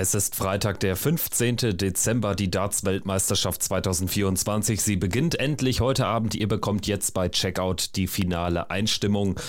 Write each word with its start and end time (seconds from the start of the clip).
Es 0.00 0.14
ist 0.14 0.36
Freitag, 0.36 0.78
der 0.78 0.94
15. 0.94 1.76
Dezember, 1.76 2.36
die 2.36 2.52
Darts-Weltmeisterschaft 2.52 3.64
2024. 3.64 4.80
Sie 4.80 4.94
beginnt 4.94 5.40
endlich 5.40 5.80
heute 5.80 6.06
Abend. 6.06 6.36
Ihr 6.36 6.46
bekommt 6.46 6.86
jetzt 6.86 7.14
bei 7.14 7.28
Checkout 7.28 7.96
die 7.96 8.06
finale 8.06 8.70
Einstimmung. 8.70 9.40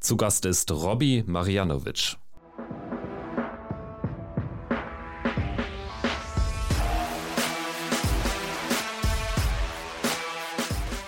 Zu 0.00 0.16
Gast 0.16 0.44
ist 0.44 0.72
Robbie 0.72 1.22
Marianovic. 1.24 2.16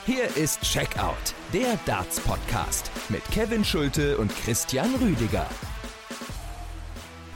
Hier 0.07 0.37
ist 0.37 0.61
Checkout, 0.63 1.35
der 1.53 1.81
Darts-Podcast 1.85 2.93
mit 3.09 3.25
Kevin 3.33 3.65
Schulte 3.65 4.19
und 4.19 4.33
Christian 4.37 4.95
Rüdiger. 5.03 5.49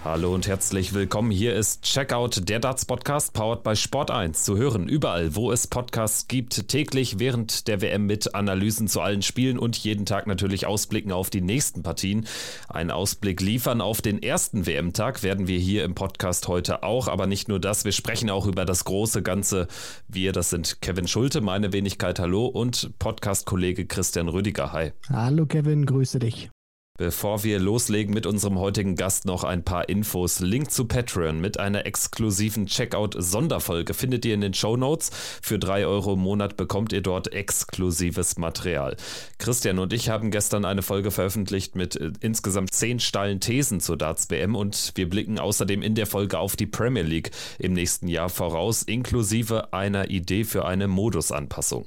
Hallo 0.04 0.32
und 0.32 0.46
herzlich 0.46 0.94
willkommen. 0.94 1.32
Hier 1.32 1.56
ist 1.56 1.82
Checkout, 1.82 2.48
der 2.48 2.60
Darts 2.60 2.84
Podcast, 2.84 3.32
powered 3.32 3.64
by 3.64 3.74
Sport 3.74 4.12
1. 4.12 4.44
Zu 4.44 4.56
hören 4.56 4.88
überall, 4.88 5.34
wo 5.34 5.50
es 5.50 5.66
Podcasts 5.66 6.28
gibt, 6.28 6.68
täglich 6.68 7.18
während 7.18 7.66
der 7.66 7.82
WM 7.82 8.06
mit 8.06 8.32
Analysen 8.32 8.86
zu 8.86 9.00
allen 9.00 9.22
Spielen 9.22 9.58
und 9.58 9.76
jeden 9.76 10.06
Tag 10.06 10.28
natürlich 10.28 10.66
Ausblicken 10.66 11.10
auf 11.10 11.30
die 11.30 11.40
nächsten 11.40 11.82
Partien. 11.82 12.28
Einen 12.68 12.92
Ausblick 12.92 13.40
liefern 13.40 13.80
auf 13.80 14.00
den 14.00 14.22
ersten 14.22 14.66
WM-Tag 14.66 15.24
werden 15.24 15.48
wir 15.48 15.58
hier 15.58 15.82
im 15.82 15.96
Podcast 15.96 16.46
heute 16.46 16.84
auch, 16.84 17.08
aber 17.08 17.26
nicht 17.26 17.48
nur 17.48 17.58
das, 17.58 17.84
wir 17.84 17.92
sprechen 17.92 18.30
auch 18.30 18.46
über 18.46 18.64
das 18.64 18.84
große 18.84 19.24
Ganze. 19.24 19.66
Wir, 20.06 20.30
das 20.30 20.50
sind 20.50 20.80
Kevin 20.80 21.08
Schulte, 21.08 21.40
meine 21.40 21.72
Wenigkeit, 21.72 22.20
hallo 22.20 22.46
und 22.46 22.96
Podcast-Kollege 23.00 23.86
Christian 23.86 24.28
Rüdiger, 24.28 24.72
hi. 24.72 24.92
Hallo 25.10 25.44
Kevin, 25.46 25.86
grüße 25.86 26.20
dich. 26.20 26.50
Bevor 26.98 27.44
wir 27.44 27.60
loslegen 27.60 28.12
mit 28.12 28.26
unserem 28.26 28.58
heutigen 28.58 28.96
Gast 28.96 29.24
noch 29.24 29.44
ein 29.44 29.62
paar 29.62 29.88
Infos. 29.88 30.40
Link 30.40 30.72
zu 30.72 30.84
Patreon 30.84 31.40
mit 31.40 31.60
einer 31.60 31.86
exklusiven 31.86 32.66
Checkout-Sonderfolge 32.66 33.94
findet 33.94 34.24
ihr 34.24 34.34
in 34.34 34.40
den 34.40 34.52
Show 34.52 34.76
Notes. 34.76 35.12
Für 35.40 35.60
drei 35.60 35.86
Euro 35.86 36.14
im 36.14 36.18
Monat 36.18 36.56
bekommt 36.56 36.92
ihr 36.92 37.00
dort 37.00 37.32
exklusives 37.32 38.36
Material. 38.36 38.96
Christian 39.38 39.78
und 39.78 39.92
ich 39.92 40.10
haben 40.10 40.32
gestern 40.32 40.64
eine 40.64 40.82
Folge 40.82 41.12
veröffentlicht 41.12 41.76
mit 41.76 41.94
äh, 41.94 42.10
insgesamt 42.20 42.74
zehn 42.74 42.98
steilen 42.98 43.38
Thesen 43.38 43.78
zur 43.78 43.96
Darts 43.96 44.28
WM 44.28 44.56
und 44.56 44.90
wir 44.96 45.08
blicken 45.08 45.38
außerdem 45.38 45.82
in 45.82 45.94
der 45.94 46.06
Folge 46.06 46.40
auf 46.40 46.56
die 46.56 46.66
Premier 46.66 47.04
League 47.04 47.30
im 47.60 47.74
nächsten 47.74 48.08
Jahr 48.08 48.28
voraus, 48.28 48.82
inklusive 48.82 49.72
einer 49.72 50.10
Idee 50.10 50.42
für 50.42 50.64
eine 50.64 50.88
Modusanpassung. 50.88 51.86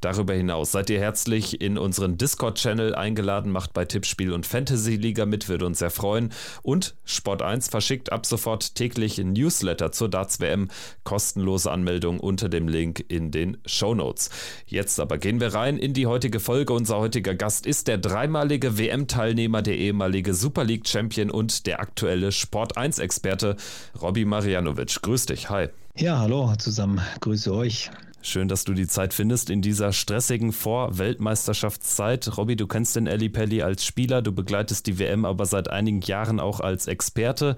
Darüber 0.00 0.34
hinaus 0.34 0.70
seid 0.70 0.88
ihr 0.88 1.00
herzlich 1.00 1.60
in 1.60 1.78
unseren 1.78 2.16
Discord-Channel 2.16 2.94
eingeladen, 2.94 3.50
macht 3.50 3.72
bei 3.72 3.86
Tippspiel 3.86 4.32
und 4.32 4.51
Fantasy 4.52 4.96
Liga 4.96 5.24
mit, 5.24 5.48
würde 5.48 5.64
uns 5.64 5.78
sehr 5.78 5.90
freuen. 5.90 6.28
Und 6.62 6.94
Sport 7.04 7.40
1 7.40 7.68
verschickt 7.68 8.12
ab 8.12 8.26
sofort 8.26 8.74
täglich 8.74 9.16
Newsletter 9.16 9.92
zur 9.92 10.10
Darts 10.10 10.40
WM. 10.40 10.68
Kostenlose 11.04 11.70
Anmeldung 11.70 12.20
unter 12.20 12.50
dem 12.50 12.68
Link 12.68 13.02
in 13.08 13.30
den 13.30 13.56
Show 13.64 13.94
Notes. 13.94 14.28
Jetzt 14.66 15.00
aber 15.00 15.16
gehen 15.16 15.40
wir 15.40 15.54
rein 15.54 15.78
in 15.78 15.94
die 15.94 16.06
heutige 16.06 16.38
Folge. 16.38 16.74
Unser 16.74 16.98
heutiger 16.98 17.34
Gast 17.34 17.66
ist 17.66 17.88
der 17.88 17.96
dreimalige 17.96 18.76
WM-Teilnehmer, 18.76 19.62
der 19.62 19.78
ehemalige 19.78 20.34
Super 20.34 20.64
League 20.64 20.86
Champion 20.86 21.30
und 21.30 21.66
der 21.66 21.80
aktuelle 21.80 22.30
Sport 22.30 22.76
1-Experte 22.76 23.56
Robbie 24.02 24.26
Marianovic. 24.26 25.00
Grüß 25.00 25.24
dich, 25.24 25.48
hi. 25.48 25.68
Ja, 25.96 26.18
hallo 26.18 26.52
zusammen, 26.58 27.00
grüße 27.20 27.54
euch. 27.54 27.90
Schön, 28.24 28.46
dass 28.46 28.64
du 28.64 28.72
die 28.72 28.86
Zeit 28.86 29.14
findest 29.14 29.50
in 29.50 29.62
dieser 29.62 29.92
stressigen 29.92 30.52
Vor-Weltmeisterschaftszeit. 30.52 32.38
Robby, 32.38 32.54
du 32.54 32.68
kennst 32.68 32.94
den 32.94 33.08
Ali 33.08 33.28
Pelli 33.28 33.62
als 33.62 33.84
Spieler, 33.84 34.22
du 34.22 34.30
begleitest 34.30 34.86
die 34.86 35.00
WM 35.00 35.24
aber 35.24 35.44
seit 35.44 35.68
einigen 35.68 36.00
Jahren 36.02 36.38
auch 36.38 36.60
als 36.60 36.86
Experte. 36.86 37.56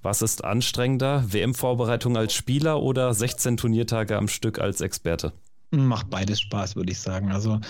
Was 0.00 0.22
ist 0.22 0.44
anstrengender, 0.44 1.30
WM-Vorbereitung 1.30 2.16
als 2.16 2.32
Spieler 2.32 2.82
oder 2.82 3.12
16 3.12 3.58
Turniertage 3.58 4.16
am 4.16 4.28
Stück 4.28 4.58
als 4.58 4.80
Experte? 4.80 5.34
Macht 5.70 6.08
beides 6.08 6.40
Spaß, 6.40 6.76
würde 6.76 6.92
ich 6.92 6.98
sagen. 6.98 7.30
Also 7.30 7.60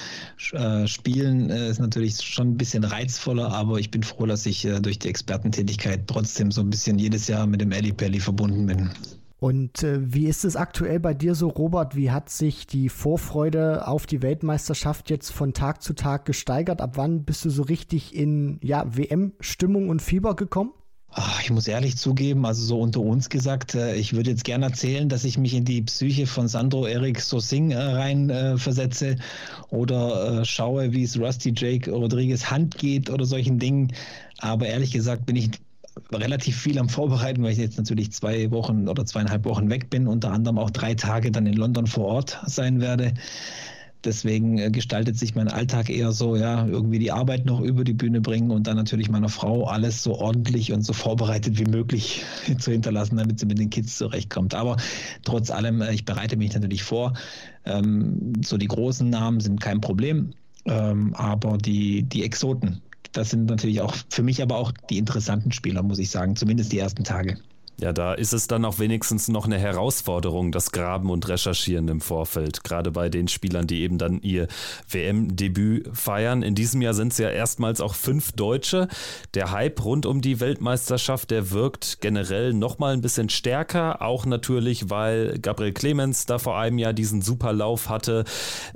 äh, 0.52 0.86
Spielen 0.86 1.51
äh, 1.51 1.68
ist 1.68 1.80
natürlich 1.80 2.23
schon 2.23 2.51
ein 2.51 2.57
bisschen 2.57 2.85
reizvoller, 2.85 3.51
aber 3.52 3.80
ich 3.80 3.91
bin 3.91 4.05
froh, 4.05 4.27
dass 4.27 4.46
ich 4.46 4.64
äh, 4.64 4.79
durch 4.80 5.01
die 5.01 5.08
Expertentätigkeit 5.08 6.07
trotzdem 6.07 6.52
so 6.52 6.61
ein 6.61 6.70
bisschen 6.70 7.01
jedes 7.01 7.27
Jahr 7.27 7.48
mit 7.48 7.61
dem 7.61 7.73
Ali 7.73 7.92
Pelli 7.92 8.20
verbunden 8.20 8.67
bin. 8.67 8.91
Und 9.40 9.84
äh, 9.84 10.12
wie 10.12 10.26
ist 10.26 10.44
es 10.44 10.56
aktuell 10.56 10.98
bei 10.98 11.14
dir 11.14 11.36
so, 11.36 11.48
Robert? 11.48 11.94
Wie 11.94 12.10
hat 12.10 12.28
sich 12.28 12.66
die 12.66 12.88
Vorfreude 12.88 13.86
auf 13.86 14.06
die 14.06 14.20
Weltmeisterschaft 14.20 15.10
jetzt 15.10 15.30
von 15.30 15.52
Tag 15.52 15.80
zu 15.82 15.92
Tag 15.94 16.24
gesteigert? 16.24 16.80
Ab 16.80 16.92
wann 16.96 17.24
bist 17.24 17.44
du 17.44 17.50
so 17.50 17.62
richtig 17.62 18.16
in 18.16 18.58
ja, 18.62 18.84
WM-Stimmung 18.96 19.90
und 19.90 20.02
Fieber 20.02 20.34
gekommen? 20.34 20.72
Ach, 21.10 21.40
ich 21.40 21.50
muss 21.50 21.66
ehrlich 21.68 21.96
zugeben, 21.96 22.44
also 22.44 22.62
so 22.62 22.80
unter 22.80 23.00
uns 23.00 23.30
gesagt, 23.30 23.74
äh, 23.74 23.94
ich 23.94 24.12
würde 24.12 24.30
jetzt 24.30 24.44
gerne 24.44 24.66
erzählen, 24.66 25.08
dass 25.08 25.24
ich 25.24 25.38
mich 25.38 25.55
in 25.55 25.64
die 25.64 25.82
Psyche 25.82 26.26
von 26.26 26.48
Sandro 26.48 26.86
Erik 26.86 27.20
Sosing 27.20 27.70
äh, 27.70 27.78
rein 27.78 28.28
äh, 28.28 28.58
versetze 28.58 29.16
oder 29.70 30.40
äh, 30.40 30.44
schaue, 30.44 30.92
wie 30.92 31.05
es 31.05 31.18
Rusty 31.18 31.55
Jake 31.56 31.90
Rodriguez 31.90 32.50
Hand 32.50 32.76
geht 32.76 33.08
oder 33.08 33.24
solchen 33.24 33.58
Dingen. 33.58 33.92
Aber 34.38 34.66
ehrlich 34.66 34.92
gesagt 34.92 35.24
bin 35.24 35.36
ich 35.36 35.50
relativ 36.13 36.57
viel 36.57 36.79
am 36.79 36.89
Vorbereiten, 36.89 37.42
weil 37.42 37.52
ich 37.52 37.58
jetzt 37.58 37.77
natürlich 37.77 38.13
zwei 38.13 38.51
Wochen 38.51 38.89
oder 38.89 39.05
zweieinhalb 39.05 39.45
Wochen 39.45 39.69
weg 39.70 39.91
bin, 39.91 40.07
unter 40.07 40.33
anderem 40.33 40.58
auch 40.58 40.70
drei 40.70 40.95
Tage 40.95 41.30
dann 41.30 41.46
in 41.46 41.55
London 41.55 41.86
vor 41.86 42.07
Ort 42.07 42.39
sein 42.46 42.80
werde. 42.80 43.14
Deswegen 44.05 44.58
äh, 44.58 44.70
gestaltet 44.70 45.18
sich 45.18 45.35
mein 45.35 45.48
Alltag 45.48 45.91
eher 45.91 46.13
so, 46.13 46.36
ja, 46.36 46.67
irgendwie 46.67 47.01
die 47.01 47.11
Arbeit 47.11 47.47
noch 47.47 47.61
über 47.61 47.83
die 47.83 47.95
Bühne 47.95 48.20
bringen 48.20 48.52
und 48.52 48.67
dann 48.68 48.77
natürlich 48.77 49.11
meiner 49.11 49.29
Frau 49.29 49.64
alles 49.64 50.05
so 50.05 50.14
ordentlich 50.14 50.73
und 50.73 50.83
so 50.83 50.92
vorbereitet 50.92 51.58
wie 51.58 51.64
möglich 51.64 52.24
zu 52.58 52.70
hinterlassen, 52.70 53.17
damit 53.17 53.41
sie 53.41 53.47
mit 53.47 53.58
den 53.58 53.70
Kids 53.70 53.98
zurechtkommt. 53.98 54.55
Aber 54.55 54.77
trotz 55.24 55.51
allem, 55.51 55.83
äh, 55.83 55.92
ich 55.92 56.05
bereite 56.05 56.36
mich 56.36 56.55
natürlich 56.55 56.85
vor. 56.85 57.14
Ähm, 57.64 58.35
so 58.45 58.57
die 58.57 58.68
großen 58.68 59.11
Namen 59.11 59.41
sind 59.41 59.61
kein 59.61 59.80
Problem. 59.80 60.33
Ähm, 60.64 61.14
aber 61.14 61.58
die, 61.58 62.02
die 62.02 62.23
Exoten, 62.23 62.83
das 63.18 63.30
sind 63.30 63.46
natürlich 63.46 63.80
auch 63.80 63.96
für 64.11 64.23
mich 64.23 64.42
aber 64.42 64.56
auch 64.56 64.73
die 64.90 64.96
interessanten 64.96 65.51
Spieler, 65.51 65.83
muss 65.83 65.98
ich 65.98 66.11
sagen, 66.11 66.36
zumindest 66.36 66.73
die 66.73 66.79
ersten 66.79 67.02
Tage. 67.02 67.36
Ja, 67.80 67.92
da 67.92 68.14
ist 68.14 68.33
es 68.33 68.48
dann 68.48 68.64
auch 68.64 68.80
wenigstens 68.80 69.28
noch 69.28 69.46
eine 69.46 69.56
Herausforderung, 69.56 70.50
das 70.50 70.72
Graben 70.72 71.11
und 71.11 71.28
Recherchieren 71.28 71.86
im 71.86 72.00
Vorfeld, 72.00 72.64
gerade 72.64 72.90
bei 72.90 73.08
den 73.08 73.28
Spielern, 73.28 73.68
die 73.68 73.83
eben 73.83 73.98
dann 73.98 74.20
ihr 74.20 74.48
WM-Debüt 74.90 75.88
feiern. 75.92 76.42
In 76.42 76.56
diesem 76.56 76.83
Jahr 76.83 76.94
sind 76.94 77.12
es 77.12 77.18
ja 77.18 77.30
erstmals 77.30 77.80
auch 77.80 77.94
fünf 77.94 78.33
Deutsche. 78.33 78.88
Der 79.34 79.52
Hype 79.52 79.84
rund 79.84 80.06
um 80.06 80.22
die 80.22 80.40
Weltmeisterschaft, 80.40 81.30
der 81.30 81.52
wirkt 81.52 82.00
generell 82.00 82.52
nochmal 82.52 82.94
ein 82.94 83.00
bisschen 83.00 83.28
stärker, 83.28 84.02
auch 84.02 84.27
natürlich, 84.27 84.90
weil 84.90 85.38
Gabriel 85.38 85.72
Clemens 85.72 86.27
da 86.27 86.38
vor 86.38 86.58
einem 86.58 86.78
Jahr 86.78 86.92
diesen 86.92 87.22
super 87.22 87.52
Lauf 87.52 87.88
hatte. 87.88 88.24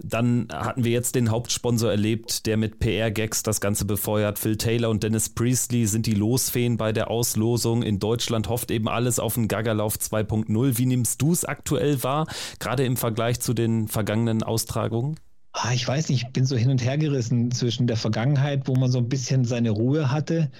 Dann 0.00 0.46
hatten 0.52 0.84
wir 0.84 0.92
jetzt 0.92 1.16
den 1.16 1.32
Hauptsponsor 1.32 1.90
erlebt, 1.90 2.46
der 2.46 2.56
mit 2.56 2.78
PR-Gags 2.78 3.42
das 3.42 3.60
Ganze 3.60 3.84
befeuert. 3.84 4.38
Phil 4.38 4.56
Taylor 4.56 4.90
und 4.90 5.02
Dennis 5.02 5.28
Priestley 5.28 5.86
sind 5.86 6.06
die 6.06 6.14
Losfeen 6.14 6.76
bei 6.76 6.92
der 6.92 7.10
Auslosung. 7.10 7.82
In 7.82 7.98
Deutschland 7.98 8.48
hofft 8.48 8.70
eben 8.70 8.91
alles 8.92 9.18
auf 9.18 9.36
einen 9.36 9.48
Gaggerlauf 9.48 9.96
2.0. 9.96 10.78
Wie 10.78 10.86
nimmst 10.86 11.20
du 11.22 11.32
es 11.32 11.44
aktuell 11.44 12.02
wahr, 12.02 12.26
gerade 12.58 12.84
im 12.84 12.96
Vergleich 12.96 13.40
zu 13.40 13.54
den 13.54 13.88
vergangenen 13.88 14.42
Austragungen? 14.42 15.18
Ah, 15.52 15.72
ich 15.74 15.86
weiß 15.86 16.08
nicht, 16.08 16.24
ich 16.24 16.32
bin 16.32 16.46
so 16.46 16.56
hin 16.56 16.70
und 16.70 16.82
her 16.82 16.96
gerissen 16.96 17.50
zwischen 17.50 17.86
der 17.86 17.96
Vergangenheit, 17.96 18.68
wo 18.68 18.74
man 18.74 18.90
so 18.90 18.98
ein 18.98 19.08
bisschen 19.08 19.44
seine 19.44 19.70
Ruhe 19.70 20.10
hatte 20.10 20.50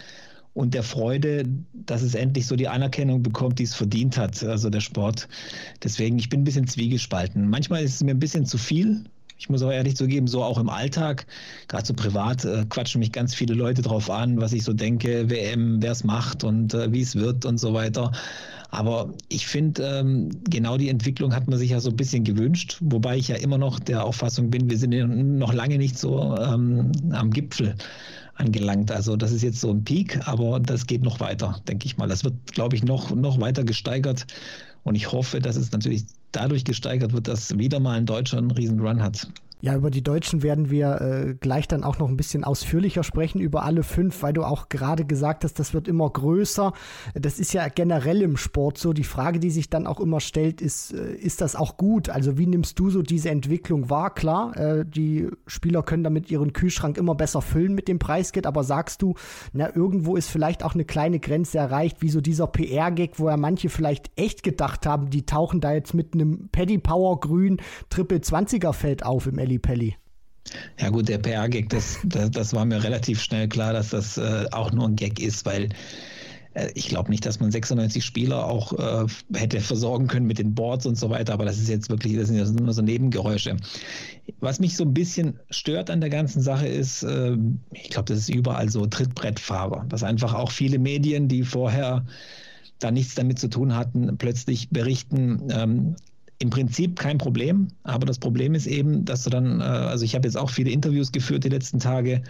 und 0.55 0.75
der 0.75 0.83
Freude, 0.83 1.45
dass 1.73 2.03
es 2.03 2.15
endlich 2.15 2.47
so 2.47 2.57
die 2.57 2.69
Anerkennung 2.69 3.23
bekommt, 3.23 3.59
die 3.59 3.63
es 3.63 3.75
verdient 3.75 4.19
hat, 4.19 4.43
also 4.45 4.69
der 4.69 4.81
Sport. 4.81 5.29
Deswegen, 5.83 6.19
ich 6.19 6.29
bin 6.29 6.41
ein 6.41 6.45
bisschen 6.45 6.67
zwiegespalten. 6.67 7.49
Manchmal 7.49 7.83
ist 7.83 7.95
es 7.95 8.03
mir 8.03 8.11
ein 8.11 8.19
bisschen 8.19 8.45
zu 8.45 8.59
viel, 8.59 9.05
ich 9.43 9.49
muss 9.49 9.61
auch 9.65 9.73
ehrlich 9.73 9.97
zugeben, 9.97 10.29
so 10.29 10.45
auch 10.45 10.57
im 10.57 10.69
Alltag, 10.69 11.27
gerade 11.67 11.85
so 11.85 11.95
privat, 11.95 12.45
äh, 12.45 12.65
quatschen 12.69 13.01
mich 13.01 13.11
ganz 13.11 13.35
viele 13.35 13.55
Leute 13.55 13.83
drauf 13.83 14.09
an, 14.09 14.41
was 14.41 14.53
ich 14.53 14.63
so 14.63 14.73
denke, 14.73 15.29
WM, 15.31 15.83
wer 15.83 15.91
es 15.91 16.05
macht 16.05 16.45
und 16.45 16.75
äh, 16.75 16.93
wie 16.93 17.01
es 17.01 17.17
wird 17.17 17.45
und 17.45 17.59
so 17.59 17.75
weiter. 17.75 18.13
Aber 18.71 19.13
ich 19.29 19.49
finde, 19.49 19.83
ähm, 19.83 20.31
genau 20.49 20.77
die 20.77 20.89
Entwicklung 20.89 21.35
hat 21.35 21.49
man 21.49 21.59
sich 21.59 21.71
ja 21.71 21.81
so 21.81 21.91
ein 21.91 21.97
bisschen 21.97 22.23
gewünscht, 22.23 22.77
wobei 22.79 23.17
ich 23.17 23.27
ja 23.27 23.37
immer 23.37 23.59
noch 23.59 23.81
der 23.81 24.05
Auffassung 24.05 24.49
bin, 24.49 24.71
wir 24.71 24.79
sind 24.79 24.93
noch 25.39 25.53
lange 25.53 25.77
nicht 25.77 25.99
so 25.99 26.37
ähm, 26.37 26.93
am 27.11 27.31
Gipfel 27.33 27.75
angelangt. 28.35 28.91
Also 28.91 29.17
das 29.17 29.33
ist 29.33 29.43
jetzt 29.43 29.61
so 29.61 29.71
ein 29.71 29.85
Peak, 29.85 30.27
aber 30.27 30.61
das 30.61 30.87
geht 30.87 31.03
noch 31.03 31.21
weiter, 31.21 31.61
denke 31.69 31.87
ich 31.87 31.97
mal. 31.97 32.09
Das 32.09 32.25
wird, 32.25 32.35
glaube 32.53 32.77
ich, 32.77 32.83
noch, 32.83 33.15
noch 33.15 33.41
weiter 33.41 33.65
gesteigert. 33.65 34.27
Und 34.85 34.95
ich 34.95 35.13
hoffe, 35.13 35.41
dass 35.41 35.57
es 35.57 35.71
natürlich 35.73 36.05
dadurch 36.33 36.65
gesteigert 36.65 37.13
wird, 37.13 37.29
dass 37.29 37.57
wieder 37.59 37.79
mal 37.79 37.97
ein 37.97 38.07
Deutscher 38.07 38.39
einen 38.39 38.51
riesen 38.51 38.81
Run 38.81 39.03
hat. 39.03 39.29
Ja, 39.65 39.77
über 39.77 39.93
die 39.93 40.03
Deutschen 40.03 40.43
werden 40.43 40.71
wir 40.71 41.01
äh, 41.01 41.35
gleich 41.35 41.69
dann 41.69 41.85
auch 41.85 42.01
noch 42.01 42.09
ein 42.09 42.17
bisschen 42.17 42.43
ausführlicher 42.43 43.05
sprechen, 43.05 43.41
über 43.41 43.63
alle 43.63 43.85
fünf, 43.85 44.21
weil 44.21 44.33
du 44.33 44.43
auch 44.43 44.69
gerade 44.69 45.05
gesagt 45.05 45.45
hast, 45.45 45.61
das 45.61 45.73
wird 45.73 45.87
immer 45.87 46.11
größer. 46.11 46.73
Das 47.15 47.39
ist 47.39 47.53
ja 47.53 47.69
generell 47.69 48.23
im 48.23 48.37
Sport 48.37 48.77
so. 48.77 48.93
Die 48.93 49.05
Frage, 49.05 49.39
die 49.39 49.53
sich 49.53 49.71
dann 49.71 49.87
auch 49.87 50.01
immer 50.01 50.19
stellt, 50.19 50.61
ist, 50.61 50.93
äh, 50.93 51.15
ist 51.15 51.41
das 51.41 51.55
auch 51.55 51.77
gut? 51.77 52.09
Also 52.09 52.39
wie 52.39 52.49
nimmst 52.49 52.77
du 52.81 52.91
so 52.91 53.03
diese 53.03 53.31
Entwicklung 53.31 53.89
wahr? 53.89 54.13
Klar, 54.13 54.57
äh, 54.57 54.85
die 54.85 55.29
Spieler 55.47 55.85
können 55.85 56.03
damit 56.03 56.29
ihren 56.29 56.53
Kühlschrank 56.53 56.99
immer 56.99 57.15
besser 57.15 57.41
füllen 57.41 57.77
mit 57.77 57.87
dem 57.87 58.01
Preisgeld, 58.01 58.49
aber 58.49 58.65
sagst 58.65 59.01
du, 59.01 59.15
na, 59.53 59.73
irgendwo 59.73 60.17
ist 60.17 60.29
vielleicht 60.29 60.65
auch 60.65 60.75
eine 60.75 60.85
kleine 60.85 61.21
Grenze 61.21 61.59
erreicht, 61.59 62.03
wie 62.03 62.11
so 62.11 62.21
dieser 62.21 62.49
PR-Gag, 62.49 63.21
wo 63.21 63.29
ja 63.29 63.37
manche 63.37 63.69
vielleicht 63.69 64.11
echt 64.17 64.43
gedacht 64.43 64.87
haben, 64.87 65.09
die 65.09 65.25
tauchen 65.25 65.61
da 65.61 65.73
jetzt 65.73 65.95
mit 65.95 66.15
einem 66.15 66.49
Paddy 66.51 66.79
Power 66.79 67.21
Grün 67.21 67.59
Triple 67.91 68.19
20er 68.19 68.73
Feld 68.73 69.07
auf 69.07 69.29
im 69.29 69.39
Pelli 69.59 69.83
Pelli. 69.83 69.97
Ja 70.79 70.91
gut, 70.91 71.09
der 71.09 71.19
PR-Gag, 71.19 71.69
das, 71.71 71.99
das, 72.05 72.31
das, 72.31 72.53
war 72.53 72.65
mir 72.65 72.83
relativ 72.83 73.23
schnell 73.23 73.49
klar, 73.49 73.73
dass 73.73 73.91
das 73.91 74.19
äh, 74.19 74.47
auch 74.51 74.73
nur 74.73 74.89
ein 74.89 74.97
Gag 74.97 75.21
ist, 75.21 75.47
weil 75.47 75.69
äh, 76.55 76.69
ich 76.75 76.89
glaube 76.89 77.11
nicht, 77.11 77.25
dass 77.25 77.39
man 77.39 77.53
96 77.53 78.05
Spieler 78.05 78.45
auch 78.47 78.73
äh, 78.73 79.07
hätte 79.35 79.61
versorgen 79.61 80.09
können 80.09 80.27
mit 80.27 80.39
den 80.39 80.55
Boards 80.55 80.85
und 80.85 80.99
so 80.99 81.11
weiter, 81.11 81.33
aber 81.33 81.45
das 81.45 81.59
ist 81.59 81.69
jetzt 81.69 81.91
wirklich, 81.91 82.17
das 82.17 82.29
sind 82.29 82.37
ja 82.37 82.45
nur 82.45 82.75
so 82.75 82.83
Nebengeräusche. 82.83 83.57
Was 84.41 84.59
mich 84.59 84.77
so 84.77 84.85
ein 84.85 84.93
bisschen 84.93 85.39
stört 85.51 85.91
an 85.91 86.01
der 86.01 86.11
ganzen 86.11 86.43
Sache 86.43 86.67
ist, 86.67 87.05
äh, 87.05 87.37
ich 87.73 87.91
glaube, 87.91 88.13
das 88.13 88.19
ist 88.19 88.29
überall 88.29 88.69
so 88.69 88.85
Trittbrettfahrer, 88.87 89.87
dass 89.89 90.03
einfach 90.03 90.35
auch 90.35 90.51
viele 90.51 90.79
Medien, 90.79 91.29
die 91.29 91.45
vorher 91.45 92.05
da 92.81 92.91
nichts 92.91 93.15
damit 93.15 93.39
zu 93.39 93.49
tun 93.49 93.77
hatten, 93.77 94.19
plötzlich 94.19 94.71
berichten, 94.71 95.49
ähm, 95.51 95.97
im 96.43 96.51
Prinzip 96.51 96.99
kein 96.99 97.19
Problem, 97.19 97.69
aber 97.85 98.05
das 98.05 98.19
Problem 98.19 98.55
ist 98.55 98.67
eben, 98.67 99.05
dass 99.05 99.23
du 99.23 99.31
dann, 99.31 99.61
äh, 99.61 99.63
also 99.63 100.05
ich 100.05 100.17
habe 100.17 100.27
jetzt 100.27 100.37
auch 100.37 100.51
viele 100.51 100.71
Interviews 100.71 101.13
geführt 101.13 101.45
die 101.45 101.49
letzten 101.49 101.79
Tage 101.79 102.23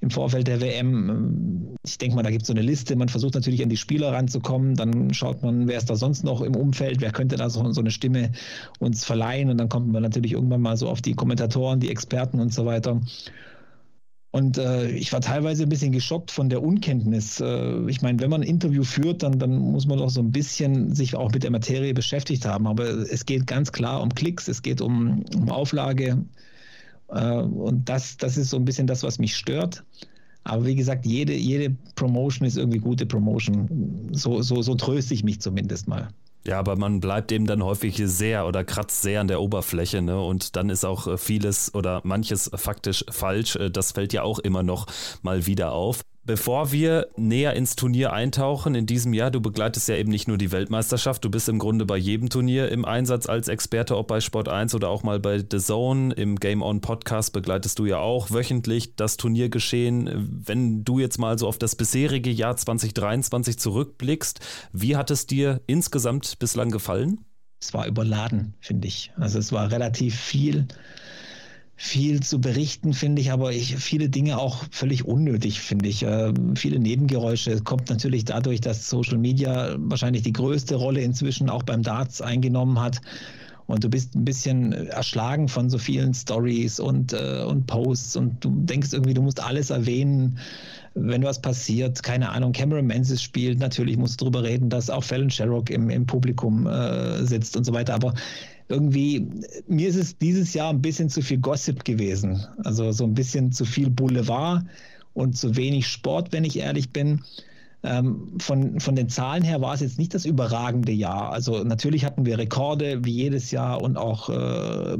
im 0.00 0.10
Vorfeld 0.10 0.46
der 0.46 0.60
WM. 0.60 1.76
Ich 1.84 1.98
denke 1.98 2.14
mal, 2.14 2.22
da 2.22 2.30
gibt 2.30 2.42
es 2.42 2.46
so 2.46 2.54
eine 2.54 2.62
Liste. 2.62 2.94
Man 2.94 3.08
versucht 3.08 3.34
natürlich 3.34 3.62
an 3.62 3.68
die 3.68 3.76
Spieler 3.76 4.12
ranzukommen. 4.12 4.76
Dann 4.76 5.12
schaut 5.12 5.42
man, 5.42 5.66
wer 5.66 5.78
ist 5.78 5.90
da 5.90 5.96
sonst 5.96 6.22
noch 6.22 6.40
im 6.42 6.54
Umfeld, 6.54 7.00
wer 7.00 7.10
könnte 7.10 7.36
da 7.36 7.50
so, 7.50 7.70
so 7.72 7.80
eine 7.80 7.90
Stimme 7.90 8.30
uns 8.78 9.04
verleihen. 9.04 9.50
Und 9.50 9.58
dann 9.58 9.68
kommt 9.68 9.92
man 9.92 10.02
natürlich 10.02 10.32
irgendwann 10.32 10.62
mal 10.62 10.76
so 10.76 10.88
auf 10.88 11.02
die 11.02 11.14
Kommentatoren, 11.14 11.80
die 11.80 11.90
Experten 11.90 12.40
und 12.40 12.54
so 12.54 12.64
weiter. 12.64 13.00
Und 14.32 14.58
äh, 14.58 14.88
ich 14.90 15.12
war 15.12 15.20
teilweise 15.20 15.64
ein 15.64 15.68
bisschen 15.68 15.90
geschockt 15.90 16.30
von 16.30 16.48
der 16.48 16.62
Unkenntnis. 16.62 17.40
Äh, 17.40 17.90
ich 17.90 18.00
meine, 18.00 18.20
wenn 18.20 18.30
man 18.30 18.42
ein 18.42 18.48
Interview 18.48 18.84
führt, 18.84 19.24
dann, 19.24 19.40
dann 19.40 19.58
muss 19.58 19.86
man 19.86 19.98
doch 19.98 20.10
so 20.10 20.20
ein 20.20 20.30
bisschen 20.30 20.94
sich 20.94 21.16
auch 21.16 21.32
mit 21.32 21.42
der 21.42 21.50
Materie 21.50 21.92
beschäftigt 21.94 22.44
haben. 22.44 22.68
Aber 22.68 22.84
es 22.84 23.26
geht 23.26 23.46
ganz 23.48 23.72
klar 23.72 24.00
um 24.00 24.14
Klicks, 24.14 24.46
es 24.46 24.62
geht 24.62 24.80
um, 24.80 25.24
um 25.34 25.50
Auflage. 25.50 26.24
Äh, 27.08 27.34
und 27.38 27.88
das, 27.88 28.18
das 28.18 28.36
ist 28.36 28.50
so 28.50 28.56
ein 28.56 28.64
bisschen 28.64 28.86
das, 28.86 29.02
was 29.02 29.18
mich 29.18 29.36
stört. 29.36 29.84
Aber 30.44 30.64
wie 30.64 30.76
gesagt, 30.76 31.06
jede, 31.06 31.34
jede 31.34 31.70
Promotion 31.96 32.46
ist 32.46 32.56
irgendwie 32.56 32.78
gute 32.78 33.06
Promotion. 33.06 34.10
So, 34.12 34.42
so, 34.42 34.62
so 34.62 34.74
tröste 34.76 35.12
ich 35.12 35.24
mich 35.24 35.40
zumindest 35.40 35.88
mal. 35.88 36.08
Ja, 36.46 36.58
aber 36.58 36.76
man 36.76 37.00
bleibt 37.00 37.32
eben 37.32 37.46
dann 37.46 37.62
häufig 37.62 38.00
sehr 38.02 38.46
oder 38.46 38.64
kratzt 38.64 39.02
sehr 39.02 39.20
an 39.20 39.28
der 39.28 39.42
Oberfläche, 39.42 40.00
ne? 40.00 40.20
Und 40.22 40.56
dann 40.56 40.70
ist 40.70 40.84
auch 40.86 41.06
äh, 41.06 41.18
vieles 41.18 41.74
oder 41.74 42.00
manches 42.04 42.50
faktisch 42.54 43.04
falsch. 43.10 43.56
Äh, 43.56 43.70
das 43.70 43.92
fällt 43.92 44.12
ja 44.14 44.22
auch 44.22 44.38
immer 44.38 44.62
noch 44.62 44.86
mal 45.22 45.46
wieder 45.46 45.72
auf. 45.72 46.02
Bevor 46.22 46.70
wir 46.70 47.08
näher 47.16 47.54
ins 47.54 47.76
Turnier 47.76 48.12
eintauchen 48.12 48.74
in 48.74 48.84
diesem 48.84 49.14
Jahr, 49.14 49.30
du 49.30 49.40
begleitest 49.40 49.88
ja 49.88 49.96
eben 49.96 50.10
nicht 50.10 50.28
nur 50.28 50.36
die 50.36 50.52
Weltmeisterschaft, 50.52 51.24
du 51.24 51.30
bist 51.30 51.48
im 51.48 51.58
Grunde 51.58 51.86
bei 51.86 51.96
jedem 51.96 52.28
Turnier 52.28 52.68
im 52.68 52.84
Einsatz 52.84 53.26
als 53.26 53.48
Experte, 53.48 53.96
ob 53.96 54.08
bei 54.08 54.20
Sport 54.20 54.48
1 54.50 54.74
oder 54.74 54.90
auch 54.90 55.02
mal 55.02 55.18
bei 55.18 55.38
The 55.38 55.58
Zone. 55.58 56.12
Im 56.12 56.36
Game 56.36 56.60
On 56.60 56.82
Podcast 56.82 57.32
begleitest 57.32 57.78
du 57.78 57.86
ja 57.86 57.98
auch 57.98 58.30
wöchentlich 58.30 58.96
das 58.96 59.16
Turniergeschehen. 59.16 60.44
Wenn 60.44 60.84
du 60.84 60.98
jetzt 60.98 61.18
mal 61.18 61.38
so 61.38 61.48
auf 61.48 61.56
das 61.56 61.74
bisherige 61.74 62.30
Jahr 62.30 62.54
2023 62.54 63.58
zurückblickst, 63.58 64.40
wie 64.74 64.96
hat 64.96 65.10
es 65.10 65.26
dir 65.26 65.62
insgesamt 65.66 66.38
bislang 66.38 66.70
gefallen? 66.70 67.24
Es 67.62 67.72
war 67.72 67.86
überladen, 67.86 68.54
finde 68.60 68.88
ich. 68.88 69.10
Also 69.16 69.38
es 69.38 69.52
war 69.52 69.70
relativ 69.70 70.20
viel 70.20 70.68
viel 71.82 72.20
zu 72.20 72.42
berichten, 72.42 72.92
finde 72.92 73.22
ich, 73.22 73.32
aber 73.32 73.52
ich, 73.52 73.76
viele 73.76 74.10
Dinge 74.10 74.36
auch 74.36 74.64
völlig 74.70 75.06
unnötig, 75.06 75.62
finde 75.62 75.88
ich. 75.88 76.02
Äh, 76.02 76.34
viele 76.54 76.78
Nebengeräusche. 76.78 77.52
Es 77.52 77.64
kommt 77.64 77.88
natürlich 77.88 78.26
dadurch, 78.26 78.60
dass 78.60 78.90
Social 78.90 79.16
Media 79.16 79.76
wahrscheinlich 79.78 80.22
die 80.22 80.34
größte 80.34 80.74
Rolle 80.74 81.00
inzwischen 81.00 81.48
auch 81.48 81.62
beim 81.62 81.82
Darts 81.82 82.20
eingenommen 82.20 82.78
hat. 82.78 83.00
Und 83.66 83.82
du 83.82 83.88
bist 83.88 84.14
ein 84.14 84.26
bisschen 84.26 84.72
erschlagen 84.72 85.48
von 85.48 85.70
so 85.70 85.78
vielen 85.78 86.12
Stories 86.12 86.80
und, 86.80 87.14
äh, 87.14 87.44
und 87.48 87.66
Posts 87.66 88.16
und 88.16 88.44
du 88.44 88.50
denkst 88.56 88.92
irgendwie, 88.92 89.14
du 89.14 89.22
musst 89.22 89.42
alles 89.42 89.70
erwähnen, 89.70 90.38
wenn 90.94 91.22
was 91.22 91.40
passiert. 91.40 92.02
Keine 92.02 92.28
Ahnung, 92.28 92.52
Cameron 92.52 92.86
Menzies 92.86 93.22
spielt, 93.22 93.58
natürlich 93.58 93.96
musst 93.96 94.20
du 94.20 94.26
darüber 94.26 94.42
reden, 94.46 94.68
dass 94.68 94.90
auch 94.90 95.02
Fallon 95.02 95.30
Sherrock 95.30 95.70
im, 95.70 95.88
im 95.88 96.04
Publikum 96.04 96.66
äh, 96.66 97.24
sitzt 97.24 97.56
und 97.56 97.64
so 97.64 97.72
weiter. 97.72 97.94
Aber 97.94 98.12
irgendwie, 98.70 99.26
mir 99.66 99.88
ist 99.88 99.96
es 99.96 100.16
dieses 100.18 100.54
Jahr 100.54 100.70
ein 100.70 100.80
bisschen 100.80 101.08
zu 101.08 101.22
viel 101.22 101.38
Gossip 101.38 101.84
gewesen. 101.84 102.46
Also 102.64 102.92
so 102.92 103.04
ein 103.04 103.14
bisschen 103.14 103.52
zu 103.52 103.64
viel 103.64 103.90
Boulevard 103.90 104.64
und 105.14 105.36
zu 105.36 105.56
wenig 105.56 105.88
Sport, 105.88 106.32
wenn 106.32 106.44
ich 106.44 106.58
ehrlich 106.58 106.90
bin. 106.92 107.22
Ähm, 107.82 108.38
von, 108.38 108.78
von 108.78 108.94
den 108.94 109.08
Zahlen 109.08 109.42
her 109.42 109.62
war 109.62 109.72
es 109.72 109.80
jetzt 109.80 109.98
nicht 109.98 110.12
das 110.12 110.26
überragende 110.26 110.92
Jahr. 110.92 111.32
Also 111.32 111.64
natürlich 111.64 112.04
hatten 112.04 112.26
wir 112.26 112.38
Rekorde 112.38 113.04
wie 113.04 113.12
jedes 113.12 113.50
Jahr 113.50 113.80
und 113.80 113.96
auch 113.96 114.28
äh, 114.28 114.96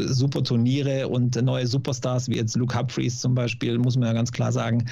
super 0.00 0.42
Turniere 0.42 1.08
und 1.08 1.40
neue 1.40 1.66
Superstars 1.66 2.28
wie 2.28 2.36
jetzt 2.36 2.56
Luke 2.56 2.76
Humphreys 2.76 3.20
zum 3.20 3.34
Beispiel, 3.34 3.78
muss 3.78 3.96
man 3.96 4.08
ja 4.08 4.12
ganz 4.14 4.32
klar 4.32 4.50
sagen. 4.50 4.84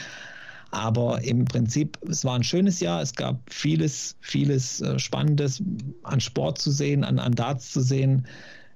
Aber 0.72 1.22
im 1.22 1.44
Prinzip, 1.44 1.98
es 2.08 2.24
war 2.24 2.34
ein 2.34 2.42
schönes 2.42 2.80
Jahr. 2.80 3.02
Es 3.02 3.14
gab 3.14 3.38
vieles, 3.52 4.16
vieles 4.20 4.80
äh, 4.80 4.98
Spannendes 4.98 5.62
an 6.02 6.18
Sport 6.20 6.58
zu 6.58 6.70
sehen, 6.70 7.04
an, 7.04 7.18
an 7.18 7.34
Darts 7.34 7.70
zu 7.70 7.82
sehen. 7.82 8.26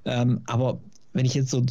Ähm, 0.04 0.42
aber 0.46 0.78
wenn 1.14 1.24
ich 1.24 1.32
jetzt 1.32 1.50
so, 1.50 1.64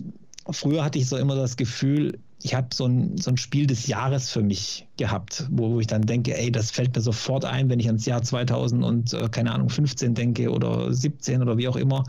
früher 0.49 0.83
hatte 0.83 0.97
ich 0.97 1.07
so 1.07 1.17
immer 1.17 1.35
das 1.35 1.57
Gefühl, 1.57 2.17
ich 2.41 2.55
habe 2.55 2.67
so 2.73 2.85
ein, 2.85 3.17
so 3.17 3.29
ein 3.29 3.37
Spiel 3.37 3.67
des 3.67 3.85
Jahres 3.85 4.31
für 4.31 4.41
mich 4.41 4.87
gehabt, 4.97 5.47
wo, 5.51 5.71
wo 5.71 5.79
ich 5.79 5.87
dann 5.87 6.01
denke, 6.01 6.35
ey, 6.35 6.51
das 6.51 6.71
fällt 6.71 6.95
mir 6.95 7.01
sofort 7.01 7.45
ein, 7.45 7.69
wenn 7.69 7.79
ich 7.79 7.87
ans 7.87 8.07
Jahr 8.07 8.23
2000 8.23 8.83
und, 8.83 9.13
äh, 9.13 9.29
keine 9.29 9.51
Ahnung, 9.51 9.69
15 9.69 10.15
denke 10.15 10.51
oder 10.51 10.91
17 10.91 11.43
oder 11.43 11.57
wie 11.57 11.67
auch 11.67 11.75
immer 11.75 12.03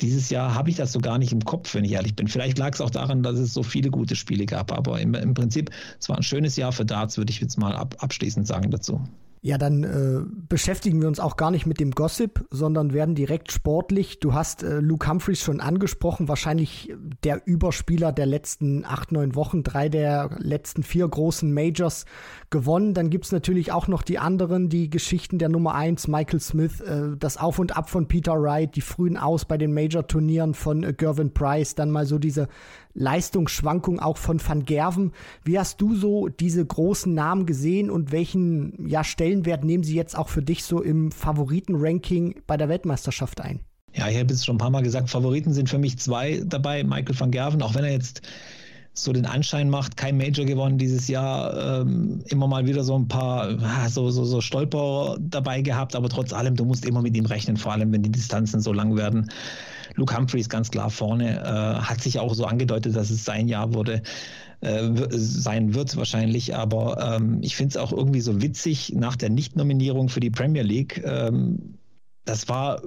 dieses 0.00 0.30
Jahr 0.30 0.54
habe 0.54 0.70
ich 0.70 0.76
das 0.76 0.92
so 0.92 1.00
gar 1.00 1.18
nicht 1.18 1.32
im 1.32 1.44
Kopf, 1.44 1.74
wenn 1.74 1.84
ich 1.84 1.92
ehrlich 1.92 2.16
bin. 2.16 2.28
Vielleicht 2.28 2.58
lag 2.58 2.74
es 2.74 2.80
auch 2.80 2.90
daran, 2.90 3.22
dass 3.22 3.38
es 3.38 3.52
so 3.52 3.62
viele 3.62 3.90
gute 3.90 4.16
Spiele 4.16 4.46
gab, 4.46 4.72
aber 4.72 5.00
im, 5.00 5.14
im 5.14 5.34
Prinzip, 5.34 5.70
es 5.98 6.08
war 6.08 6.16
ein 6.16 6.22
schönes 6.22 6.56
Jahr 6.56 6.72
für 6.72 6.84
Darts, 6.84 7.18
würde 7.18 7.30
ich 7.30 7.40
jetzt 7.40 7.58
mal 7.58 7.74
ab, 7.74 7.96
abschließend 7.98 8.46
sagen 8.46 8.70
dazu. 8.70 9.00
Ja, 9.42 9.56
dann 9.56 9.84
äh, 9.84 10.20
beschäftigen 10.50 11.00
wir 11.00 11.08
uns 11.08 11.18
auch 11.18 11.38
gar 11.38 11.50
nicht 11.50 11.64
mit 11.64 11.80
dem 11.80 11.92
Gossip, 11.92 12.44
sondern 12.50 12.92
werden 12.92 13.14
direkt 13.14 13.50
sportlich. 13.50 14.20
Du 14.20 14.34
hast 14.34 14.62
äh, 14.62 14.80
Luke 14.80 15.08
Humphreys 15.08 15.40
schon 15.40 15.60
angesprochen, 15.60 16.28
wahrscheinlich 16.28 16.92
der 17.24 17.40
Überspieler 17.46 18.12
der 18.12 18.26
letzten 18.26 18.84
acht, 18.84 19.12
neun 19.12 19.34
Wochen, 19.34 19.62
drei 19.62 19.88
der 19.88 20.28
letzten 20.40 20.82
vier 20.82 21.08
großen 21.08 21.54
Majors 21.54 22.04
gewonnen. 22.50 22.92
Dann 22.92 23.08
gibt's 23.08 23.32
natürlich 23.32 23.72
auch 23.72 23.88
noch 23.88 24.02
die 24.02 24.18
anderen, 24.18 24.68
die 24.68 24.90
Geschichten 24.90 25.38
der 25.38 25.48
Nummer 25.48 25.74
eins, 25.74 26.06
Michael 26.06 26.40
Smith, 26.40 26.82
äh, 26.82 27.16
das 27.18 27.38
Auf 27.38 27.58
und 27.58 27.74
Ab 27.74 27.88
von 27.88 28.08
Peter 28.08 28.34
Wright, 28.34 28.76
die 28.76 28.82
frühen 28.82 29.16
Aus 29.16 29.46
bei 29.46 29.56
den 29.56 29.72
Major-Turnieren 29.72 30.52
von 30.52 30.82
äh, 30.82 30.92
Gervin 30.92 31.32
Price, 31.32 31.74
dann 31.74 31.90
mal 31.90 32.04
so 32.04 32.18
diese 32.18 32.46
Leistungsschwankung 32.94 34.00
auch 34.00 34.16
von 34.16 34.40
Van 34.44 34.64
Gerven. 34.64 35.12
Wie 35.44 35.58
hast 35.58 35.80
du 35.80 35.94
so 35.94 36.28
diese 36.28 36.64
großen 36.64 37.12
Namen 37.12 37.46
gesehen 37.46 37.90
und 37.90 38.12
welchen 38.12 38.88
ja, 38.88 39.04
Stellenwert 39.04 39.64
nehmen 39.64 39.84
sie 39.84 39.94
jetzt 39.94 40.16
auch 40.16 40.28
für 40.28 40.42
dich 40.42 40.64
so 40.64 40.82
im 40.82 41.12
Favoritenranking 41.12 42.42
bei 42.46 42.56
der 42.56 42.68
Weltmeisterschaft 42.68 43.40
ein? 43.40 43.60
Ja, 43.94 44.08
ich 44.08 44.18
habe 44.18 44.32
es 44.32 44.44
schon 44.44 44.56
ein 44.56 44.58
paar 44.58 44.70
Mal 44.70 44.82
gesagt, 44.82 45.10
Favoriten 45.10 45.52
sind 45.52 45.68
für 45.68 45.78
mich 45.78 45.98
zwei 45.98 46.42
dabei. 46.44 46.84
Michael 46.84 47.18
van 47.18 47.30
Gerven, 47.30 47.62
auch 47.62 47.74
wenn 47.74 47.84
er 47.84 47.92
jetzt 47.92 48.22
so 48.92 49.12
den 49.12 49.26
Anschein 49.26 49.70
macht, 49.70 49.96
kein 49.96 50.16
Major 50.16 50.44
gewonnen 50.44 50.78
dieses 50.78 51.08
Jahr, 51.08 51.80
ähm, 51.82 52.22
immer 52.28 52.46
mal 52.48 52.66
wieder 52.66 52.82
so 52.84 52.98
ein 52.98 53.08
paar 53.08 53.88
so, 53.88 54.10
so, 54.10 54.24
so 54.24 54.40
Stolper 54.40 55.16
dabei 55.20 55.62
gehabt, 55.62 55.94
aber 55.94 56.08
trotz 56.08 56.32
allem, 56.32 56.56
du 56.56 56.64
musst 56.64 56.84
immer 56.84 57.00
mit 57.00 57.16
ihm 57.16 57.26
rechnen, 57.26 57.56
vor 57.56 57.72
allem 57.72 57.92
wenn 57.92 58.02
die 58.02 58.10
Distanzen 58.10 58.60
so 58.60 58.72
lang 58.72 58.96
werden. 58.96 59.30
Luke 59.94 60.16
Humphreys 60.16 60.48
ganz 60.48 60.70
klar 60.70 60.90
vorne, 60.90 61.40
äh, 61.40 61.80
hat 61.80 62.00
sich 62.00 62.18
auch 62.18 62.34
so 62.34 62.44
angedeutet, 62.44 62.96
dass 62.96 63.10
es 63.10 63.24
sein 63.24 63.48
Jahr 63.48 63.74
wurde. 63.74 64.02
Äh, 64.60 64.90
sein 65.10 65.74
wird 65.74 65.96
wahrscheinlich, 65.96 66.54
aber 66.54 67.16
ähm, 67.16 67.38
ich 67.42 67.56
finde 67.56 67.70
es 67.70 67.76
auch 67.76 67.92
irgendwie 67.92 68.20
so 68.20 68.42
witzig 68.42 68.92
nach 68.94 69.16
der 69.16 69.30
Nichtnominierung 69.30 70.08
für 70.08 70.20
die 70.20 70.30
Premier 70.30 70.62
League. 70.62 71.02
Ähm, 71.04 71.78
das 72.30 72.48
war 72.48 72.80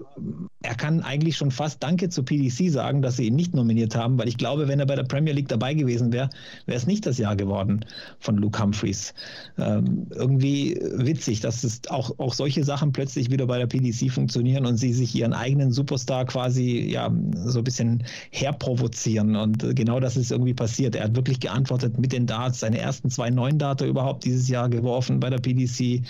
er 0.64 0.76
kann 0.76 1.02
eigentlich 1.02 1.36
schon 1.36 1.52
fast 1.52 1.84
Danke 1.84 2.08
zu 2.08 2.24
PDC 2.24 2.72
sagen, 2.72 3.02
dass 3.02 3.18
sie 3.18 3.28
ihn 3.28 3.36
nicht 3.36 3.54
nominiert 3.54 3.96
haben, 3.96 4.18
weil 4.18 4.30
ich 4.30 4.38
glaube, 4.38 4.70
wenn 4.70 4.80
er 4.80 4.86
bei 4.86 4.96
der 4.96 5.04
Premier 5.04 5.34
League 5.34 5.50
dabei 5.50 5.74
gewesen 5.74 6.14
wäre, 6.14 6.30
wäre 6.66 6.78
es 6.78 6.88
nicht 6.88 7.06
das 7.06 7.18
Jahr 7.18 7.36
geworden 7.36 7.86
von 8.20 8.38
Luke 8.38 8.62
Humphreys. 8.62 9.14
Ähm, 9.58 10.08
irgendwie 10.12 10.80
witzig, 10.96 11.42
dass 11.42 11.66
es 11.66 11.82
auch, 11.90 12.18
auch 12.18 12.34
solche 12.34 12.64
Sachen 12.64 12.94
plötzlich 12.94 13.30
wieder 13.30 13.46
bei 13.46 13.58
der 13.58 13.68
PDC 13.68 14.10
funktionieren 14.10 14.66
und 14.66 14.78
sie 14.78 14.94
sich 14.94 15.14
ihren 15.14 15.34
eigenen 15.34 15.74
Superstar 15.74 16.26
quasi 16.26 16.90
ja 16.90 17.14
so 17.46 17.60
ein 17.60 17.66
bisschen 17.66 18.04
herprovozieren. 18.32 19.36
Und 19.36 19.76
genau 19.76 20.00
das 20.00 20.16
ist 20.16 20.32
irgendwie 20.32 20.54
passiert. 20.54 20.96
Er 20.96 21.04
hat 21.04 21.16
wirklich 21.18 21.42
geantwortet 21.42 22.00
mit 22.00 22.14
den 22.14 22.26
Darts, 22.26 22.62
seine 22.62 22.80
ersten 22.80 23.10
zwei 23.10 23.30
neuen 23.30 23.58
Data 23.58 23.86
überhaupt 23.86 24.24
dieses 24.24 24.48
Jahr 24.48 24.70
geworfen 24.70 25.20
bei 25.20 25.30
der 25.30 25.40
PDC, 25.40 26.04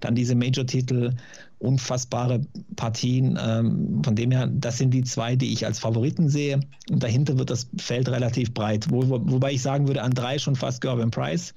dann 0.00 0.16
diese 0.16 0.34
Major-Titel 0.34 1.12
unfassbare 1.60 2.40
Partien. 2.74 3.38
Ähm, 3.40 4.02
von 4.02 4.16
dem 4.16 4.32
her, 4.32 4.48
das 4.52 4.78
sind 4.78 4.92
die 4.92 5.04
zwei, 5.04 5.36
die 5.36 5.52
ich 5.52 5.64
als 5.64 5.78
Favoriten 5.78 6.28
sehe. 6.28 6.60
Und 6.90 7.02
dahinter 7.02 7.38
wird 7.38 7.50
das 7.50 7.68
Feld 7.78 8.08
relativ 8.08 8.52
breit. 8.52 8.86
Wo, 8.90 9.08
wo, 9.08 9.20
wobei 9.22 9.52
ich 9.52 9.62
sagen 9.62 9.86
würde, 9.86 10.02
an 10.02 10.12
drei 10.12 10.38
schon 10.38 10.56
fast 10.56 10.80
Gervin 10.80 11.10
Price 11.10 11.54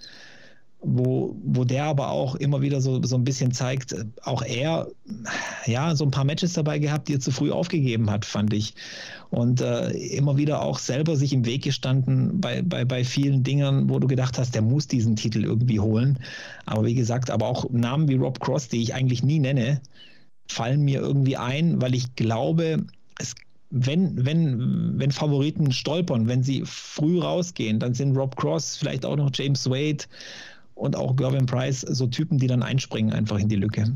wo, 0.84 1.36
wo 1.44 1.64
der 1.64 1.86
aber 1.86 2.10
auch 2.10 2.36
immer 2.36 2.62
wieder 2.62 2.82
so, 2.82 3.02
so 3.04 3.16
ein 3.16 3.24
bisschen 3.24 3.52
zeigt, 3.52 3.96
auch 4.24 4.42
er, 4.42 4.88
ja, 5.66 5.96
so 5.96 6.04
ein 6.04 6.12
paar 6.12 6.26
Matches 6.26 6.54
dabei 6.54 6.80
gehabt, 6.80 7.08
die 7.08 7.14
er 7.14 7.20
zu 7.20 7.32
früh 7.32 7.52
aufgegeben 7.52 8.12
hat, 8.12 8.26
fand 8.26 8.54
ich. 8.54 8.76
Und 9.30 9.62
äh, 9.62 9.90
immer 9.92 10.38
wieder 10.38 10.62
auch 10.62 10.78
selber 10.78 11.16
sich 11.16 11.34
im 11.34 11.46
Weg 11.46 11.64
gestanden 11.64 12.40
bei, 12.40 12.62
bei, 12.62 12.86
bei 12.86 13.04
vielen 13.04 13.44
Dingen, 13.44 13.90
wo 13.90 13.98
du 14.00 14.08
gedacht 14.08 14.38
hast, 14.38 14.54
der 14.54 14.62
muss 14.62 14.88
diesen 14.88 15.16
Titel 15.16 15.44
irgendwie 15.44 15.80
holen. 15.80 16.20
Aber 16.66 16.86
wie 16.86 16.96
gesagt, 16.96 17.32
aber 17.32 17.48
auch 17.48 17.70
Namen 17.72 18.08
wie 18.10 18.16
Rob 18.16 18.40
Cross, 18.40 18.68
die 18.68 18.82
ich 18.82 18.94
eigentlich 18.94 19.24
nie 19.24 19.40
nenne, 19.40 19.82
fallen 20.48 20.82
mir 20.82 21.00
irgendwie 21.00 21.38
ein, 21.38 21.82
weil 21.82 21.96
ich 21.96 22.16
glaube, 22.16 22.86
es 23.18 23.34
wenn, 23.76 24.24
wenn, 24.24 25.00
wenn 25.00 25.12
Favoriten 25.12 25.72
stolpern, 25.72 26.28
wenn 26.28 26.44
sie 26.44 26.62
früh 26.64 27.20
rausgehen, 27.20 27.80
dann 27.80 27.96
sind 27.96 28.16
Rob 28.16 28.36
Cross, 28.36 28.78
vielleicht 28.78 29.04
auch 29.04 29.16
noch 29.16 29.32
James 29.34 29.68
Wade, 29.68 30.06
und 30.76 30.96
auch 30.96 31.16
Gervin 31.16 31.46
Price, 31.46 31.82
so 31.82 32.08
Typen, 32.08 32.38
die 32.38 32.48
dann 32.48 32.64
einspringen 32.64 33.14
einfach 33.14 33.40
in 33.40 33.50
die 33.50 33.56
Lücke. 33.56 33.96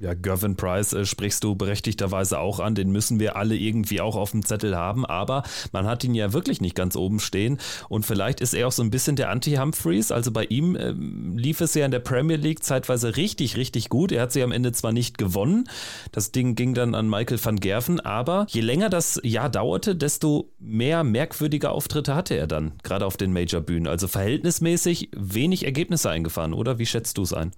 Ja, 0.00 0.14
Gervin 0.14 0.54
Price 0.54 0.92
äh, 0.92 1.04
sprichst 1.04 1.42
du 1.42 1.56
berechtigterweise 1.56 2.38
auch 2.38 2.60
an, 2.60 2.76
den 2.76 2.92
müssen 2.92 3.18
wir 3.18 3.34
alle 3.34 3.56
irgendwie 3.56 4.00
auch 4.00 4.14
auf 4.14 4.30
dem 4.30 4.44
Zettel 4.44 4.76
haben, 4.76 5.04
aber 5.04 5.42
man 5.72 5.86
hat 5.86 6.04
ihn 6.04 6.14
ja 6.14 6.32
wirklich 6.32 6.60
nicht 6.60 6.76
ganz 6.76 6.94
oben 6.94 7.18
stehen. 7.18 7.58
Und 7.88 8.06
vielleicht 8.06 8.40
ist 8.40 8.54
er 8.54 8.68
auch 8.68 8.72
so 8.72 8.82
ein 8.82 8.90
bisschen 8.90 9.16
der 9.16 9.30
Anti-Humphreys, 9.30 10.12
also 10.12 10.30
bei 10.30 10.44
ihm 10.44 10.76
äh, 10.76 10.92
lief 10.92 11.60
es 11.60 11.74
ja 11.74 11.84
in 11.84 11.90
der 11.90 11.98
Premier 11.98 12.36
League 12.36 12.62
zeitweise 12.62 13.16
richtig, 13.16 13.56
richtig 13.56 13.88
gut, 13.88 14.12
er 14.12 14.22
hat 14.22 14.32
sie 14.32 14.42
am 14.44 14.52
Ende 14.52 14.70
zwar 14.70 14.92
nicht 14.92 15.18
gewonnen, 15.18 15.68
das 16.12 16.30
Ding 16.30 16.54
ging 16.54 16.74
dann 16.74 16.94
an 16.94 17.10
Michael 17.10 17.44
van 17.44 17.56
Gerven, 17.56 17.98
aber 17.98 18.46
je 18.50 18.60
länger 18.60 18.90
das 18.90 19.20
Jahr 19.24 19.50
dauerte, 19.50 19.96
desto 19.96 20.52
mehr 20.60 21.02
merkwürdige 21.02 21.70
Auftritte 21.70 22.14
hatte 22.14 22.34
er 22.34 22.46
dann, 22.46 22.74
gerade 22.84 23.04
auf 23.04 23.16
den 23.16 23.32
Major-Bühnen, 23.32 23.88
also 23.88 24.06
verhältnismäßig 24.06 25.10
wenig 25.16 25.64
Ergebnisse 25.64 26.08
eingefahren, 26.08 26.54
oder? 26.54 26.78
Wie 26.78 26.86
schätzt 26.86 27.18
du 27.18 27.22
es 27.22 27.32
ein? 27.32 27.50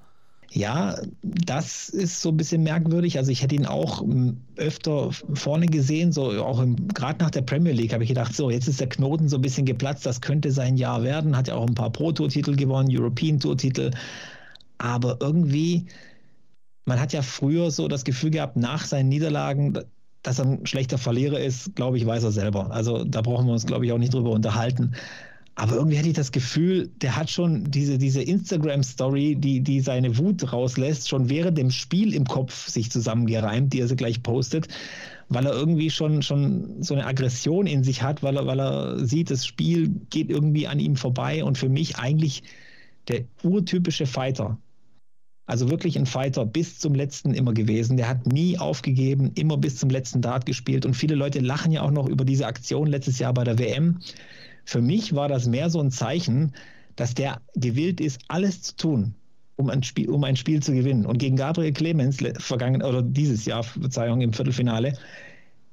Ja, 0.53 0.97
das 1.23 1.89
ist 1.91 2.21
so 2.21 2.31
ein 2.31 2.37
bisschen 2.37 2.65
merkwürdig. 2.65 3.19
Also 3.19 3.31
ich 3.31 3.41
hätte 3.43 3.55
ihn 3.55 3.67
auch 3.67 4.01
hm, 4.01 4.37
öfter 4.57 5.13
vorne 5.35 5.67
gesehen, 5.67 6.11
so 6.11 6.45
auch 6.45 6.65
gerade 6.93 7.23
nach 7.23 7.31
der 7.31 7.43
Premier 7.43 7.73
League 7.73 7.93
habe 7.93 8.03
ich 8.03 8.09
gedacht, 8.09 8.35
so 8.35 8.51
jetzt 8.51 8.67
ist 8.67 8.81
der 8.81 8.89
Knoten 8.89 9.29
so 9.29 9.37
ein 9.37 9.43
bisschen 9.43 9.65
geplatzt, 9.65 10.07
das 10.07 10.21
könnte 10.21 10.51
sein 10.51 10.77
Jahr 10.77 11.05
werden. 11.05 11.37
Hat 11.37 11.47
ja 11.47 11.55
auch 11.55 11.67
ein 11.69 11.75
paar 11.75 11.91
Pro-Tour-Titel 11.91 12.57
gewonnen, 12.57 12.89
European-Tour-Titel. 12.91 13.93
Aber 14.79 15.19
irgendwie, 15.21 15.87
man 16.85 16.99
hat 17.01 17.13
ja 17.13 17.23
früher 17.23 17.71
so 17.71 17.87
das 17.87 18.05
Gefühl 18.05 18.31
gehabt, 18.31 18.57
nach 18.57 18.85
seinen 18.87 19.09
Niederlagen, 19.09 19.79
dass 20.23 20.41
er 20.41 20.47
ein 20.47 20.67
schlechter 20.67 20.99
Verlierer 20.99 21.39
ist, 21.39 21.77
glaube 21.77 21.97
ich, 21.97 22.07
weiß 22.07 22.25
er 22.25 22.33
selber. 22.33 22.73
Also 22.73 23.05
da 23.05 23.23
brauchen 23.23 23.47
wir 23.47 23.53
uns, 23.53 23.67
glaube 23.67 23.87
ich, 23.87 23.93
auch 23.93 23.99
nicht 23.99 24.15
drüber 24.15 24.31
unterhalten. 24.31 24.95
Aber 25.61 25.75
irgendwie 25.75 25.99
hatte 25.99 26.09
ich 26.09 26.15
das 26.15 26.33
Gefühl, 26.33 26.89
der 27.03 27.17
hat 27.17 27.29
schon 27.29 27.71
diese, 27.71 27.99
diese 27.99 28.23
Instagram-Story, 28.23 29.37
die, 29.37 29.61
die 29.61 29.81
seine 29.81 30.17
Wut 30.17 30.55
rauslässt, 30.55 31.11
schon 31.11 31.29
während 31.29 31.59
dem 31.59 31.71
Spiel 31.71 32.15
im 32.15 32.25
Kopf 32.25 32.69
sich 32.69 32.91
zusammengereimt, 32.91 33.71
die 33.75 33.81
er 33.81 33.87
sie 33.87 33.95
gleich 33.95 34.23
postet, 34.23 34.69
weil 35.29 35.45
er 35.45 35.53
irgendwie 35.53 35.91
schon, 35.91 36.23
schon 36.23 36.83
so 36.83 36.95
eine 36.95 37.05
Aggression 37.05 37.67
in 37.67 37.85
sich 37.85 38.03
hat, 38.03 38.23
weil 38.23 38.39
er, 38.39 38.47
weil 38.47 38.59
er 38.59 39.05
sieht, 39.05 39.31
das 39.31 39.45
Spiel 39.45 39.91
geht 40.09 40.31
irgendwie 40.31 40.67
an 40.67 40.81
ihm 40.81 40.97
vorbei 40.97 41.45
und 41.45 41.59
für 41.59 41.69
mich 41.69 41.99
eigentlich 41.99 42.43
der 43.09 43.25
urtypische 43.43 44.07
Fighter. 44.07 44.57
Also 45.45 45.69
wirklich 45.69 45.99
ein 45.99 46.07
Fighter 46.07 46.47
bis 46.47 46.79
zum 46.79 46.95
letzten 46.95 47.35
immer 47.35 47.53
gewesen. 47.53 47.99
Der 47.99 48.09
hat 48.09 48.27
nie 48.27 48.57
aufgegeben, 48.57 49.33
immer 49.35 49.59
bis 49.59 49.77
zum 49.77 49.91
letzten 49.91 50.23
Dart 50.23 50.47
gespielt. 50.47 50.87
Und 50.87 50.95
viele 50.95 51.17
Leute 51.17 51.41
lachen 51.41 51.71
ja 51.71 51.83
auch 51.83 51.91
noch 51.91 52.09
über 52.09 52.25
diese 52.25 52.47
Aktion 52.47 52.87
letztes 52.87 53.19
Jahr 53.19 53.35
bei 53.35 53.45
der 53.45 53.59
WM 53.59 53.99
für 54.71 54.81
mich 54.81 55.17
war 55.17 55.27
das 55.27 55.49
mehr 55.49 55.69
so 55.69 55.81
ein 55.81 55.91
Zeichen, 55.91 56.53
dass 56.95 57.15
der 57.15 57.41
gewillt 57.57 58.01
ist, 58.01 58.21
alles 58.29 58.63
zu 58.63 58.77
tun, 58.77 59.15
um 59.57 59.69
ein 59.69 59.83
Spiel, 59.83 60.09
um 60.09 60.23
ein 60.23 60.37
Spiel 60.37 60.63
zu 60.63 60.73
gewinnen. 60.73 61.07
Und 61.07 61.19
gegen 61.19 61.35
Gabriel 61.35 61.73
Clemens 61.73 62.19
vergangen 62.39 62.81
oder 62.81 63.03
dieses 63.03 63.47
Jahr, 63.47 63.65
Verzeihung, 63.65 64.21
im 64.21 64.33
Viertelfinale, 64.33 64.97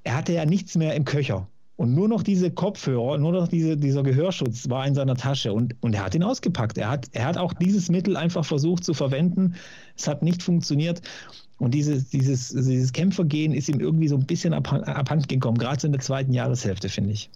er 0.04 0.16
hatte 0.16 0.34
ja 0.34 0.46
nichts 0.46 0.76
mehr 0.76 0.96
im 0.96 1.06
Köcher. 1.06 1.48
Und 1.76 1.94
nur 1.94 2.08
noch 2.08 2.24
diese 2.24 2.50
Kopfhörer, 2.50 3.20
nur 3.20 3.34
noch 3.34 3.48
diese, 3.48 3.78
dieser 3.78 4.02
Gehörschutz 4.02 4.68
war 4.68 4.88
in 4.88 4.96
seiner 4.96 5.16
Tasche 5.16 5.54
und, 5.54 5.76
und 5.82 5.94
er 5.94 6.04
hat 6.04 6.16
ihn 6.16 6.24
ausgepackt. 6.24 6.80
Er 6.80 6.90
hat, 6.90 7.08
er 7.12 7.26
hat 7.26 7.38
auch 7.38 7.54
dieses 7.54 7.90
Mittel 7.90 8.18
einfach 8.18 8.46
versucht 8.46 8.84
zu 8.84 8.96
verwenden. 8.96 9.54
Es 9.96 10.08
hat 10.08 10.24
nicht 10.24 10.42
funktioniert. 10.42 11.04
Und 11.60 11.76
dieses, 11.76 12.10
dieses, 12.10 12.50
dieses 12.50 12.94
Kämpfergehen 12.94 13.54
ist 13.54 13.70
ihm 13.70 13.80
irgendwie 13.80 14.08
so 14.08 14.16
ein 14.16 14.26
bisschen 14.26 14.56
abhanden 14.56 15.28
gekommen, 15.28 15.60
gerade 15.60 15.80
so 15.80 15.86
in 15.86 15.94
der 15.94 16.02
zweiten 16.02 16.34
Jahreshälfte, 16.34 16.90
finde 16.90 17.12
ich. 17.12 17.30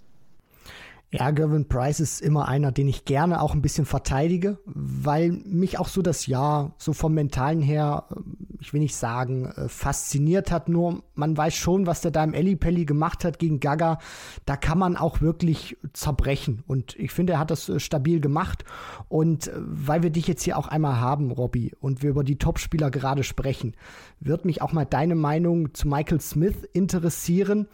Ja, 1.14 1.30
Gervin 1.30 1.68
Price 1.68 2.00
ist 2.00 2.22
immer 2.22 2.48
einer, 2.48 2.72
den 2.72 2.88
ich 2.88 3.04
gerne 3.04 3.42
auch 3.42 3.52
ein 3.52 3.60
bisschen 3.60 3.84
verteidige, 3.84 4.58
weil 4.64 5.32
mich 5.44 5.78
auch 5.78 5.88
so 5.88 6.00
das 6.00 6.26
Jahr 6.26 6.72
so 6.78 6.94
vom 6.94 7.12
Mentalen 7.12 7.60
her, 7.60 8.06
äh, 8.10 8.14
ich 8.60 8.72
will 8.72 8.80
nicht 8.80 8.96
sagen, 8.96 9.44
äh, 9.44 9.68
fasziniert 9.68 10.50
hat. 10.50 10.70
Nur 10.70 11.02
man 11.14 11.36
weiß 11.36 11.54
schon, 11.54 11.86
was 11.86 12.00
der 12.00 12.12
da 12.12 12.24
im 12.24 12.32
Ellipelli 12.32 12.86
gemacht 12.86 13.26
hat 13.26 13.38
gegen 13.38 13.60
Gaga. 13.60 13.98
Da 14.46 14.56
kann 14.56 14.78
man 14.78 14.96
auch 14.96 15.20
wirklich 15.20 15.76
zerbrechen. 15.92 16.64
Und 16.66 16.98
ich 16.98 17.10
finde, 17.10 17.34
er 17.34 17.40
hat 17.40 17.50
das 17.50 17.68
äh, 17.68 17.78
stabil 17.78 18.18
gemacht. 18.20 18.64
Und 19.10 19.50
weil 19.54 20.02
wir 20.02 20.10
dich 20.10 20.26
jetzt 20.26 20.44
hier 20.44 20.56
auch 20.56 20.68
einmal 20.68 20.98
haben, 20.98 21.30
Robby, 21.30 21.74
und 21.78 22.02
wir 22.02 22.08
über 22.08 22.24
die 22.24 22.38
Topspieler 22.38 22.90
gerade 22.90 23.22
sprechen, 23.22 23.74
wird 24.18 24.46
mich 24.46 24.62
auch 24.62 24.72
mal 24.72 24.86
deine 24.86 25.14
Meinung 25.14 25.74
zu 25.74 25.88
Michael 25.88 26.22
Smith 26.22 26.56
interessieren 26.72 27.68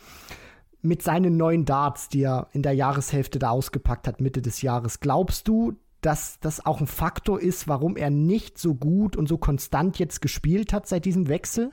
mit 0.83 1.03
seinen 1.03 1.37
neuen 1.37 1.65
Darts, 1.65 2.09
die 2.09 2.23
er 2.23 2.49
in 2.53 2.63
der 2.63 2.73
Jahreshälfte 2.73 3.39
da 3.39 3.51
ausgepackt 3.51 4.07
hat, 4.07 4.21
Mitte 4.21 4.43
des 4.43 4.63
Jahres, 4.63 5.01
glaubst 5.01 5.49
du, 5.49 5.75
dass 6.01 6.39
das 6.41 6.65
auch 6.65 6.81
ein 6.81 6.87
Faktor 6.87 7.41
ist, 7.41 7.67
warum 7.67 7.97
er 7.97 8.11
nicht 8.11 8.59
so 8.59 8.75
gut 8.75 9.17
und 9.17 9.29
so 9.29 9.37
konstant 9.37 9.99
jetzt 9.99 10.23
gespielt 10.23 10.73
hat 10.73 10.87
seit 10.87 11.05
diesem 11.05 11.29
Wechsel? 11.29 11.71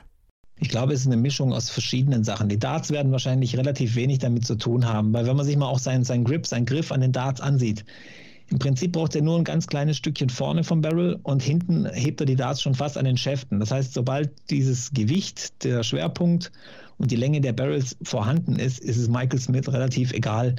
Ich 0.57 0.69
glaube, 0.69 0.93
es 0.93 1.01
ist 1.01 1.07
eine 1.07 1.17
Mischung 1.17 1.53
aus 1.53 1.69
verschiedenen 1.69 2.23
Sachen. 2.23 2.47
Die 2.47 2.57
Darts 2.57 2.89
werden 2.89 3.11
wahrscheinlich 3.11 3.57
relativ 3.57 3.95
wenig 3.95 4.19
damit 4.19 4.45
zu 4.45 4.55
tun 4.55 4.85
haben, 4.85 5.13
weil 5.13 5.27
wenn 5.27 5.35
man 5.35 5.45
sich 5.45 5.57
mal 5.57 5.67
auch 5.67 5.79
seinen, 5.79 6.05
seinen 6.05 6.23
Grip, 6.23 6.47
seinen 6.47 6.65
Griff 6.65 6.91
an 6.91 7.01
den 7.01 7.11
Darts 7.11 7.41
ansieht, 7.41 7.85
im 8.49 8.59
Prinzip 8.59 8.91
braucht 8.91 9.15
er 9.15 9.23
nur 9.23 9.37
ein 9.37 9.43
ganz 9.43 9.65
kleines 9.65 9.97
Stückchen 9.97 10.29
vorne 10.29 10.63
vom 10.63 10.81
Barrel 10.81 11.19
und 11.23 11.41
hinten 11.41 11.87
hebt 11.91 12.21
er 12.21 12.27
die 12.27 12.35
Darts 12.35 12.61
schon 12.61 12.75
fast 12.75 12.97
an 12.97 13.05
den 13.05 13.17
Schäften. 13.17 13.59
Das 13.59 13.71
heißt, 13.71 13.93
sobald 13.93 14.31
dieses 14.49 14.93
Gewicht, 14.93 15.63
der 15.63 15.83
Schwerpunkt 15.83 16.51
und 16.97 17.11
die 17.11 17.15
Länge 17.15 17.41
der 17.41 17.53
Barrels 17.53 17.97
vorhanden 18.03 18.57
ist, 18.57 18.79
ist 18.79 18.97
es 18.97 19.09
Michael 19.09 19.39
Smith 19.39 19.67
relativ 19.67 20.13
egal, 20.13 20.55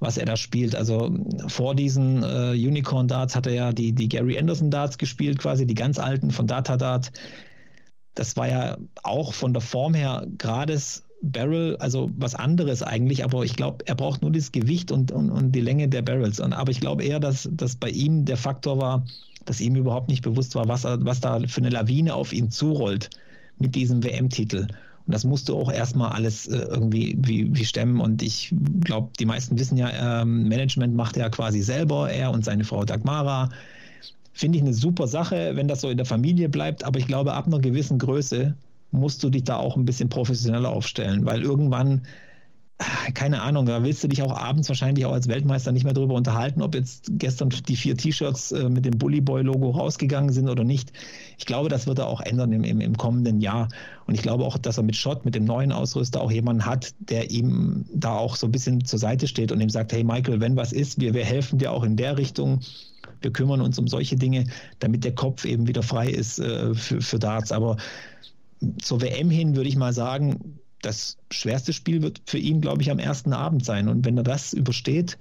was 0.00 0.18
er 0.18 0.26
da 0.26 0.36
spielt. 0.36 0.74
Also 0.74 1.10
vor 1.46 1.74
diesen 1.74 2.22
äh, 2.22 2.52
Unicorn 2.52 3.08
Darts 3.08 3.34
hat 3.34 3.46
er 3.46 3.54
ja 3.54 3.72
die, 3.72 3.92
die 3.92 4.08
Gary 4.08 4.38
Anderson 4.38 4.70
Darts 4.70 4.98
gespielt, 4.98 5.38
quasi 5.38 5.66
die 5.66 5.74
ganz 5.74 5.98
alten 5.98 6.30
von 6.30 6.46
Data 6.46 6.76
Dart. 6.76 7.10
Das 8.14 8.36
war 8.36 8.48
ja 8.48 8.76
auch 9.02 9.32
von 9.32 9.52
der 9.52 9.62
Form 9.62 9.94
her 9.94 10.26
gerades 10.36 11.04
Barrel, 11.22 11.76
also 11.78 12.10
was 12.16 12.34
anderes 12.34 12.82
eigentlich, 12.82 13.24
aber 13.24 13.44
ich 13.44 13.56
glaube, 13.56 13.84
er 13.86 13.94
braucht 13.94 14.22
nur 14.22 14.30
das 14.30 14.52
Gewicht 14.52 14.92
und, 14.92 15.10
und, 15.10 15.30
und 15.30 15.52
die 15.52 15.60
Länge 15.60 15.88
der 15.88 16.02
Barrels. 16.02 16.38
Und, 16.38 16.52
aber 16.52 16.70
ich 16.70 16.80
glaube 16.80 17.02
eher, 17.02 17.18
dass, 17.18 17.48
dass 17.52 17.76
bei 17.76 17.90
ihm 17.90 18.24
der 18.24 18.36
Faktor 18.36 18.78
war, 18.78 19.04
dass 19.44 19.60
ihm 19.60 19.74
überhaupt 19.74 20.08
nicht 20.08 20.22
bewusst 20.22 20.54
war, 20.54 20.68
was, 20.68 20.84
was 20.84 21.20
da 21.20 21.40
für 21.46 21.60
eine 21.60 21.70
Lawine 21.70 22.14
auf 22.14 22.32
ihn 22.32 22.50
zurollt 22.50 23.10
mit 23.58 23.74
diesem 23.74 24.04
WM-Titel. 24.04 24.68
Und 25.08 25.14
das 25.14 25.24
musst 25.24 25.48
du 25.48 25.56
auch 25.56 25.72
erstmal 25.72 26.12
alles 26.12 26.48
äh, 26.48 26.58
irgendwie 26.58 27.16
wie, 27.22 27.48
wie 27.56 27.64
stemmen. 27.64 27.98
Und 27.98 28.20
ich 28.22 28.54
glaube, 28.84 29.08
die 29.18 29.24
meisten 29.24 29.58
wissen 29.58 29.78
ja, 29.78 30.20
ähm, 30.20 30.46
Management 30.48 30.94
macht 30.94 31.16
er 31.16 31.30
quasi 31.30 31.62
selber, 31.62 32.10
er 32.10 32.30
und 32.30 32.44
seine 32.44 32.62
Frau 32.62 32.84
Dagmara. 32.84 33.48
Finde 34.34 34.58
ich 34.58 34.64
eine 34.64 34.74
super 34.74 35.06
Sache, 35.06 35.52
wenn 35.54 35.66
das 35.66 35.80
so 35.80 35.88
in 35.88 35.96
der 35.96 36.04
Familie 36.04 36.50
bleibt. 36.50 36.84
Aber 36.84 36.98
ich 36.98 37.06
glaube, 37.06 37.32
ab 37.32 37.46
einer 37.46 37.58
gewissen 37.58 37.98
Größe 37.98 38.54
musst 38.90 39.24
du 39.24 39.30
dich 39.30 39.44
da 39.44 39.56
auch 39.56 39.78
ein 39.78 39.86
bisschen 39.86 40.10
professioneller 40.10 40.68
aufstellen, 40.68 41.24
weil 41.24 41.40
irgendwann 41.40 42.02
keine 43.14 43.42
Ahnung, 43.42 43.66
da 43.66 43.82
willst 43.82 44.04
du 44.04 44.08
dich 44.08 44.22
auch 44.22 44.36
abends 44.36 44.68
wahrscheinlich 44.68 45.04
auch 45.04 45.12
als 45.12 45.26
Weltmeister 45.26 45.72
nicht 45.72 45.82
mehr 45.82 45.94
darüber 45.94 46.14
unterhalten, 46.14 46.62
ob 46.62 46.76
jetzt 46.76 47.10
gestern 47.14 47.48
die 47.48 47.74
vier 47.74 47.96
T-Shirts 47.96 48.52
äh, 48.52 48.68
mit 48.68 48.84
dem 48.84 48.96
Bully 48.98 49.20
Boy 49.20 49.42
Logo 49.42 49.70
rausgegangen 49.70 50.32
sind 50.32 50.48
oder 50.48 50.62
nicht. 50.62 50.92
Ich 51.38 51.46
glaube, 51.46 51.68
das 51.68 51.88
wird 51.88 51.98
er 51.98 52.06
auch 52.06 52.20
ändern 52.20 52.52
im, 52.52 52.62
im, 52.62 52.80
im, 52.80 52.96
kommenden 52.96 53.40
Jahr. 53.40 53.68
Und 54.06 54.14
ich 54.14 54.22
glaube 54.22 54.44
auch, 54.44 54.58
dass 54.58 54.76
er 54.76 54.84
mit 54.84 54.94
Schott, 54.94 55.24
mit 55.24 55.34
dem 55.34 55.44
neuen 55.44 55.72
Ausrüster 55.72 56.20
auch 56.20 56.30
jemanden 56.30 56.66
hat, 56.66 56.94
der 57.00 57.30
ihm 57.30 57.84
da 57.92 58.16
auch 58.16 58.36
so 58.36 58.46
ein 58.46 58.52
bisschen 58.52 58.84
zur 58.84 59.00
Seite 59.00 59.26
steht 59.26 59.50
und 59.50 59.60
ihm 59.60 59.70
sagt, 59.70 59.92
hey 59.92 60.04
Michael, 60.04 60.40
wenn 60.40 60.54
was 60.54 60.72
ist, 60.72 61.00
wir, 61.00 61.14
wir 61.14 61.24
helfen 61.24 61.58
dir 61.58 61.72
auch 61.72 61.82
in 61.82 61.96
der 61.96 62.16
Richtung. 62.16 62.60
Wir 63.20 63.32
kümmern 63.32 63.60
uns 63.60 63.76
um 63.80 63.88
solche 63.88 64.14
Dinge, 64.14 64.46
damit 64.78 65.02
der 65.02 65.14
Kopf 65.16 65.44
eben 65.44 65.66
wieder 65.66 65.82
frei 65.82 66.08
ist 66.08 66.38
äh, 66.38 66.72
für, 66.74 67.00
für 67.00 67.18
Darts. 67.18 67.50
Aber 67.50 67.76
zur 68.80 69.00
WM 69.00 69.30
hin 69.30 69.56
würde 69.56 69.68
ich 69.68 69.76
mal 69.76 69.92
sagen, 69.92 70.58
das 70.82 71.16
schwerste 71.30 71.72
Spiel 71.72 72.02
wird 72.02 72.22
für 72.26 72.38
ihn, 72.38 72.60
glaube 72.60 72.82
ich, 72.82 72.90
am 72.90 72.98
ersten 72.98 73.32
Abend 73.32 73.64
sein. 73.64 73.88
Und 73.88 74.04
wenn 74.04 74.16
er 74.16 74.22
das 74.22 74.52
übersteht, 74.52 75.18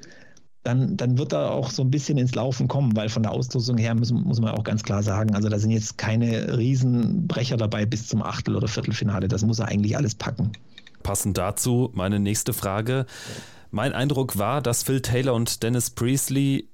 dann, 0.64 0.98
dann 0.98 1.18
wird 1.18 1.34
er 1.34 1.52
auch 1.52 1.72
so 1.72 1.82
ein 1.82 1.92
bisschen 1.92 2.18
ins 2.18 2.36
Laufen 2.36 2.68
kommen, 2.68 2.96
weil 2.96 3.10
von 3.10 3.24
der 3.24 3.32
Auslosung 3.32 3.78
her 3.78 3.96
muss, 3.96 4.12
muss 4.12 4.42
man 4.42 4.54
auch 4.54 4.64
ganz 4.64 4.84
klar 4.84 5.02
sagen, 5.02 5.34
also 5.34 5.48
da 5.48 5.58
sind 5.60 5.72
jetzt 5.72 5.98
keine 5.98 6.58
Riesenbrecher 6.58 7.56
dabei 7.56 7.86
bis 7.86 8.08
zum 8.08 8.22
Achtel- 8.22 8.56
oder 8.56 8.68
Viertelfinale. 8.68 9.28
Das 9.28 9.46
muss 9.46 9.60
er 9.60 9.70
eigentlich 9.70 9.96
alles 9.96 10.16
packen. 10.16 10.52
Passend 11.04 11.38
dazu 11.38 11.90
meine 11.94 12.20
nächste 12.20 12.52
Frage. 12.52 13.06
Mein 13.72 13.94
Eindruck 13.94 14.38
war, 14.38 14.62
dass 14.62 14.84
Phil 14.84 15.02
Taylor 15.02 15.34
und 15.34 15.64
Dennis 15.64 15.90
Priestley 15.90 16.70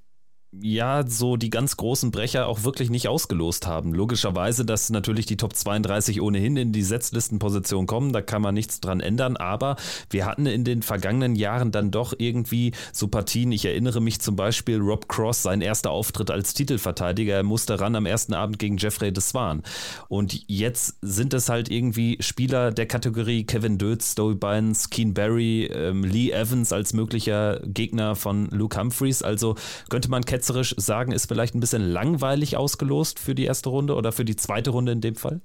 ja, 0.61 1.03
so 1.07 1.35
die 1.35 1.49
ganz 1.49 1.77
großen 1.77 2.11
Brecher 2.11 2.47
auch 2.47 2.63
wirklich 2.63 2.89
nicht 2.89 3.07
ausgelost 3.07 3.65
haben. 3.65 3.93
Logischerweise, 3.93 4.65
dass 4.65 4.89
natürlich 4.89 5.25
die 5.25 5.37
Top 5.37 5.55
32 5.55 6.21
ohnehin 6.21 6.57
in 6.57 6.71
die 6.71 6.83
Setzlistenposition 6.83 7.87
kommen, 7.87 8.13
da 8.13 8.21
kann 8.21 8.41
man 8.41 8.53
nichts 8.53 8.79
dran 8.79 8.99
ändern, 8.99 9.37
aber 9.37 9.77
wir 10.09 10.25
hatten 10.25 10.45
in 10.45 10.63
den 10.63 10.83
vergangenen 10.83 11.35
Jahren 11.35 11.71
dann 11.71 11.91
doch 11.91 12.13
irgendwie 12.17 12.71
so 12.91 13.07
Partien. 13.07 13.51
Ich 13.51 13.65
erinnere 13.65 14.01
mich 14.01 14.21
zum 14.21 14.35
Beispiel 14.35 14.79
Rob 14.79 15.07
Cross, 15.07 15.43
sein 15.43 15.61
erster 15.61 15.91
Auftritt 15.91 16.29
als 16.29 16.53
Titelverteidiger, 16.53 17.35
er 17.35 17.43
musste 17.43 17.79
ran 17.79 17.95
am 17.95 18.05
ersten 18.05 18.33
Abend 18.33 18.59
gegen 18.59 18.77
Jeffrey 18.77 19.11
de 19.11 19.23
Swan. 19.23 19.63
Und 20.07 20.43
jetzt 20.47 20.97
sind 21.01 21.33
es 21.33 21.49
halt 21.49 21.69
irgendwie 21.69 22.17
Spieler 22.19 22.71
der 22.71 22.85
Kategorie 22.85 23.45
Kevin 23.45 23.77
Dötz, 23.77 24.11
Stowe 24.11 24.35
Bynes, 24.35 24.89
Keen 24.89 25.13
Barry, 25.13 25.65
ähm, 25.65 26.03
Lee 26.03 26.31
Evans 26.31 26.71
als 26.71 26.93
möglicher 26.93 27.59
Gegner 27.65 28.15
von 28.15 28.49
Luke 28.51 28.79
Humphreys. 28.79 29.23
Also 29.23 29.55
könnte 29.89 30.09
man 30.09 30.23
Cat 30.23 30.42
ketzerisch 30.43 30.75
sagen, 30.77 31.13
ist 31.13 31.27
vielleicht 31.27 31.55
ein 31.55 31.61
bisschen 31.61 31.81
langweilig 31.81 32.57
ausgelost 32.57 33.17
für 33.17 33.33
die 33.33 33.45
erste 33.45 33.69
Runde 33.69 33.95
oder 33.95 34.11
für 34.11 34.25
die 34.25 34.35
zweite 34.35 34.71
Runde 34.71 34.91
in 34.91 34.99
dem 34.99 35.15
Fall? 35.15 35.39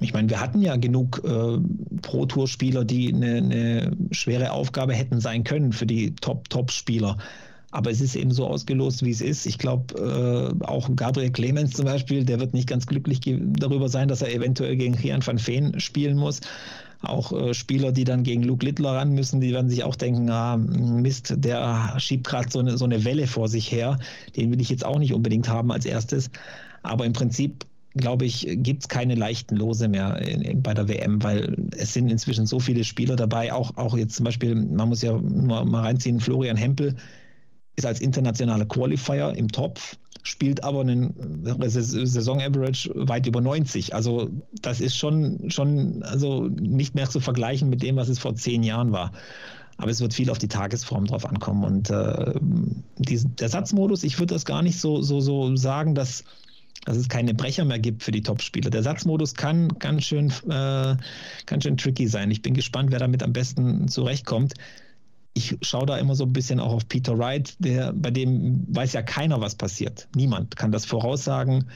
Ich 0.00 0.12
meine, 0.12 0.28
wir 0.28 0.38
hatten 0.38 0.60
ja 0.60 0.76
genug 0.76 1.22
äh, 1.24 1.58
Pro-Tour-Spieler, 2.02 2.84
die 2.84 3.12
eine, 3.12 3.36
eine 3.36 3.96
schwere 4.10 4.52
Aufgabe 4.52 4.92
hätten 4.92 5.20
sein 5.20 5.44
können 5.44 5.72
für 5.72 5.86
die 5.86 6.14
Top-Top-Spieler. 6.14 7.16
Aber 7.70 7.90
es 7.90 8.02
ist 8.02 8.16
eben 8.16 8.30
so 8.30 8.46
ausgelost, 8.46 9.02
wie 9.02 9.10
es 9.10 9.22
ist. 9.22 9.46
Ich 9.46 9.58
glaube, 9.58 9.94
äh, 10.60 10.64
auch 10.64 10.88
Gabriel 10.94 11.30
Clemens 11.30 11.72
zum 11.72 11.86
Beispiel, 11.86 12.24
der 12.24 12.38
wird 12.38 12.52
nicht 12.52 12.68
ganz 12.68 12.86
glücklich 12.86 13.20
darüber 13.24 13.88
sein, 13.88 14.08
dass 14.08 14.22
er 14.22 14.32
eventuell 14.32 14.76
gegen 14.76 14.94
Rian 14.94 15.26
van 15.26 15.44
Veen 15.44 15.80
spielen 15.80 16.18
muss 16.18 16.40
auch 17.02 17.32
äh, 17.32 17.54
Spieler, 17.54 17.92
die 17.92 18.04
dann 18.04 18.22
gegen 18.22 18.42
Luke 18.42 18.64
Littler 18.64 18.94
ran 18.94 19.12
müssen, 19.12 19.40
die 19.40 19.52
werden 19.52 19.70
sich 19.70 19.84
auch 19.84 19.96
denken, 19.96 20.28
ah, 20.30 20.56
Mist, 20.56 21.34
der 21.36 21.94
schiebt 21.98 22.26
gerade 22.26 22.50
so 22.50 22.58
eine, 22.58 22.76
so 22.76 22.84
eine 22.84 23.04
Welle 23.04 23.26
vor 23.26 23.48
sich 23.48 23.70
her. 23.70 23.98
Den 24.36 24.50
will 24.50 24.60
ich 24.60 24.68
jetzt 24.68 24.84
auch 24.84 24.98
nicht 24.98 25.14
unbedingt 25.14 25.48
haben 25.48 25.70
als 25.70 25.84
erstes. 25.84 26.30
Aber 26.82 27.06
im 27.06 27.12
Prinzip 27.12 27.66
glaube 27.94 28.24
ich, 28.24 28.46
gibt 28.50 28.82
es 28.82 28.88
keine 28.88 29.14
leichten 29.14 29.56
Lose 29.56 29.88
mehr 29.88 30.18
in, 30.18 30.42
in, 30.42 30.62
bei 30.62 30.74
der 30.74 30.88
WM, 30.88 31.22
weil 31.22 31.56
es 31.76 31.92
sind 31.92 32.08
inzwischen 32.08 32.46
so 32.46 32.60
viele 32.60 32.84
Spieler 32.84 33.16
dabei. 33.16 33.52
Auch, 33.52 33.76
auch 33.76 33.96
jetzt 33.96 34.16
zum 34.16 34.24
Beispiel, 34.24 34.54
man 34.54 34.88
muss 34.88 35.02
ja 35.02 35.12
nur 35.18 35.64
mal 35.64 35.82
reinziehen, 35.82 36.20
Florian 36.20 36.56
Hempel 36.56 36.96
ist 37.76 37.86
als 37.86 38.00
internationaler 38.00 38.66
Qualifier 38.66 39.34
im 39.36 39.48
Topf 39.48 39.96
spielt 40.22 40.64
aber 40.64 40.80
einen 40.80 41.14
Saison-Average 41.44 42.90
weit 42.94 43.26
über 43.26 43.40
90. 43.40 43.94
Also 43.94 44.30
das 44.62 44.80
ist 44.80 44.96
schon, 44.96 45.50
schon 45.50 46.02
also 46.02 46.48
nicht 46.48 46.94
mehr 46.94 47.08
zu 47.08 47.20
vergleichen 47.20 47.68
mit 47.68 47.82
dem, 47.82 47.96
was 47.96 48.08
es 48.08 48.18
vor 48.18 48.34
zehn 48.34 48.62
Jahren 48.62 48.92
war. 48.92 49.12
Aber 49.76 49.90
es 49.90 50.00
wird 50.00 50.12
viel 50.12 50.28
auf 50.30 50.38
die 50.38 50.48
Tagesform 50.48 51.06
drauf 51.06 51.24
ankommen. 51.24 51.64
Und 51.64 51.90
äh, 51.90 52.34
diesen, 52.98 53.36
der 53.36 53.48
Satzmodus, 53.48 54.02
ich 54.02 54.18
würde 54.18 54.34
das 54.34 54.44
gar 54.44 54.62
nicht 54.62 54.80
so, 54.80 55.02
so, 55.02 55.20
so 55.20 55.54
sagen, 55.54 55.94
dass, 55.94 56.24
dass 56.84 56.96
es 56.96 57.08
keine 57.08 57.32
Brecher 57.32 57.64
mehr 57.64 57.78
gibt 57.78 58.02
für 58.02 58.10
die 58.10 58.22
Topspieler. 58.22 58.70
Der 58.70 58.82
Satzmodus 58.82 59.34
kann 59.34 59.68
ganz 59.78 60.04
schön, 60.04 60.32
äh, 60.48 60.96
ganz 61.46 61.62
schön 61.62 61.76
tricky 61.76 62.08
sein. 62.08 62.30
Ich 62.32 62.42
bin 62.42 62.54
gespannt, 62.54 62.90
wer 62.90 62.98
damit 62.98 63.22
am 63.22 63.32
besten 63.32 63.86
zurechtkommt 63.86 64.54
ich 65.38 65.56
schaue 65.62 65.86
da 65.86 65.96
immer 65.96 66.16
so 66.16 66.24
ein 66.24 66.32
bisschen 66.32 66.58
auch 66.58 66.72
auf 66.72 66.88
Peter 66.88 67.16
Wright, 67.16 67.54
der, 67.60 67.92
bei 67.92 68.10
dem 68.10 68.66
weiß 68.74 68.92
ja 68.92 69.02
keiner, 69.02 69.40
was 69.40 69.54
passiert. 69.54 70.08
Niemand 70.16 70.56
kann 70.56 70.72
das 70.72 70.84
voraussagen. 70.84 71.66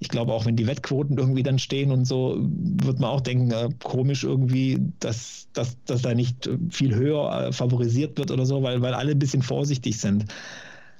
Ich 0.00 0.08
glaube, 0.08 0.32
auch 0.32 0.44
wenn 0.44 0.56
die 0.56 0.66
Wettquoten 0.66 1.16
irgendwie 1.16 1.44
dann 1.44 1.60
stehen 1.60 1.92
und 1.92 2.04
so, 2.04 2.36
wird 2.40 2.98
man 2.98 3.10
auch 3.10 3.20
denken, 3.20 3.52
äh, 3.52 3.68
komisch 3.84 4.24
irgendwie, 4.24 4.80
dass, 4.98 5.46
dass, 5.52 5.76
dass 5.84 6.02
da 6.02 6.14
nicht 6.14 6.50
viel 6.70 6.96
höher 6.96 7.48
äh, 7.48 7.52
favorisiert 7.52 8.18
wird 8.18 8.32
oder 8.32 8.44
so, 8.44 8.64
weil, 8.64 8.82
weil 8.82 8.94
alle 8.94 9.12
ein 9.12 9.18
bisschen 9.20 9.42
vorsichtig 9.42 10.00
sind. 10.00 10.24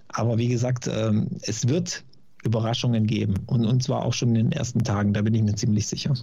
Aber 0.07 0.38
wie 0.38 0.49
gesagt, 0.49 0.87
ähm, 0.87 1.26
es 1.43 1.67
wird 1.67 2.05
Überraschungen 2.45 3.07
geben 3.09 3.35
und, 3.47 3.67
und 3.67 3.83
zwar 3.83 4.05
auch 4.05 4.12
schon 4.12 4.29
in 4.31 4.50
den 4.50 4.52
ersten 4.52 4.85
Tagen, 4.85 5.12
da 5.12 5.23
bin 5.23 5.35
ich 5.35 5.43
mir 5.43 5.57
ziemlich 5.57 5.88
sicher. 5.88 6.14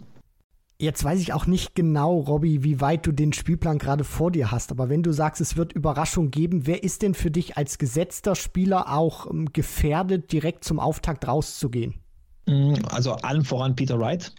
Jetzt 0.81 1.03
weiß 1.03 1.19
ich 1.19 1.33
auch 1.33 1.45
nicht 1.45 1.75
genau, 1.75 2.19
Robby, 2.19 2.63
wie 2.63 2.79
weit 2.79 3.05
du 3.05 3.12
den 3.12 3.33
Spielplan 3.33 3.79
gerade 3.79 4.05
vor 4.05 4.31
dir 4.31 4.50
hast, 4.50 4.71
aber 4.71 4.88
wenn 4.88 5.03
du 5.03 5.12
sagst, 5.12 5.41
es 5.41 5.57
wird 5.57 5.74
Überraschung 5.74 6.31
geben, 6.31 6.67
wer 6.67 6.83
ist 6.83 7.01
denn 7.01 7.13
für 7.13 7.29
dich 7.29 7.57
als 7.57 7.79
gesetzter 7.79 8.33
Spieler 8.33 8.89
auch 8.89 9.29
ähm, 9.29 9.51
gefährdet, 9.51 10.31
direkt 10.31 10.63
zum 10.63 10.79
Auftakt 10.79 11.27
rauszugehen? 11.27 11.96
Mm, 12.46 12.75
also 12.89 13.11
allen 13.11 13.44
voran 13.44 13.75
Peter 13.75 14.00
Wright, 14.00 14.33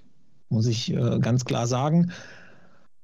muss 0.48 0.66
ich 0.66 0.90
äh, 0.94 1.18
ganz 1.20 1.44
klar 1.44 1.66
sagen. 1.66 2.10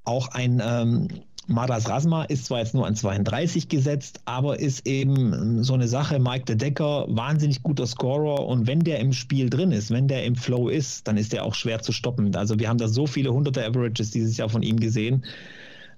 Auch 0.05 0.29
ein 0.29 0.63
ähm, 0.65 1.09
Madas 1.49 1.89
Rasma 1.89 2.25
ist 2.25 2.47
zwar 2.47 2.59
jetzt 2.59 2.75
nur 2.75 2.87
an 2.87 2.97
32 2.97 3.69
gesetzt, 3.69 4.21
aber 4.25 4.59
ist 4.59 4.85
eben 4.87 5.63
so 5.63 5.75
eine 5.75 5.87
Sache. 5.87 6.19
Mike 6.19 6.45
de 6.45 6.57
Decker, 6.57 7.07
wahnsinnig 7.09 7.63
guter 7.63 7.87
Scorer 7.87 8.47
und 8.47 8.67
wenn 8.67 8.81
der 8.81 8.99
im 8.99 9.13
Spiel 9.13 9.49
drin 9.49 9.71
ist, 9.71 9.93
wenn 9.93 10.09
der 10.09 10.25
im 10.25 10.35
Flow 10.35 10.69
ist, 10.69 11.07
dann 11.07 11.17
ist 11.17 11.33
der 11.33 11.45
auch 11.45 11.55
schwer 11.55 11.81
zu 11.83 11.93
stoppen. 11.93 12.35
Also 12.35 12.59
wir 12.59 12.69
haben 12.69 12.79
da 12.79 12.89
so 12.89 13.07
viele 13.07 13.33
hunderte 13.33 13.65
Averages 13.65 14.11
dieses 14.11 14.37
Jahr 14.37 14.49
von 14.49 14.63
ihm 14.63 14.81
gesehen. 14.81 15.25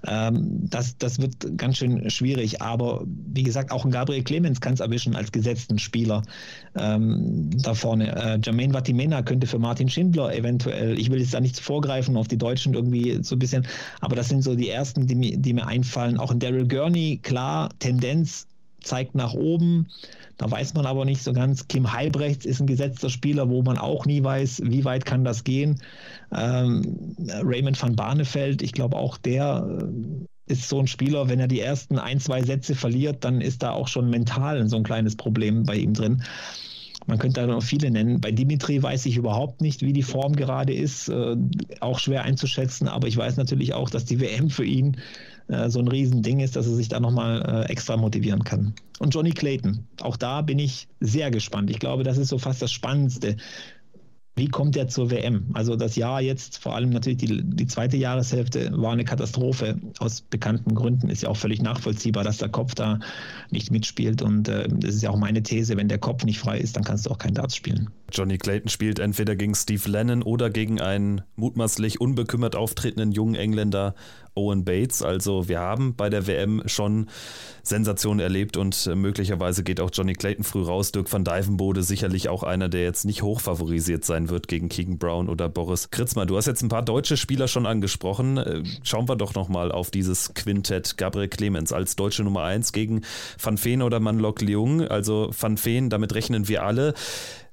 Ähm, 0.06 0.68
das, 0.68 0.96
das 0.98 1.20
wird 1.20 1.56
ganz 1.56 1.78
schön 1.78 2.08
schwierig. 2.10 2.62
Aber 2.62 3.04
wie 3.06 3.42
gesagt, 3.42 3.72
auch 3.72 3.84
ein 3.84 3.90
Gabriel 3.90 4.22
Clemens 4.22 4.60
kann 4.60 4.74
es 4.74 4.80
erwischen 4.80 5.16
als 5.16 5.32
gesetzten 5.32 5.78
Spieler 5.78 6.22
ähm, 6.76 7.50
da 7.62 7.74
vorne. 7.74 8.14
Äh, 8.14 8.38
Jermaine 8.42 8.72
Vatimena 8.72 9.22
könnte 9.22 9.46
für 9.46 9.58
Martin 9.58 9.88
Schindler 9.88 10.34
eventuell, 10.34 10.98
ich 10.98 11.10
will 11.10 11.20
jetzt 11.20 11.34
da 11.34 11.40
nicht 11.40 11.58
vorgreifen 11.60 12.16
auf 12.16 12.28
die 12.28 12.38
Deutschen 12.38 12.74
irgendwie 12.74 13.18
so 13.22 13.34
ein 13.34 13.38
bisschen, 13.38 13.66
aber 14.00 14.14
das 14.14 14.28
sind 14.28 14.42
so 14.42 14.54
die 14.54 14.68
ersten, 14.68 15.06
die, 15.06 15.36
die 15.36 15.52
mir 15.52 15.66
einfallen. 15.66 16.18
Auch 16.18 16.30
ein 16.30 16.38
Daryl 16.38 16.68
Gurney, 16.68 17.18
klar, 17.22 17.70
Tendenz 17.78 18.46
zeigt 18.82 19.14
nach 19.14 19.34
oben. 19.34 19.88
Da 20.36 20.50
weiß 20.50 20.74
man 20.74 20.86
aber 20.86 21.04
nicht 21.04 21.22
so 21.22 21.32
ganz. 21.32 21.66
Kim 21.66 21.92
Heibrechts 21.92 22.46
ist 22.46 22.60
ein 22.60 22.66
gesetzter 22.66 23.10
Spieler, 23.10 23.48
wo 23.50 23.62
man 23.62 23.76
auch 23.76 24.06
nie 24.06 24.22
weiß, 24.22 24.62
wie 24.64 24.84
weit 24.84 25.04
kann 25.04 25.24
das 25.24 25.44
gehen. 25.44 25.80
Ähm, 26.32 27.16
Raymond 27.42 27.80
van 27.80 27.96
Barneveld, 27.96 28.62
ich 28.62 28.72
glaube 28.72 28.96
auch 28.96 29.18
der 29.18 29.66
äh, 29.68 30.52
ist 30.52 30.68
so 30.68 30.78
ein 30.78 30.86
Spieler, 30.86 31.28
wenn 31.28 31.40
er 31.40 31.48
die 31.48 31.60
ersten 31.60 31.98
ein, 31.98 32.20
zwei 32.20 32.42
Sätze 32.42 32.74
verliert, 32.74 33.24
dann 33.24 33.40
ist 33.40 33.62
da 33.62 33.72
auch 33.72 33.88
schon 33.88 34.08
mental 34.08 34.66
so 34.68 34.76
ein 34.76 34.82
kleines 34.82 35.16
Problem 35.16 35.64
bei 35.64 35.76
ihm 35.76 35.92
drin. 35.92 36.22
Man 37.06 37.18
könnte 37.18 37.40
da 37.40 37.46
noch 37.46 37.62
viele 37.62 37.90
nennen. 37.90 38.20
Bei 38.20 38.32
Dimitri 38.32 38.82
weiß 38.82 39.06
ich 39.06 39.16
überhaupt 39.16 39.60
nicht, 39.60 39.82
wie 39.82 39.92
die 39.92 40.02
Form 40.02 40.36
gerade 40.36 40.74
ist. 40.74 41.08
Äh, 41.08 41.36
auch 41.80 41.98
schwer 41.98 42.22
einzuschätzen, 42.22 42.86
aber 42.86 43.08
ich 43.08 43.16
weiß 43.16 43.36
natürlich 43.36 43.74
auch, 43.74 43.90
dass 43.90 44.04
die 44.04 44.20
WM 44.20 44.50
für 44.50 44.64
ihn 44.64 44.98
äh, 45.48 45.68
so 45.70 45.80
ein 45.80 45.88
Riesending 45.88 46.40
ist, 46.40 46.56
dass 46.56 46.66
er 46.66 46.74
sich 46.74 46.88
da 46.88 47.00
nochmal 47.00 47.42
äh, 47.42 47.70
extra 47.70 47.96
motivieren 47.96 48.44
kann. 48.44 48.74
Und 48.98 49.14
Johnny 49.14 49.30
Clayton, 49.30 49.86
auch 50.00 50.16
da 50.16 50.42
bin 50.42 50.58
ich 50.58 50.88
sehr 51.00 51.30
gespannt. 51.30 51.70
Ich 51.70 51.78
glaube, 51.78 52.02
das 52.02 52.18
ist 52.18 52.28
so 52.28 52.38
fast 52.38 52.62
das 52.62 52.72
Spannendste. 52.72 53.36
Wie 54.38 54.46
kommt 54.46 54.76
er 54.76 54.86
zur 54.86 55.10
WM? 55.10 55.50
Also 55.54 55.74
das 55.74 55.96
Jahr 55.96 56.20
jetzt, 56.20 56.58
vor 56.58 56.76
allem 56.76 56.90
natürlich 56.90 57.18
die, 57.18 57.42
die 57.42 57.66
zweite 57.66 57.96
Jahreshälfte, 57.96 58.70
war 58.72 58.92
eine 58.92 59.04
Katastrophe. 59.04 59.80
Aus 59.98 60.20
bekannten 60.20 60.76
Gründen 60.76 61.10
ist 61.10 61.22
ja 61.22 61.28
auch 61.28 61.36
völlig 61.36 61.60
nachvollziehbar, 61.60 62.22
dass 62.22 62.38
der 62.38 62.48
Kopf 62.48 62.76
da 62.76 63.00
nicht 63.50 63.72
mitspielt. 63.72 64.22
Und 64.22 64.48
äh, 64.48 64.68
das 64.70 64.94
ist 64.94 65.02
ja 65.02 65.10
auch 65.10 65.16
meine 65.16 65.42
These, 65.42 65.76
wenn 65.76 65.88
der 65.88 65.98
Kopf 65.98 66.24
nicht 66.24 66.38
frei 66.38 66.58
ist, 66.58 66.76
dann 66.76 66.84
kannst 66.84 67.06
du 67.06 67.10
auch 67.10 67.18
kein 67.18 67.34
Darts 67.34 67.56
spielen. 67.56 67.90
Johnny 68.12 68.38
Clayton 68.38 68.68
spielt 68.68 69.00
entweder 69.00 69.34
gegen 69.34 69.56
Steve 69.56 69.90
Lennon 69.90 70.22
oder 70.22 70.50
gegen 70.50 70.80
einen 70.80 71.22
mutmaßlich 71.34 72.00
unbekümmert 72.00 72.54
auftretenden 72.54 73.10
jungen 73.10 73.34
Engländer 73.34 73.96
Owen 74.38 74.64
Bates. 74.64 75.02
Also 75.02 75.48
wir 75.48 75.58
haben 75.60 75.94
bei 75.94 76.08
der 76.08 76.26
WM 76.26 76.62
schon 76.66 77.08
Sensationen 77.62 78.20
erlebt 78.20 78.56
und 78.56 78.86
äh, 78.86 78.94
möglicherweise 78.94 79.62
geht 79.62 79.80
auch 79.80 79.90
Johnny 79.92 80.14
Clayton 80.14 80.44
früh 80.44 80.62
raus. 80.62 80.92
Dirk 80.92 81.12
van 81.12 81.24
Dijvenbode 81.24 81.82
sicherlich 81.82 82.28
auch 82.28 82.42
einer, 82.42 82.68
der 82.68 82.82
jetzt 82.82 83.04
nicht 83.04 83.22
hoch 83.22 83.40
favorisiert 83.40 84.04
sein 84.04 84.30
wird 84.30 84.48
gegen 84.48 84.68
Keegan 84.68 84.98
Brown 84.98 85.28
oder 85.28 85.48
Boris 85.48 85.90
Kritzmer. 85.90 86.24
Du 86.24 86.36
hast 86.36 86.46
jetzt 86.46 86.62
ein 86.62 86.68
paar 86.68 86.84
deutsche 86.84 87.16
Spieler 87.16 87.48
schon 87.48 87.66
angesprochen. 87.66 88.38
Äh, 88.38 88.62
schauen 88.82 89.08
wir 89.08 89.16
doch 89.16 89.34
nochmal 89.34 89.72
auf 89.72 89.90
dieses 89.90 90.34
Quintett 90.34 90.96
Gabriel 90.96 91.28
Clemens 91.28 91.72
als 91.72 91.96
deutsche 91.96 92.22
Nummer 92.22 92.44
1 92.44 92.72
gegen 92.72 93.02
Van 93.42 93.62
Veen 93.62 93.82
oder 93.82 94.00
Manlok 94.00 94.40
Leung. 94.40 94.82
Also 94.82 95.30
Van 95.38 95.58
Veen, 95.62 95.90
damit 95.90 96.14
rechnen 96.14 96.48
wir 96.48 96.62
alle. 96.62 96.94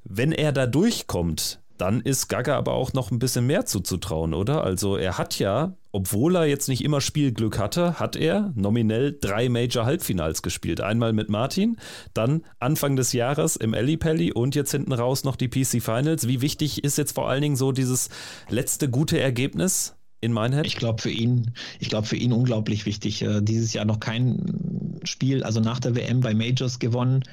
Wenn 0.04 0.32
er 0.32 0.52
da 0.52 0.68
durchkommt, 0.68 1.60
dann 1.78 2.02
ist 2.02 2.28
Gaga 2.30 2.58
aber 2.58 2.74
auch 2.74 2.94
noch 2.94 3.12
ein 3.12 3.20
bisschen 3.20 3.48
mehr 3.48 3.66
zuzutrauen, 3.66 4.34
oder? 4.34 4.64
Also 4.64 4.96
er 4.98 5.18
hat 5.18 5.40
ja, 5.40 5.74
obwohl 5.96 6.36
er 6.36 6.46
jetzt 6.46 6.68
nicht 6.68 6.84
immer 6.84 7.00
Spielglück 7.00 7.58
hatte, 7.58 8.02
hat 8.02 8.18
er 8.18 8.52
nominell 8.54 9.18
drei 9.18 9.48
Major-Halbfinals 9.48 10.42
gespielt. 10.42 10.82
Einmal 10.82 11.14
mit 11.14 11.30
Martin, 11.30 11.78
dann 12.14 12.42
Anfang 12.60 12.98
des 12.98 13.14
Jahres 13.14 13.56
im 13.56 13.74
Alley 13.74 13.96
Pally 13.96 14.34
und 14.34 14.56
jetzt 14.56 14.72
hinten 14.72 14.92
raus 14.92 15.24
noch 15.24 15.38
die 15.38 15.48
PC 15.48 15.82
Finals. 15.82 16.28
Wie 16.28 16.42
wichtig 16.42 16.84
ist 16.84 16.98
jetzt 16.98 17.14
vor 17.14 17.30
allen 17.30 17.42
Dingen 17.42 17.56
so 17.56 17.72
dieses 17.72 18.10
letzte 18.50 18.90
gute 18.90 19.22
Ergebnis? 19.22 19.96
In 20.20 20.34
Minehead? 20.34 20.66
Ich 20.66 20.76
glaube 20.76 21.02
für 21.02 21.12
ihn, 21.12 21.54
ich 21.80 21.88
glaube 21.88 22.08
für 22.08 22.18
ihn 22.18 22.34
unglaublich 22.34 22.86
wichtig. 22.86 23.22
Äh, 23.22 23.42
dieses 23.42 23.72
Jahr 23.72 23.86
noch 23.86 24.02
kein 24.02 25.00
Spiel, 25.04 25.44
also 25.44 25.62
nach 25.62 25.80
der 25.80 25.96
WM 25.96 26.20
bei 26.20 26.34
Majors 26.34 26.80
gewonnen 26.80 27.24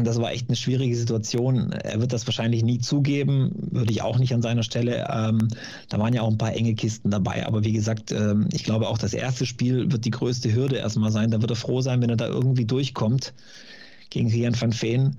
das 0.00 0.20
war 0.20 0.32
echt 0.32 0.48
eine 0.48 0.56
schwierige 0.56 0.96
Situation. 0.96 1.72
Er 1.72 2.00
wird 2.00 2.12
das 2.12 2.26
wahrscheinlich 2.26 2.62
nie 2.62 2.78
zugeben, 2.78 3.52
würde 3.70 3.92
ich 3.92 4.02
auch 4.02 4.18
nicht 4.18 4.32
an 4.32 4.42
seiner 4.42 4.62
Stelle. 4.62 5.06
Ähm, 5.12 5.48
da 5.88 5.98
waren 5.98 6.14
ja 6.14 6.22
auch 6.22 6.30
ein 6.30 6.38
paar 6.38 6.54
enge 6.54 6.74
Kisten 6.74 7.10
dabei. 7.10 7.46
Aber 7.46 7.64
wie 7.64 7.72
gesagt, 7.72 8.12
ähm, 8.12 8.48
ich 8.52 8.64
glaube 8.64 8.88
auch 8.88 8.98
das 8.98 9.12
erste 9.14 9.46
Spiel 9.46 9.90
wird 9.90 10.04
die 10.04 10.10
größte 10.10 10.54
Hürde 10.54 10.76
erstmal 10.76 11.10
sein. 11.10 11.30
Da 11.30 11.40
wird 11.40 11.50
er 11.50 11.56
froh 11.56 11.80
sein, 11.80 12.00
wenn 12.00 12.10
er 12.10 12.16
da 12.16 12.26
irgendwie 12.26 12.64
durchkommt 12.64 13.34
gegen 14.10 14.30
Rian 14.30 14.60
van 14.60 14.72
Veen. 14.72 15.18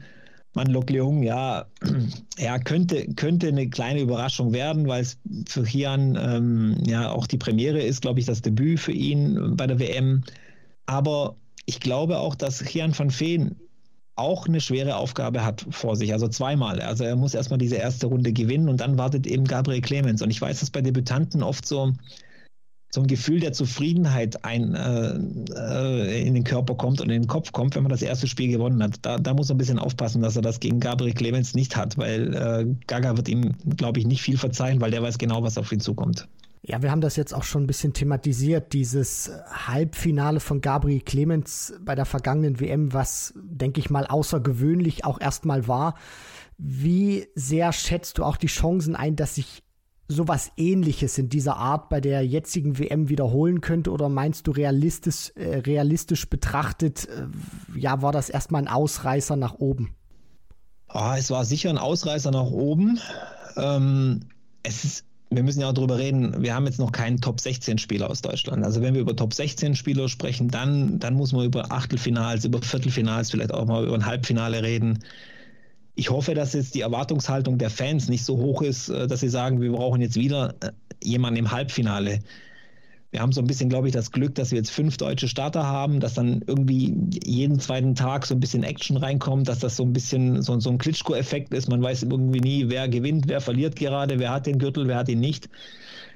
Man 0.55 0.67
Lok 0.67 0.89
Leung, 0.89 1.23
ja, 1.23 1.65
ja 2.37 2.59
könnte, 2.59 3.07
könnte 3.15 3.47
eine 3.47 3.69
kleine 3.69 4.01
Überraschung 4.01 4.53
werden, 4.53 4.87
weil 4.87 5.01
es 5.01 5.17
für 5.47 5.65
Hian 5.65 6.17
ähm, 6.19 6.77
ja 6.85 7.11
auch 7.11 7.27
die 7.27 7.37
Premiere 7.37 7.81
ist, 7.81 8.01
glaube 8.01 8.19
ich, 8.19 8.25
das 8.25 8.41
Debüt 8.41 8.79
für 8.79 8.91
ihn 8.91 9.55
bei 9.57 9.67
der 9.67 9.79
WM. 9.79 10.23
Aber 10.85 11.35
ich 11.65 11.79
glaube 11.79 12.19
auch, 12.19 12.35
dass 12.35 12.61
Hian 12.61 12.97
van 12.97 13.09
Veen 13.09 13.55
auch 14.15 14.47
eine 14.47 14.61
schwere 14.61 14.95
Aufgabe 14.95 15.43
hat 15.43 15.65
vor 15.69 15.95
sich, 15.95 16.13
also 16.13 16.27
zweimal. 16.27 16.79
Also 16.81 17.03
er 17.03 17.15
muss 17.15 17.33
erstmal 17.33 17.57
diese 17.57 17.75
erste 17.75 18.07
Runde 18.07 18.31
gewinnen 18.31 18.69
und 18.69 18.79
dann 18.79 18.97
wartet 18.97 19.25
eben 19.25 19.45
Gabriel 19.45 19.81
Clemens. 19.81 20.21
Und 20.21 20.29
ich 20.29 20.39
weiß, 20.39 20.59
dass 20.59 20.69
bei 20.69 20.81
Debütanten 20.81 21.41
oft 21.41 21.65
so, 21.65 21.93
so 22.91 23.01
ein 23.01 23.07
Gefühl 23.07 23.39
der 23.39 23.53
Zufriedenheit 23.53 24.45
ein, 24.45 24.75
äh, 24.75 25.17
äh, 25.55 26.27
in 26.27 26.35
den 26.35 26.43
Körper 26.43 26.75
kommt 26.75 27.01
und 27.01 27.09
in 27.09 27.23
den 27.23 27.27
Kopf 27.27 27.51
kommt, 27.51 27.75
wenn 27.75 27.81
man 27.81 27.89
das 27.89 28.03
erste 28.03 28.27
Spiel 28.27 28.51
gewonnen 28.51 28.83
hat. 28.83 28.97
Da, 29.01 29.17
da 29.17 29.33
muss 29.33 29.49
er 29.49 29.55
ein 29.55 29.57
bisschen 29.57 29.79
aufpassen, 29.79 30.21
dass 30.21 30.35
er 30.35 30.43
das 30.43 30.59
gegen 30.59 30.79
Gabriel 30.79 31.13
Clemens 31.13 31.55
nicht 31.55 31.75
hat, 31.75 31.97
weil 31.97 32.35
äh, 32.35 32.85
Gaga 32.85 33.17
wird 33.17 33.29
ihm, 33.29 33.55
glaube 33.77 33.99
ich, 33.99 34.05
nicht 34.05 34.21
viel 34.21 34.37
verzeihen, 34.37 34.79
weil 34.79 34.91
der 34.91 35.01
weiß 35.01 35.17
genau, 35.17 35.41
was 35.41 35.57
auf 35.57 35.71
ihn 35.71 35.79
zukommt. 35.79 36.27
Ja, 36.65 36.81
wir 36.81 36.91
haben 36.91 37.01
das 37.01 37.17
jetzt 37.17 37.33
auch 37.33 37.43
schon 37.43 37.63
ein 37.63 37.67
bisschen 37.67 37.91
thematisiert, 37.91 38.71
dieses 38.71 39.29
Halbfinale 39.51 40.39
von 40.39 40.61
Gabriel 40.61 41.01
Clemens 41.01 41.73
bei 41.81 41.93
der 41.93 42.05
vergangenen 42.05 42.61
WM, 42.61 42.93
was, 42.93 43.33
denke 43.35 43.81
ich 43.81 43.89
mal, 43.89 44.07
außergewöhnlich 44.07 45.03
auch 45.03 45.19
erstmal 45.19 45.67
war. 45.67 45.95
Wie 46.57 47.27
sehr 47.35 47.73
schätzt 47.73 48.17
du 48.17 48.23
auch 48.23 48.37
die 48.37 48.47
Chancen 48.47 48.95
ein, 48.95 49.17
dass 49.17 49.35
sich 49.35 49.61
sowas 50.07 50.53
ähnliches 50.55 51.17
in 51.17 51.27
dieser 51.27 51.57
Art 51.57 51.89
bei 51.89 51.99
der 51.99 52.25
jetzigen 52.25 52.79
WM 52.79 53.09
wiederholen 53.09 53.59
könnte? 53.59 53.91
Oder 53.91 54.07
meinst 54.07 54.47
du 54.47 54.51
realistisch, 54.51 55.33
äh, 55.35 55.57
realistisch 55.57 56.29
betrachtet, 56.29 57.09
äh, 57.09 57.27
ja, 57.77 58.01
war 58.01 58.13
das 58.13 58.29
erstmal 58.29 58.61
ein 58.61 58.67
Ausreißer 58.69 59.35
nach 59.35 59.55
oben? 59.55 59.95
Oh, 60.87 61.11
es 61.17 61.29
war 61.29 61.43
sicher 61.43 61.71
ein 61.71 61.77
Ausreißer 61.77 62.31
nach 62.31 62.51
oben. 62.51 62.99
Ähm, 63.57 64.21
es 64.61 64.85
ist 64.85 65.05
wir 65.35 65.43
müssen 65.43 65.61
ja 65.61 65.69
auch 65.69 65.73
darüber 65.73 65.97
reden, 65.97 66.41
wir 66.41 66.53
haben 66.53 66.65
jetzt 66.65 66.79
noch 66.79 66.91
keinen 66.91 67.21
Top 67.21 67.39
16 67.39 67.77
Spieler 67.77 68.09
aus 68.09 68.21
Deutschland. 68.21 68.63
Also 68.63 68.81
wenn 68.81 68.93
wir 68.93 69.01
über 69.01 69.15
Top 69.15 69.33
16 69.33 69.75
Spieler 69.75 70.09
sprechen, 70.09 70.49
dann, 70.49 70.99
dann 70.99 71.13
muss 71.13 71.33
man 71.33 71.45
über 71.45 71.71
Achtelfinals, 71.71 72.45
über 72.45 72.61
Viertelfinals, 72.61 73.31
vielleicht 73.31 73.53
auch 73.53 73.65
mal 73.65 73.83
über 73.83 73.95
ein 73.95 74.05
Halbfinale 74.05 74.63
reden. 74.63 74.99
Ich 75.95 76.09
hoffe, 76.09 76.33
dass 76.33 76.53
jetzt 76.53 76.75
die 76.75 76.81
Erwartungshaltung 76.81 77.57
der 77.57 77.69
Fans 77.69 78.09
nicht 78.09 78.25
so 78.25 78.37
hoch 78.37 78.61
ist, 78.61 78.89
äh, 78.89 79.07
dass 79.07 79.19
sie 79.19 79.29
sagen, 79.29 79.61
wir 79.61 79.71
brauchen 79.71 80.01
jetzt 80.01 80.15
wieder 80.15 80.55
äh, 80.61 80.71
jemanden 81.03 81.39
im 81.39 81.51
Halbfinale 81.51 82.19
wir 83.13 83.21
haben 83.21 83.31
so 83.31 83.41
ein 83.41 83.47
bisschen, 83.47 83.69
glaube 83.69 83.87
ich, 83.87 83.93
das 83.93 84.11
Glück, 84.11 84.33
dass 84.33 84.49
wir 84.49 84.57
jetzt 84.57 84.71
fünf 84.71 84.97
deutsche 84.97 85.27
Starter 85.27 85.67
haben, 85.67 85.99
dass 85.99 86.15
dann 86.15 86.41
irgendwie 86.47 86.95
jeden 87.23 87.59
zweiten 87.59 87.93
Tag 87.93 88.25
so 88.25 88.33
ein 88.33 88.39
bisschen 88.39 88.63
Action 88.63 88.97
reinkommt, 88.97 89.47
dass 89.47 89.59
das 89.59 89.75
so 89.75 89.83
ein 89.83 89.93
bisschen 89.93 90.41
so, 90.41 90.59
so 90.59 90.71
ein 90.71 90.79
Klitschko-Effekt 90.79 91.53
ist. 91.53 91.69
Man 91.69 91.83
weiß 91.83 92.03
irgendwie 92.03 92.39
nie, 92.39 92.69
wer 92.69 92.89
gewinnt, 92.89 93.25
wer 93.27 93.39
verliert 93.39 93.75
gerade, 93.75 94.17
wer 94.17 94.31
hat 94.31 94.47
den 94.47 94.57
Gürtel, 94.57 94.87
wer 94.87 94.97
hat 94.97 95.09
ihn 95.09 95.19
nicht. 95.19 95.47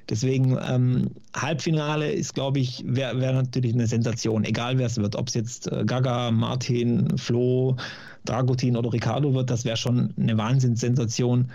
Deswegen 0.10 0.58
ähm, 0.68 1.12
Halbfinale 1.36 2.12
ist, 2.12 2.34
glaube 2.34 2.58
ich, 2.58 2.84
wäre 2.88 3.22
wär 3.22 3.32
natürlich 3.34 3.76
eine 3.76 3.86
Sensation, 3.86 4.44
egal 4.44 4.80
wer 4.80 4.88
es 4.88 4.98
wird. 4.98 5.16
Ob 5.16 5.28
es 5.28 5.36
jetzt 5.36 5.72
äh, 5.72 5.84
Gaga, 5.86 6.32
Martin, 6.32 7.16
Flo, 7.20 7.78
Dragutin 8.26 8.76
oder 8.76 8.92
Ricardo 8.92 9.36
wird, 9.36 9.52
das 9.52 9.66
wäre 9.66 9.78
schon 9.78 10.16
eine 10.20 10.36
Wahnsinnssensation. 10.36 11.52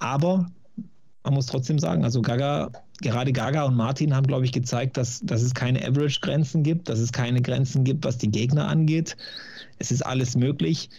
Aber 0.00 0.50
man 1.24 1.34
muss 1.34 1.46
trotzdem 1.46 1.78
sagen, 1.78 2.04
also 2.04 2.20
Gaga, 2.22 2.70
gerade 3.00 3.32
Gaga 3.32 3.64
und 3.64 3.76
Martin 3.76 4.14
haben, 4.14 4.26
glaube 4.26 4.44
ich, 4.44 4.52
gezeigt, 4.52 4.96
dass, 4.96 5.20
dass 5.20 5.42
es 5.42 5.54
keine 5.54 5.86
Average-Grenzen 5.86 6.62
gibt, 6.62 6.88
dass 6.88 6.98
es 6.98 7.12
keine 7.12 7.40
Grenzen 7.42 7.84
gibt, 7.84 8.04
was 8.04 8.18
die 8.18 8.30
Gegner 8.30 8.68
angeht. 8.68 9.16
Es 9.78 9.90
ist 9.90 10.04
alles 10.04 10.36
möglich. 10.36 10.90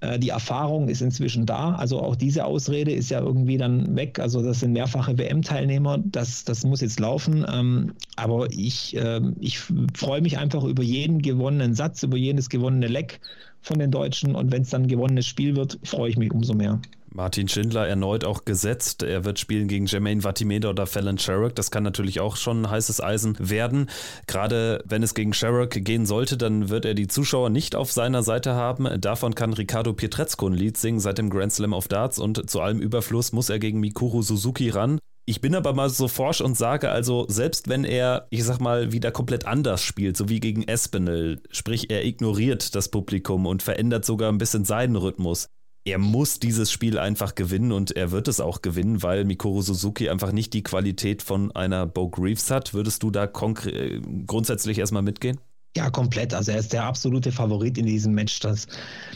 Äh, 0.00 0.18
die 0.18 0.30
Erfahrung 0.30 0.88
ist 0.88 1.02
inzwischen 1.02 1.46
da. 1.46 1.74
Also 1.74 2.00
auch 2.00 2.16
diese 2.16 2.44
Ausrede 2.44 2.92
ist 2.92 3.10
ja 3.10 3.20
irgendwie 3.20 3.58
dann 3.58 3.94
weg. 3.96 4.18
Also 4.18 4.42
das 4.42 4.60
sind 4.60 4.72
mehrfache 4.72 5.16
WM-Teilnehmer. 5.18 5.98
Das, 5.98 6.44
das 6.44 6.64
muss 6.64 6.80
jetzt 6.80 6.98
laufen. 6.98 7.46
Ähm, 7.50 7.92
aber 8.16 8.50
ich, 8.50 8.96
ähm, 8.96 9.36
ich 9.40 9.60
freue 9.94 10.20
mich 10.20 10.38
einfach 10.38 10.64
über 10.64 10.82
jeden 10.82 11.22
gewonnenen 11.22 11.74
Satz, 11.74 12.02
über 12.02 12.16
jedes 12.16 12.48
gewonnene 12.48 12.88
Leck 12.88 13.20
von 13.60 13.78
den 13.78 13.90
Deutschen. 13.90 14.34
Und 14.34 14.50
wenn 14.52 14.62
es 14.62 14.70
dann 14.70 14.82
ein 14.82 14.88
gewonnenes 14.88 15.26
Spiel 15.26 15.54
wird, 15.54 15.78
freue 15.84 16.10
ich 16.10 16.16
mich 16.16 16.32
umso 16.32 16.54
mehr. 16.54 16.80
Martin 17.12 17.48
Schindler 17.48 17.86
erneut 17.88 18.24
auch 18.24 18.44
gesetzt. 18.44 19.02
Er 19.02 19.24
wird 19.24 19.38
spielen 19.38 19.68
gegen 19.68 19.86
Jermaine 19.86 20.22
Vatimeda 20.22 20.70
oder 20.70 20.86
Fallon 20.86 21.18
Sherrock. 21.18 21.54
Das 21.54 21.70
kann 21.70 21.82
natürlich 21.82 22.20
auch 22.20 22.36
schon 22.36 22.62
ein 22.62 22.70
heißes 22.70 23.02
Eisen 23.02 23.36
werden. 23.38 23.90
Gerade 24.26 24.82
wenn 24.86 25.02
es 25.02 25.14
gegen 25.14 25.32
Sherrock 25.32 25.70
gehen 25.70 26.06
sollte, 26.06 26.36
dann 26.36 26.68
wird 26.68 26.84
er 26.84 26.94
die 26.94 27.08
Zuschauer 27.08 27.50
nicht 27.50 27.74
auf 27.74 27.90
seiner 27.90 28.22
Seite 28.22 28.54
haben. 28.54 28.88
Davon 29.00 29.34
kann 29.34 29.52
Ricardo 29.52 29.92
Pietrezco 29.92 30.46
ein 30.46 30.52
Lied 30.52 30.76
singen 30.76 31.00
seit 31.00 31.18
dem 31.18 31.30
Grand 31.30 31.52
Slam 31.52 31.72
of 31.72 31.88
Darts 31.88 32.18
und 32.18 32.48
zu 32.48 32.60
allem 32.60 32.80
Überfluss 32.80 33.32
muss 33.32 33.50
er 33.50 33.58
gegen 33.58 33.80
Mikuru 33.80 34.22
Suzuki 34.22 34.70
ran. 34.70 34.98
Ich 35.26 35.40
bin 35.40 35.54
aber 35.54 35.74
mal 35.74 35.90
so 35.90 36.08
forsch 36.08 36.40
und 36.40 36.56
sage 36.56 36.90
also, 36.90 37.26
selbst 37.28 37.68
wenn 37.68 37.84
er, 37.84 38.26
ich 38.30 38.42
sag 38.42 38.58
mal, 38.60 38.92
wieder 38.92 39.12
komplett 39.12 39.46
anders 39.46 39.82
spielt, 39.82 40.16
so 40.16 40.28
wie 40.28 40.40
gegen 40.40 40.66
Espinel, 40.66 41.40
sprich 41.50 41.90
er 41.90 42.04
ignoriert 42.04 42.74
das 42.74 42.88
Publikum 42.88 43.46
und 43.46 43.62
verändert 43.62 44.04
sogar 44.04 44.32
ein 44.32 44.38
bisschen 44.38 44.64
seinen 44.64 44.96
Rhythmus, 44.96 45.48
er 45.84 45.98
muss 45.98 46.40
dieses 46.40 46.70
Spiel 46.70 46.98
einfach 46.98 47.34
gewinnen 47.34 47.72
und 47.72 47.96
er 47.96 48.10
wird 48.10 48.28
es 48.28 48.40
auch 48.40 48.62
gewinnen, 48.62 49.02
weil 49.02 49.24
Mikoro 49.24 49.62
Suzuki 49.62 50.08
einfach 50.10 50.32
nicht 50.32 50.52
die 50.52 50.62
Qualität 50.62 51.22
von 51.22 51.50
einer 51.52 51.86
Bo 51.86 52.08
Greaves 52.08 52.50
hat. 52.50 52.74
Würdest 52.74 53.02
du 53.02 53.10
da 53.10 53.26
grundsätzlich 53.26 54.78
erstmal 54.78 55.02
mitgehen? 55.02 55.40
Ja, 55.76 55.88
komplett. 55.88 56.34
Also 56.34 56.52
er 56.52 56.58
ist 56.58 56.72
der 56.72 56.84
absolute 56.84 57.32
Favorit 57.32 57.78
in 57.78 57.86
diesem 57.86 58.12
Match. 58.12 58.40
Das, 58.40 58.66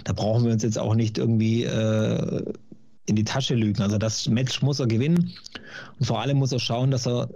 da 0.05 0.13
brauchen 0.13 0.45
wir 0.45 0.53
uns 0.53 0.63
jetzt 0.63 0.79
auch 0.79 0.95
nicht 0.95 1.19
irgendwie 1.19 1.65
äh, 1.65 2.53
in 3.07 3.17
die 3.17 3.25
Tasche 3.25 3.55
lügen. 3.55 3.83
Also 3.83 3.99
das 3.99 4.29
Match 4.29 4.63
muss 4.63 4.81
er 4.81 4.87
gewinnen 4.87 5.35
und 5.99 6.07
vor 6.07 6.21
allem 6.21 6.39
muss 6.39 6.53
er 6.53 6.61
schauen, 6.61 6.91
dass 6.91 7.07
er 7.07 7.29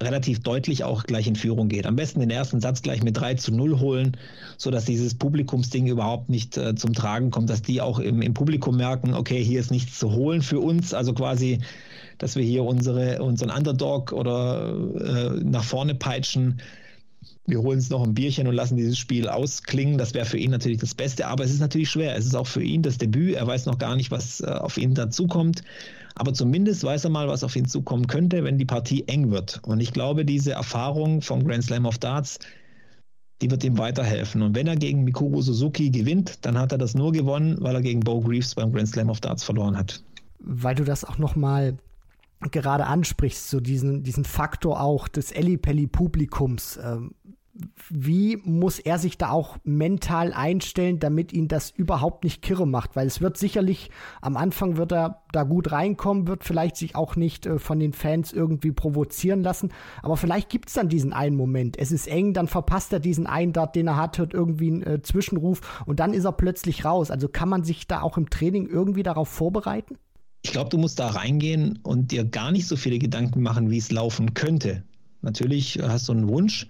relativ 0.00 0.40
deutlich 0.40 0.84
auch 0.84 1.04
gleich 1.04 1.26
in 1.26 1.36
Führung 1.36 1.68
geht. 1.68 1.86
Am 1.86 1.96
besten 1.96 2.20
den 2.20 2.30
ersten 2.30 2.60
Satz 2.60 2.82
gleich 2.82 3.02
mit 3.02 3.16
3 3.16 3.34
zu 3.34 3.54
0 3.54 3.80
holen, 3.80 4.16
sodass 4.56 4.84
dieses 4.84 5.14
Publikumsding 5.14 5.86
überhaupt 5.86 6.28
nicht 6.28 6.56
äh, 6.56 6.74
zum 6.74 6.92
Tragen 6.92 7.30
kommt, 7.30 7.50
dass 7.50 7.62
die 7.62 7.80
auch 7.80 7.98
im, 7.98 8.22
im, 8.22 8.34
Publikum 8.34 8.76
merken, 8.76 9.14
okay, 9.14 9.42
hier 9.42 9.60
ist 9.60 9.70
nichts 9.70 9.98
zu 9.98 10.12
holen 10.12 10.42
für 10.42 10.60
uns, 10.60 10.94
also 10.94 11.12
quasi, 11.12 11.60
dass 12.18 12.36
wir 12.36 12.44
hier 12.44 12.64
unsere, 12.64 13.22
unseren 13.22 13.50
Underdog 13.50 14.12
oder 14.12 14.74
äh, 14.98 15.44
nach 15.44 15.64
vorne 15.64 15.94
peitschen. 15.94 16.60
Wir 17.46 17.60
holen 17.60 17.78
uns 17.78 17.90
noch 17.90 18.04
ein 18.04 18.14
Bierchen 18.14 18.46
und 18.46 18.54
lassen 18.54 18.76
dieses 18.76 18.98
Spiel 18.98 19.28
ausklingen. 19.28 19.98
Das 19.98 20.14
wäre 20.14 20.24
für 20.24 20.38
ihn 20.38 20.52
natürlich 20.52 20.78
das 20.78 20.94
Beste, 20.94 21.26
aber 21.26 21.42
es 21.42 21.50
ist 21.50 21.60
natürlich 21.60 21.90
schwer. 21.90 22.16
Es 22.16 22.24
ist 22.24 22.36
auch 22.36 22.46
für 22.46 22.62
ihn 22.62 22.82
das 22.82 22.98
Debüt. 22.98 23.34
Er 23.34 23.46
weiß 23.46 23.66
noch 23.66 23.78
gar 23.78 23.96
nicht, 23.96 24.12
was 24.12 24.40
äh, 24.40 24.46
auf 24.46 24.78
ihn 24.78 24.94
dazukommt. 24.94 25.62
Aber 26.14 26.34
zumindest 26.34 26.84
weiß 26.84 27.04
er 27.04 27.10
mal, 27.10 27.28
was 27.28 27.44
auf 27.44 27.56
ihn 27.56 27.66
zukommen 27.66 28.06
könnte, 28.06 28.44
wenn 28.44 28.58
die 28.58 28.64
Partie 28.64 29.06
eng 29.08 29.30
wird. 29.30 29.60
Und 29.64 29.80
ich 29.80 29.92
glaube, 29.92 30.24
diese 30.24 30.52
Erfahrung 30.52 31.22
vom 31.22 31.44
Grand 31.44 31.64
Slam 31.64 31.86
of 31.86 31.98
Darts, 31.98 32.38
die 33.40 33.50
wird 33.50 33.64
ihm 33.64 33.78
weiterhelfen. 33.78 34.42
Und 34.42 34.54
wenn 34.54 34.66
er 34.66 34.76
gegen 34.76 35.04
Mikuru 35.04 35.42
Suzuki 35.42 35.90
gewinnt, 35.90 36.44
dann 36.44 36.58
hat 36.58 36.72
er 36.72 36.78
das 36.78 36.94
nur 36.94 37.12
gewonnen, 37.12 37.56
weil 37.60 37.74
er 37.74 37.82
gegen 37.82 38.00
Bo 38.00 38.20
Greaves 38.20 38.54
beim 38.54 38.72
Grand 38.72 38.88
Slam 38.88 39.10
of 39.10 39.20
Darts 39.20 39.42
verloren 39.42 39.76
hat. 39.76 40.02
Weil 40.38 40.74
du 40.74 40.84
das 40.84 41.04
auch 41.04 41.18
nochmal 41.18 41.76
gerade 42.50 42.86
ansprichst, 42.86 43.48
so 43.48 43.60
diesen, 43.60 44.02
diesen 44.02 44.24
Faktor 44.24 44.80
auch 44.80 45.08
des 45.08 45.32
Ellipelli-Publikums. 45.32 46.78
Ähm, 46.82 47.12
wie 47.90 48.38
muss 48.44 48.78
er 48.78 48.98
sich 48.98 49.18
da 49.18 49.30
auch 49.30 49.58
mental 49.62 50.32
einstellen, 50.32 50.98
damit 50.98 51.32
ihn 51.32 51.48
das 51.48 51.70
überhaupt 51.70 52.24
nicht 52.24 52.40
kirre 52.40 52.66
macht? 52.66 52.96
Weil 52.96 53.06
es 53.06 53.20
wird 53.20 53.36
sicherlich, 53.36 53.90
am 54.22 54.36
Anfang 54.36 54.78
wird 54.78 54.92
er 54.92 55.22
da 55.32 55.42
gut 55.42 55.70
reinkommen, 55.70 56.26
wird 56.26 56.44
vielleicht 56.44 56.76
sich 56.76 56.96
auch 56.96 57.14
nicht 57.16 57.44
äh, 57.44 57.58
von 57.58 57.78
den 57.78 57.92
Fans 57.92 58.32
irgendwie 58.32 58.72
provozieren 58.72 59.42
lassen. 59.42 59.70
Aber 60.02 60.16
vielleicht 60.16 60.48
gibt 60.48 60.68
es 60.68 60.74
dann 60.74 60.88
diesen 60.88 61.12
einen 61.12 61.36
Moment. 61.36 61.78
Es 61.78 61.92
ist 61.92 62.08
eng, 62.08 62.32
dann 62.32 62.48
verpasst 62.48 62.92
er 62.92 63.00
diesen 63.00 63.26
einen 63.26 63.52
Dart, 63.52 63.76
den 63.76 63.88
er 63.88 63.96
hat, 63.96 64.18
hört 64.18 64.32
irgendwie 64.32 64.68
einen 64.68 64.82
äh, 64.82 65.02
Zwischenruf 65.02 65.60
und 65.84 66.00
dann 66.00 66.14
ist 66.14 66.24
er 66.24 66.32
plötzlich 66.32 66.84
raus. 66.86 67.10
Also 67.10 67.28
kann 67.28 67.50
man 67.50 67.64
sich 67.64 67.86
da 67.86 68.00
auch 68.00 68.16
im 68.16 68.30
Training 68.30 68.66
irgendwie 68.66 69.02
darauf 69.02 69.28
vorbereiten? 69.28 69.98
Ich 70.42 70.52
glaube, 70.52 70.70
du 70.70 70.78
musst 70.78 70.98
da 70.98 71.08
reingehen 71.08 71.78
und 71.82 72.10
dir 72.10 72.24
gar 72.24 72.50
nicht 72.50 72.66
so 72.66 72.76
viele 72.76 72.98
Gedanken 72.98 73.42
machen, 73.42 73.70
wie 73.70 73.78
es 73.78 73.92
laufen 73.92 74.34
könnte. 74.34 74.82
Natürlich 75.20 75.78
hast 75.80 76.08
du 76.08 76.12
einen 76.12 76.28
Wunsch, 76.28 76.66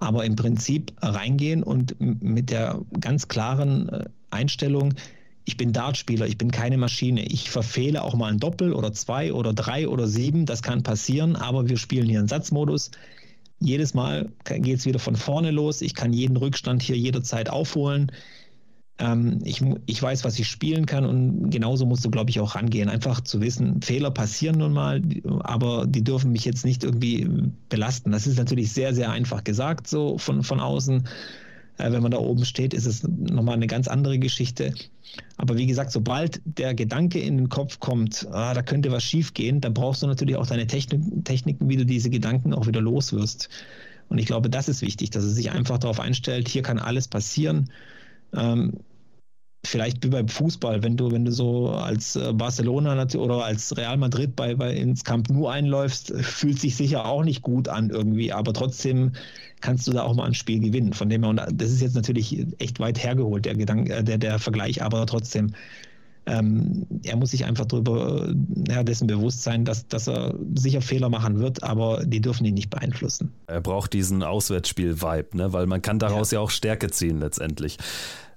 aber 0.00 0.24
im 0.24 0.36
Prinzip 0.36 0.92
reingehen 1.00 1.62
und 1.62 1.96
mit 2.00 2.50
der 2.50 2.80
ganz 3.00 3.28
klaren 3.28 3.88
äh, 3.88 4.04
Einstellung, 4.30 4.94
ich 5.44 5.56
bin 5.56 5.72
Dartspieler, 5.72 6.26
ich 6.26 6.38
bin 6.38 6.50
keine 6.50 6.78
Maschine. 6.78 7.26
Ich 7.26 7.50
verfehle 7.50 8.02
auch 8.02 8.14
mal 8.14 8.30
ein 8.30 8.38
Doppel 8.38 8.72
oder 8.72 8.92
zwei 8.92 9.32
oder 9.32 9.52
drei 9.52 9.88
oder 9.88 10.06
sieben, 10.06 10.46
das 10.46 10.62
kann 10.62 10.82
passieren, 10.82 11.36
aber 11.36 11.68
wir 11.68 11.76
spielen 11.76 12.08
hier 12.08 12.20
einen 12.20 12.28
Satzmodus. 12.28 12.90
Jedes 13.58 13.92
Mal 13.92 14.30
geht 14.44 14.78
es 14.78 14.86
wieder 14.86 14.98
von 14.98 15.16
vorne 15.16 15.50
los. 15.50 15.82
Ich 15.82 15.94
kann 15.94 16.12
jeden 16.12 16.36
Rückstand 16.36 16.82
hier 16.82 16.96
jederzeit 16.96 17.50
aufholen. 17.50 18.10
Ähm, 19.00 19.38
ich, 19.44 19.62
ich 19.86 20.02
weiß, 20.02 20.24
was 20.24 20.38
ich 20.38 20.46
spielen 20.46 20.84
kann 20.84 21.04
und 21.06 21.50
genauso 21.50 21.86
musst 21.86 22.04
du, 22.04 22.10
glaube 22.10 22.30
ich, 22.30 22.38
auch 22.38 22.54
rangehen. 22.54 22.88
Einfach 22.88 23.22
zu 23.22 23.40
wissen, 23.40 23.80
Fehler 23.80 24.10
passieren 24.10 24.58
nun 24.58 24.74
mal, 24.74 25.02
aber 25.40 25.86
die 25.86 26.04
dürfen 26.04 26.32
mich 26.32 26.44
jetzt 26.44 26.64
nicht 26.66 26.84
irgendwie 26.84 27.26
belasten. 27.70 28.12
Das 28.12 28.26
ist 28.26 28.36
natürlich 28.36 28.72
sehr, 28.72 28.94
sehr 28.94 29.10
einfach 29.10 29.42
gesagt, 29.42 29.88
so 29.88 30.18
von, 30.18 30.42
von 30.42 30.60
außen. 30.60 31.08
Äh, 31.78 31.92
wenn 31.92 32.02
man 32.02 32.10
da 32.10 32.18
oben 32.18 32.44
steht, 32.44 32.74
ist 32.74 32.84
es 32.84 33.02
nochmal 33.02 33.54
eine 33.54 33.66
ganz 33.66 33.88
andere 33.88 34.18
Geschichte. 34.18 34.74
Aber 35.38 35.56
wie 35.56 35.66
gesagt, 35.66 35.92
sobald 35.92 36.42
der 36.44 36.74
Gedanke 36.74 37.20
in 37.20 37.38
den 37.38 37.48
Kopf 37.48 37.80
kommt, 37.80 38.28
ah, 38.30 38.52
da 38.52 38.62
könnte 38.62 38.92
was 38.92 39.02
schief 39.02 39.32
gehen, 39.32 39.62
dann 39.62 39.72
brauchst 39.72 40.02
du 40.02 40.06
natürlich 40.06 40.36
auch 40.36 40.46
deine 40.46 40.66
Technik, 40.66 41.24
Techniken, 41.24 41.70
wie 41.70 41.76
du 41.76 41.86
diese 41.86 42.10
Gedanken 42.10 42.52
auch 42.52 42.66
wieder 42.66 42.82
loswirst. 42.82 43.48
Und 44.10 44.18
ich 44.18 44.26
glaube, 44.26 44.50
das 44.50 44.68
ist 44.68 44.82
wichtig, 44.82 45.10
dass 45.10 45.24
er 45.24 45.30
sich 45.30 45.50
einfach 45.52 45.78
darauf 45.78 46.00
einstellt, 46.00 46.48
hier 46.48 46.62
kann 46.62 46.78
alles 46.78 47.08
passieren. 47.08 47.70
Ähm, 48.34 48.74
vielleicht 49.64 50.04
wie 50.04 50.08
beim 50.08 50.28
Fußball, 50.28 50.82
wenn 50.82 50.96
du, 50.96 51.10
wenn 51.10 51.24
du 51.24 51.32
so 51.32 51.68
als 51.68 52.16
äh, 52.16 52.32
Barcelona 52.32 53.06
oder 53.16 53.44
als 53.44 53.76
Real 53.76 53.96
Madrid 53.96 54.34
bei, 54.34 54.54
bei 54.54 54.74
ins 54.74 55.04
Camp 55.04 55.28
Nou 55.28 55.48
einläufst, 55.48 56.12
fühlt 56.20 56.58
sich 56.58 56.76
sicher 56.76 57.04
auch 57.04 57.24
nicht 57.24 57.42
gut 57.42 57.68
an 57.68 57.90
irgendwie, 57.90 58.32
aber 58.32 58.52
trotzdem 58.52 59.12
kannst 59.60 59.86
du 59.86 59.92
da 59.92 60.02
auch 60.02 60.14
mal 60.14 60.24
ein 60.24 60.34
Spiel 60.34 60.60
gewinnen. 60.60 60.94
Von 60.94 61.10
dem 61.10 61.22
her, 61.22 61.30
und 61.30 61.40
das 61.52 61.70
ist 61.70 61.82
jetzt 61.82 61.94
natürlich 61.94 62.46
echt 62.58 62.80
weit 62.80 63.02
hergeholt, 63.02 63.44
der 63.44 63.54
Gedanke, 63.54 63.92
äh, 63.94 64.04
der, 64.04 64.18
der 64.18 64.38
Vergleich, 64.38 64.82
aber 64.82 65.04
trotzdem, 65.06 65.52
ähm, 66.26 66.86
er 67.04 67.16
muss 67.16 67.32
sich 67.32 67.44
einfach 67.44 67.66
darüber, 67.66 68.32
ja, 68.68 68.82
dessen 68.82 69.06
bewusst 69.06 69.42
sein, 69.42 69.64
dass, 69.64 69.88
dass 69.88 70.08
er 70.08 70.34
sicher 70.54 70.80
Fehler 70.80 71.10
machen 71.10 71.38
wird, 71.38 71.62
aber 71.62 72.04
die 72.06 72.20
dürfen 72.20 72.46
ihn 72.46 72.54
nicht 72.54 72.70
beeinflussen. 72.70 73.32
Er 73.46 73.60
braucht 73.60 73.92
diesen 73.92 74.22
Auswärtsspiel-Vibe, 74.22 75.36
ne? 75.36 75.52
weil 75.52 75.66
man 75.66 75.82
kann 75.82 75.98
daraus 75.98 76.30
ja. 76.30 76.38
ja 76.38 76.44
auch 76.44 76.50
Stärke 76.50 76.90
ziehen 76.90 77.20
letztendlich 77.20 77.78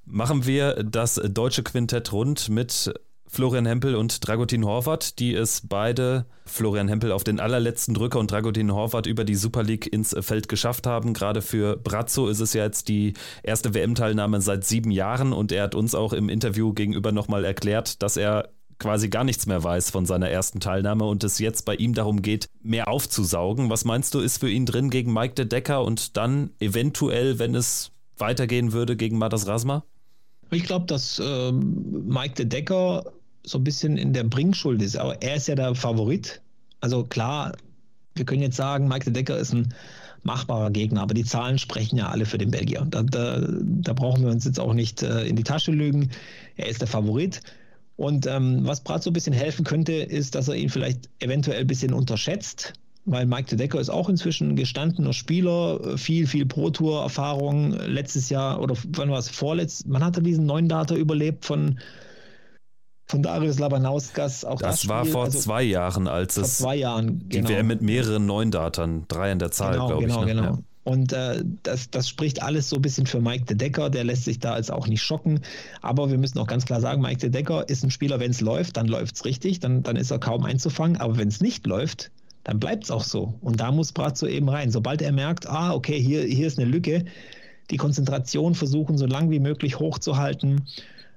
machen 0.05 0.45
wir 0.45 0.83
das 0.83 1.15
deutsche 1.15 1.63
Quintett 1.63 2.11
rund 2.11 2.49
mit 2.49 2.93
Florian 3.33 3.65
Hempel 3.65 3.95
und 3.95 4.27
Dragutin 4.27 4.63
Horvath, 4.63 5.17
die 5.17 5.33
es 5.33 5.61
beide, 5.67 6.27
Florian 6.45 6.87
Hempel 6.87 7.11
auf 7.11 7.23
den 7.23 7.39
allerletzten 7.39 7.95
Drücker 7.95 8.19
und 8.19 8.29
Dragutin 8.29 8.71
Horvath 8.71 9.07
über 9.07 9.23
die 9.23 9.33
Super 9.33 9.63
League 9.63 9.91
ins 9.91 10.15
Feld 10.21 10.47
geschafft 10.47 10.85
haben. 10.85 11.13
Gerade 11.13 11.41
für 11.41 11.75
Brazzo 11.75 12.27
ist 12.27 12.41
es 12.41 12.53
ja 12.53 12.63
jetzt 12.63 12.89
die 12.89 13.13
erste 13.41 13.73
WM-Teilnahme 13.73 14.39
seit 14.39 14.65
sieben 14.65 14.91
Jahren 14.91 15.33
und 15.33 15.51
er 15.51 15.63
hat 15.63 15.73
uns 15.73 15.95
auch 15.95 16.13
im 16.13 16.29
Interview 16.29 16.73
gegenüber 16.73 17.11
nochmal 17.11 17.43
erklärt, 17.43 18.03
dass 18.03 18.17
er 18.17 18.49
quasi 18.77 19.09
gar 19.09 19.23
nichts 19.23 19.47
mehr 19.47 19.63
weiß 19.63 19.89
von 19.89 20.05
seiner 20.05 20.29
ersten 20.29 20.59
Teilnahme 20.59 21.05
und 21.05 21.23
es 21.23 21.39
jetzt 21.39 21.65
bei 21.65 21.73
ihm 21.73 21.95
darum 21.95 22.21
geht, 22.21 22.45
mehr 22.61 22.87
aufzusaugen. 22.87 23.71
Was 23.71 23.83
meinst 23.83 24.13
du, 24.13 24.19
ist 24.19 24.37
für 24.37 24.49
ihn 24.49 24.67
drin 24.67 24.91
gegen 24.91 25.11
Mike 25.11 25.33
de 25.33 25.45
Decker 25.45 25.83
und 25.83 26.17
dann 26.17 26.51
eventuell, 26.59 27.39
wenn 27.39 27.55
es 27.55 27.91
weitergehen 28.17 28.73
würde, 28.73 28.95
gegen 28.95 29.17
Matas 29.17 29.47
Rasma? 29.47 29.83
Ich 30.51 30.63
glaube, 30.63 30.85
dass 30.85 31.19
äh, 31.19 31.51
Mike 31.51 32.35
de 32.35 32.45
Decker 32.45 33.03
so 33.43 33.57
ein 33.57 33.63
bisschen 33.63 33.97
in 33.97 34.13
der 34.13 34.23
Bringschuld 34.23 34.81
ist, 34.81 34.97
aber 34.97 35.21
er 35.21 35.35
ist 35.35 35.47
ja 35.47 35.55
der 35.55 35.75
Favorit. 35.75 36.41
Also 36.79 37.03
klar, 37.03 37.53
wir 38.15 38.25
können 38.25 38.41
jetzt 38.41 38.55
sagen, 38.55 38.87
Mike 38.87 39.05
de 39.05 39.13
Decker 39.13 39.37
ist 39.37 39.53
ein 39.53 39.73
machbarer 40.23 40.71
Gegner, 40.71 41.01
aber 41.01 41.13
die 41.13 41.25
Zahlen 41.25 41.57
sprechen 41.57 41.97
ja 41.97 42.09
alle 42.09 42.25
für 42.25 42.37
den 42.37 42.51
Belgier. 42.51 42.85
Da, 42.89 43.03
da, 43.03 43.45
da 43.47 43.93
brauchen 43.93 44.23
wir 44.23 44.31
uns 44.31 44.45
jetzt 44.45 44.59
auch 44.59 44.73
nicht 44.73 45.03
äh, 45.03 45.25
in 45.25 45.35
die 45.35 45.43
Tasche 45.43 45.71
lügen. 45.71 46.11
Er 46.55 46.67
ist 46.67 46.81
der 46.81 46.87
Favorit. 46.87 47.41
Und 47.95 48.25
ähm, 48.25 48.65
was 48.65 48.81
so 49.03 49.09
ein 49.09 49.13
bisschen 49.13 49.33
helfen 49.33 49.65
könnte, 49.65 49.93
ist, 49.93 50.35
dass 50.35 50.47
er 50.47 50.55
ihn 50.55 50.69
vielleicht 50.69 51.09
eventuell 51.19 51.61
ein 51.61 51.67
bisschen 51.67 51.93
unterschätzt 51.93 52.73
weil 53.05 53.25
Mike 53.25 53.49
de 53.49 53.57
Decker 53.57 53.79
ist 53.79 53.89
auch 53.89 54.07
inzwischen 54.07 54.51
ein 54.51 54.55
gestandener 54.55 55.13
Spieler, 55.13 55.97
viel, 55.97 56.25
viel 56.25 56.45
Pro-Tour-Erfahrung. 56.45 57.73
Letztes 57.73 58.29
Jahr 58.29 58.61
oder 58.61 58.75
wann 58.93 59.11
war 59.11 59.19
es 59.19 59.29
vorletzt? 59.29 59.87
Man 59.87 60.03
hatte 60.03 60.21
diesen 60.21 60.45
neuen 60.45 60.69
Data 60.69 60.95
überlebt 60.95 61.43
von, 61.45 61.79
von 63.07 63.21
Darius 63.21 63.59
Labanauskas. 63.59 64.45
Auch 64.45 64.59
das, 64.59 64.81
das 64.81 64.89
war 64.89 65.05
vor 65.05 65.25
also, 65.25 65.37
zwei 65.37 65.63
Jahren, 65.63 66.07
als 66.07 66.35
vor 66.35 66.43
es 66.43 66.59
zwei 66.59 66.75
Jahren, 66.75 67.27
genau. 67.27 67.47
die 67.47 67.53
WM 67.53 67.67
mit 67.67 67.81
mehreren 67.81 68.25
neuen 68.25 68.51
Datern, 68.51 69.05
drei 69.09 69.31
in 69.31 69.39
der 69.39 69.51
Zahl, 69.51 69.73
genau, 69.73 69.87
glaube 69.87 70.03
genau, 70.03 70.19
ich. 70.21 70.25
Ne? 70.27 70.33
Genau, 70.33 70.41
genau. 70.43 70.55
Ja. 70.57 70.63
Und 70.85 71.13
äh, 71.13 71.43
das, 71.63 71.89
das 71.91 72.09
spricht 72.09 72.41
alles 72.41 72.69
so 72.69 72.75
ein 72.75 72.81
bisschen 72.81 73.05
für 73.05 73.21
Mike 73.21 73.45
de 73.45 73.55
Decker. 73.55 73.89
Der 73.89 74.03
lässt 74.03 74.25
sich 74.25 74.39
da 74.39 74.53
als 74.53 74.69
auch 74.69 74.87
nicht 74.87 75.01
schocken. 75.01 75.39
Aber 75.81 76.11
wir 76.11 76.17
müssen 76.17 76.39
auch 76.39 76.47
ganz 76.47 76.65
klar 76.65 76.81
sagen, 76.81 77.01
Mike 77.01 77.19
de 77.19 77.29
Decker 77.29 77.67
ist 77.69 77.83
ein 77.83 77.91
Spieler, 77.91 78.19
wenn 78.19 78.31
es 78.31 78.41
läuft, 78.41 78.75
dann 78.75 78.87
läuft 78.87 79.15
es 79.15 79.25
richtig, 79.25 79.61
dann, 79.61 79.83
dann 79.83 79.95
ist 79.95 80.11
er 80.11 80.19
kaum 80.19 80.43
einzufangen. 80.43 80.97
Aber 80.97 81.17
wenn 81.17 81.29
es 81.29 81.39
nicht 81.39 81.65
läuft, 81.67 82.11
dann 82.43 82.59
bleibt 82.59 82.85
es 82.85 82.91
auch 82.91 83.03
so. 83.03 83.33
Und 83.41 83.59
da 83.59 83.71
muss 83.71 83.91
Brazzo 83.91 84.27
eben 84.27 84.49
rein. 84.49 84.71
Sobald 84.71 85.01
er 85.01 85.11
merkt, 85.11 85.47
ah, 85.47 85.73
okay, 85.73 85.99
hier, 85.99 86.23
hier 86.23 86.47
ist 86.47 86.59
eine 86.59 86.69
Lücke, 86.69 87.05
die 87.71 87.77
Konzentration 87.77 88.55
versuchen, 88.55 88.97
so 88.97 89.05
lang 89.05 89.29
wie 89.31 89.39
möglich 89.39 89.79
hochzuhalten, 89.79 90.65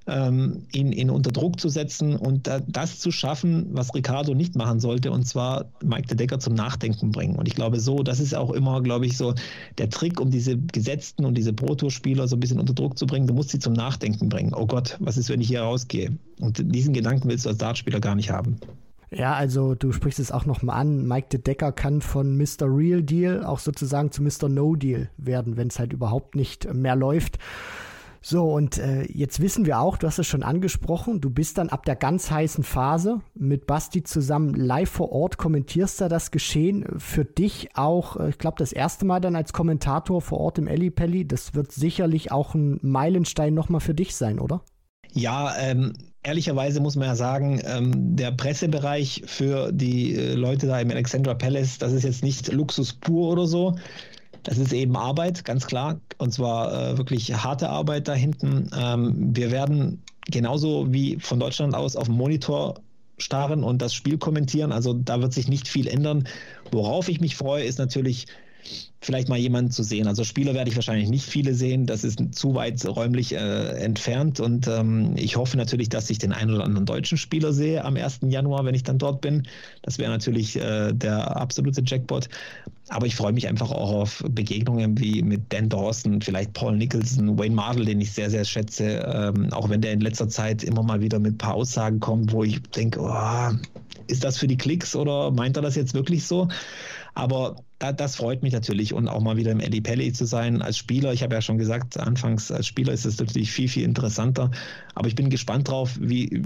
ähm, 0.07 0.63
ihn, 0.71 0.93
ihn 0.93 1.09
unter 1.09 1.31
Druck 1.31 1.59
zu 1.59 1.67
setzen 1.67 2.15
und 2.15 2.47
da, 2.47 2.61
das 2.61 2.99
zu 2.99 3.11
schaffen, 3.11 3.67
was 3.73 3.93
Ricardo 3.93 4.33
nicht 4.33 4.55
machen 4.55 4.79
sollte, 4.79 5.11
und 5.11 5.27
zwar 5.27 5.65
Mike 5.83 6.07
de 6.07 6.15
Decker 6.15 6.39
zum 6.39 6.53
Nachdenken 6.53 7.11
bringen. 7.11 7.35
Und 7.35 7.47
ich 7.47 7.55
glaube, 7.55 7.79
so, 7.79 8.03
das 8.03 8.21
ist 8.21 8.33
auch 8.33 8.51
immer, 8.51 8.81
glaube 8.81 9.05
ich, 9.05 9.17
so 9.17 9.35
der 9.77 9.89
Trick, 9.89 10.21
um 10.21 10.31
diese 10.31 10.57
Gesetzten 10.57 11.25
und 11.25 11.35
diese 11.35 11.51
Proto-Spieler 11.51 12.27
so 12.29 12.37
ein 12.37 12.39
bisschen 12.39 12.59
unter 12.59 12.73
Druck 12.73 12.97
zu 12.97 13.05
bringen. 13.05 13.27
Du 13.27 13.33
musst 13.33 13.49
sie 13.49 13.59
zum 13.59 13.73
Nachdenken 13.73 14.29
bringen. 14.29 14.53
Oh 14.53 14.65
Gott, 14.65 14.95
was 15.01 15.17
ist, 15.17 15.29
wenn 15.29 15.41
ich 15.41 15.49
hier 15.49 15.61
rausgehe? 15.61 16.17
Und 16.39 16.61
diesen 16.73 16.93
Gedanken 16.93 17.27
willst 17.27 17.45
du 17.45 17.49
als 17.49 17.57
Dartspieler 17.57 17.99
gar 17.99 18.15
nicht 18.15 18.31
haben. 18.31 18.57
Ja, 19.09 19.33
also 19.33 19.73
du 19.73 19.91
sprichst 19.91 20.19
es 20.19 20.31
auch 20.31 20.45
nochmal 20.45 20.79
an. 20.79 21.07
Mike 21.07 21.29
de 21.29 21.41
Decker 21.41 21.71
kann 21.71 22.01
von 22.01 22.35
Mr. 22.37 22.63
Real 22.63 23.01
Deal 23.01 23.45
auch 23.45 23.59
sozusagen 23.59 24.11
zu 24.11 24.21
Mr. 24.21 24.49
No 24.49 24.75
Deal 24.75 25.09
werden, 25.17 25.55
wenn 25.55 25.69
es 25.69 25.79
halt 25.79 25.93
überhaupt 25.93 26.35
nicht 26.35 26.73
mehr 26.73 26.95
läuft. 26.95 27.39
So, 28.21 28.51
und 28.51 28.77
äh, 28.77 29.03
jetzt 29.03 29.39
wissen 29.39 29.65
wir 29.65 29.79
auch, 29.79 29.95
du 29.95 30.07
hast 30.07 30.19
es 30.19 30.27
schon 30.27 30.43
angesprochen, 30.43 31.21
du 31.21 31.29
bist 31.29 31.57
dann 31.57 31.69
ab 31.69 31.85
der 31.85 31.95
ganz 31.95 32.29
heißen 32.29 32.63
Phase 32.63 33.21
mit 33.35 33.67
Basti 33.67 34.03
zusammen 34.03 34.53
live 34.53 34.89
vor 34.89 35.13
Ort, 35.13 35.37
kommentierst 35.37 36.01
da 36.01 36.09
das 36.09 36.31
Geschehen. 36.31 36.85
Für 36.97 37.23
dich 37.23 37.69
auch, 37.75 38.17
äh, 38.17 38.29
ich 38.29 38.37
glaube, 38.37 38.57
das 38.57 38.73
erste 38.73 39.05
Mal 39.05 39.21
dann 39.21 39.37
als 39.37 39.53
Kommentator 39.53 40.21
vor 40.21 40.39
Ort 40.39 40.57
im 40.57 40.67
Ellipelli. 40.67 41.25
Das 41.25 41.53
wird 41.53 41.71
sicherlich 41.71 42.31
auch 42.33 42.53
ein 42.53 42.79
Meilenstein 42.81 43.53
nochmal 43.53 43.79
für 43.81 43.93
dich 43.93 44.15
sein, 44.15 44.39
oder? 44.39 44.61
Ja, 45.13 45.55
ähm, 45.57 45.93
ehrlicherweise 46.27 46.81
muss 46.81 46.97
man 46.97 47.07
ja 47.07 47.15
sagen, 47.15 47.61
ähm, 47.65 48.15
der 48.17 48.31
Pressebereich 48.31 49.23
für 49.25 49.71
die 49.71 50.13
äh, 50.13 50.33
Leute 50.33 50.67
da 50.67 50.79
im 50.79 50.91
Alexandra 50.91 51.33
Palace, 51.33 51.77
das 51.77 51.93
ist 51.93 52.03
jetzt 52.03 52.21
nicht 52.21 52.51
Luxus 52.51 52.93
pur 52.93 53.29
oder 53.29 53.47
so. 53.47 53.75
Das 54.43 54.57
ist 54.57 54.73
eben 54.73 54.97
Arbeit, 54.97 55.45
ganz 55.45 55.65
klar. 55.65 55.99
Und 56.17 56.33
zwar 56.33 56.91
äh, 56.91 56.97
wirklich 56.97 57.33
harte 57.33 57.69
Arbeit 57.69 58.09
da 58.09 58.13
hinten. 58.13 58.69
Ähm, 58.77 59.35
wir 59.35 59.51
werden 59.51 60.03
genauso 60.29 60.91
wie 60.91 61.17
von 61.19 61.39
Deutschland 61.39 61.73
aus 61.73 61.95
auf 61.95 62.07
dem 62.07 62.15
Monitor 62.15 62.75
starren 63.17 63.63
und 63.63 63.81
das 63.81 63.93
Spiel 63.93 64.17
kommentieren. 64.17 64.73
Also 64.73 64.93
da 64.93 65.21
wird 65.21 65.33
sich 65.33 65.47
nicht 65.47 65.69
viel 65.69 65.87
ändern. 65.87 66.27
Worauf 66.71 67.07
ich 67.07 67.21
mich 67.21 67.37
freue, 67.37 67.63
ist 67.63 67.79
natürlich 67.79 68.27
vielleicht 68.99 69.29
mal 69.29 69.37
jemanden 69.37 69.71
zu 69.71 69.83
sehen. 69.83 70.07
Also 70.07 70.23
Spieler 70.23 70.53
werde 70.53 70.69
ich 70.69 70.75
wahrscheinlich 70.75 71.09
nicht 71.09 71.25
viele 71.25 71.53
sehen, 71.53 71.85
das 71.85 72.03
ist 72.03 72.19
zu 72.33 72.55
weit 72.55 72.83
räumlich 72.85 73.33
äh, 73.33 73.69
entfernt 73.79 74.39
und 74.39 74.67
ähm, 74.67 75.13
ich 75.15 75.37
hoffe 75.37 75.55
natürlich, 75.55 75.89
dass 75.89 76.09
ich 76.09 76.17
den 76.17 76.33
einen 76.33 76.53
oder 76.53 76.63
anderen 76.63 76.85
deutschen 76.85 77.17
Spieler 77.17 77.53
sehe 77.53 77.85
am 77.85 77.95
1. 77.95 78.19
Januar, 78.27 78.65
wenn 78.65 78.75
ich 78.75 78.83
dann 78.83 78.97
dort 78.97 79.21
bin. 79.21 79.47
Das 79.83 79.99
wäre 79.99 80.11
natürlich 80.11 80.55
äh, 80.57 80.93
der 80.93 81.37
absolute 81.37 81.81
Jackpot. 81.85 82.27
Aber 82.89 83.05
ich 83.05 83.15
freue 83.15 83.33
mich 83.33 83.47
einfach 83.47 83.71
auch 83.71 83.91
auf 83.91 84.23
Begegnungen 84.29 84.97
wie 84.97 85.21
mit 85.21 85.51
Dan 85.51 85.67
Dawson, 85.67 86.21
vielleicht 86.21 86.53
Paul 86.53 86.77
Nicholson, 86.77 87.37
Wayne 87.37 87.53
Mardell, 87.53 87.85
den 87.85 87.99
ich 87.99 88.13
sehr, 88.13 88.29
sehr 88.29 88.45
schätze, 88.45 89.05
ähm, 89.05 89.51
auch 89.51 89.69
wenn 89.69 89.81
der 89.81 89.91
in 89.91 89.99
letzter 89.99 90.29
Zeit 90.29 90.63
immer 90.63 90.83
mal 90.83 91.01
wieder 91.01 91.19
mit 91.19 91.33
ein 91.33 91.37
paar 91.37 91.55
Aussagen 91.55 91.99
kommt, 91.99 92.31
wo 92.31 92.43
ich 92.43 92.61
denke, 92.75 93.01
oh, 93.01 93.51
ist 94.07 94.23
das 94.23 94.37
für 94.37 94.47
die 94.47 94.57
Klicks 94.57 94.95
oder 94.95 95.31
meint 95.31 95.57
er 95.57 95.61
das 95.61 95.75
jetzt 95.75 95.93
wirklich 95.93 96.25
so? 96.25 96.47
Aber 97.17 97.55
da, 97.79 97.91
das 97.93 98.15
freut 98.15 98.43
mich 98.43 98.53
natürlich 98.53 98.93
und 98.93 99.07
auch 99.07 99.21
mal 99.21 99.37
wieder 99.37 99.51
im 99.51 99.59
Eddie 99.59 99.81
Pelli 99.81 100.13
zu 100.13 100.25
sein 100.25 100.61
als 100.61 100.77
Spieler. 100.77 101.13
Ich 101.13 101.23
habe 101.23 101.33
ja 101.33 101.41
schon 101.41 101.57
gesagt, 101.57 101.99
anfangs 101.99 102.51
als 102.51 102.67
Spieler 102.67 102.93
ist 102.93 103.05
es 103.05 103.17
natürlich 103.17 103.51
viel, 103.51 103.67
viel 103.67 103.85
interessanter. 103.85 104.51
Aber 104.93 105.07
ich 105.07 105.15
bin 105.15 105.31
gespannt 105.31 105.67
drauf, 105.67 105.97
wie, 105.99 106.43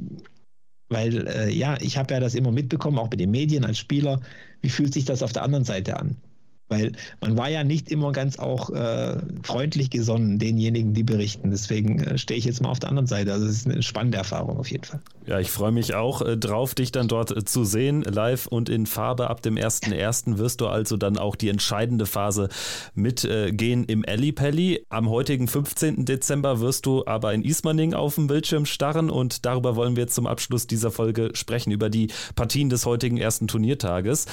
weil 0.88 1.28
äh, 1.28 1.50
ja, 1.52 1.76
ich 1.82 1.98
habe 1.98 2.14
ja 2.14 2.22
das 2.22 2.36
immer 2.36 2.54
mitbekommen, 2.54 3.00
auch 3.00 3.10
mit 3.10 3.20
den 3.20 3.32
Medien 3.32 3.66
als 3.66 3.80
Spieler. 3.80 4.22
Wie 4.62 4.70
fühlt 4.70 4.94
sich 4.94 5.04
das 5.04 5.24
auf 5.24 5.34
der 5.34 5.44
anderen 5.44 5.66
Seite 5.66 6.00
an? 6.00 6.16
Weil 6.72 6.94
man 7.20 7.38
war 7.38 7.50
ja 7.50 7.66
nicht 7.66 7.92
immer 7.92 8.14
ganz 8.14 8.40
auch 8.40 8.70
äh, 8.70 9.18
freundlich 9.44 9.90
gesonnen, 9.90 10.40
denjenigen, 10.40 10.94
die 10.94 11.04
berichten. 11.04 11.52
Deswegen 11.52 12.02
äh, 12.02 12.18
stehe 12.18 12.38
ich 12.38 12.46
jetzt 12.46 12.62
mal 12.62 12.70
auf 12.70 12.80
der 12.80 12.88
anderen 12.88 13.08
Seite. 13.08 13.34
Also 13.34 13.46
es 13.46 13.58
ist 13.58 13.68
eine 13.68 13.84
spannende 13.84 14.18
Erfahrung 14.18 14.58
auf 14.58 14.72
jeden 14.72 14.86
Fall. 14.86 15.02
Ja, 15.26 15.38
ich 15.42 15.52
freue 15.52 15.74
mich 15.74 15.96
auch 15.96 16.22
äh, 16.22 16.38
drauf, 16.38 16.74
dich 16.74 16.94
dann 16.94 17.10
dort 17.10 17.36
äh, 17.36 17.44
zu 17.44 17.66
sehen, 17.66 18.04
live 18.04 18.48
und 18.48 18.70
in 18.70 18.86
Farbe. 18.86 19.30
Ab 19.30 19.42
dem 19.42 19.56
1.1. 19.56 20.38
wirst 20.38 20.62
du 20.62 20.68
also 20.68 20.96
dann 20.96 21.18
auch 21.18 21.36
die 21.36 21.50
entscheidende 21.50 22.06
Phase 22.06 22.48
mitgehen 22.96 23.84
im 23.84 24.06
Ellipelli. 24.06 24.86
Am 24.88 25.10
heutigen 25.10 25.50
15. 25.50 26.06
Dezember 26.06 26.62
wirst 26.62 26.86
du 26.86 27.06
aber 27.06 27.34
in 27.34 27.44
Ismaning 27.44 27.94
auf 27.94 28.16
dem 28.16 28.28
Bildschirm 28.28 28.66
starren 28.66 29.10
und 29.10 29.46
darüber 29.46 29.76
wollen 29.76 29.98
wir 29.98 30.04
jetzt 30.04 30.16
zum 30.16 30.26
Abschluss 30.26 30.68
dieser 30.68 30.90
Folge 30.90 31.32
sprechen, 31.34 31.72
über 31.72 31.90
die 31.90 32.08
Partien 32.36 32.70
des 32.70 32.86
heutigen 32.86 33.18
ersten 33.18 33.50
Turniertages. 33.50 34.26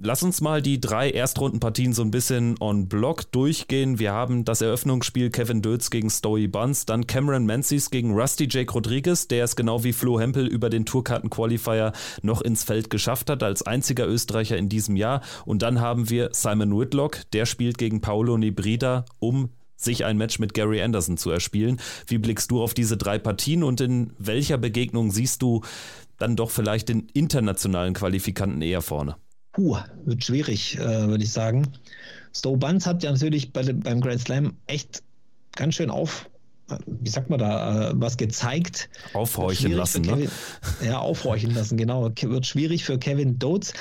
Lass 0.00 0.22
uns 0.22 0.40
mal 0.40 0.62
die 0.62 0.80
drei 0.80 1.10
Erstrundenpartien 1.10 1.92
so 1.92 2.02
ein 2.02 2.10
bisschen 2.10 2.56
on 2.60 2.88
Block 2.88 3.30
durchgehen. 3.30 3.98
Wir 3.98 4.12
haben 4.12 4.44
das 4.44 4.62
Eröffnungsspiel 4.62 5.30
Kevin 5.30 5.60
Dötz 5.60 5.90
gegen 5.90 6.08
Stoey 6.08 6.48
Buns, 6.48 6.86
dann 6.86 7.06
Cameron 7.06 7.44
Menzies 7.44 7.90
gegen 7.90 8.12
Rusty 8.12 8.48
Jake 8.50 8.72
Rodriguez, 8.72 9.28
der 9.28 9.44
es 9.44 9.54
genau 9.54 9.84
wie 9.84 9.92
Flo 9.92 10.18
Hempel 10.18 10.46
über 10.46 10.70
den 10.70 10.86
Tourkarten-Qualifier 10.86 11.92
noch 12.22 12.40
ins 12.40 12.64
Feld 12.64 12.88
geschafft 12.88 13.28
hat, 13.28 13.42
als 13.42 13.62
einziger 13.62 14.08
Österreicher 14.08 14.56
in 14.56 14.70
diesem 14.70 14.96
Jahr. 14.96 15.20
Und 15.44 15.60
dann 15.60 15.80
haben 15.80 16.08
wir 16.08 16.30
Simon 16.32 16.76
Whitlock, 16.76 17.20
der 17.34 17.44
spielt 17.44 17.76
gegen 17.76 18.00
Paolo 18.00 18.38
Nibrida, 18.38 19.04
um 19.18 19.50
sich 19.76 20.06
ein 20.06 20.16
Match 20.16 20.38
mit 20.38 20.54
Gary 20.54 20.80
Anderson 20.80 21.18
zu 21.18 21.30
erspielen. 21.30 21.80
Wie 22.06 22.18
blickst 22.18 22.50
du 22.50 22.62
auf 22.62 22.72
diese 22.72 22.96
drei 22.96 23.18
Partien 23.18 23.62
und 23.62 23.80
in 23.82 24.14
welcher 24.18 24.56
Begegnung 24.56 25.10
siehst 25.10 25.42
du 25.42 25.60
dann 26.18 26.34
doch 26.34 26.50
vielleicht 26.50 26.88
den 26.88 27.08
internationalen 27.12 27.92
Qualifikanten 27.92 28.62
eher 28.62 28.80
vorne? 28.80 29.16
Puh, 29.52 29.76
wird 30.04 30.24
schwierig, 30.24 30.78
äh, 30.78 31.08
würde 31.08 31.24
ich 31.24 31.30
sagen. 31.30 31.68
Stowe 32.34 32.56
Buns 32.56 32.86
hat 32.86 33.02
ja 33.02 33.12
natürlich 33.12 33.52
bei, 33.52 33.62
beim 33.72 34.00
Grand 34.00 34.20
Slam 34.20 34.54
echt 34.66 35.02
ganz 35.54 35.74
schön 35.74 35.90
auf, 35.90 36.28
wie 36.86 37.08
sagt 37.08 37.30
man 37.30 37.38
da, 37.38 37.90
äh, 37.90 37.92
was 37.94 38.16
gezeigt. 38.16 38.88
Aufhorchen 39.12 39.72
lassen, 39.72 40.02
ne? 40.02 40.08
Kevin, 40.08 40.30
ne? 40.80 40.86
Ja, 40.86 40.98
aufhorchen 40.98 41.54
lassen, 41.54 41.76
genau. 41.76 42.10
Wird 42.14 42.46
schwierig 42.46 42.84
für 42.84 42.98
Kevin 42.98 43.38
Dotes. 43.38 43.74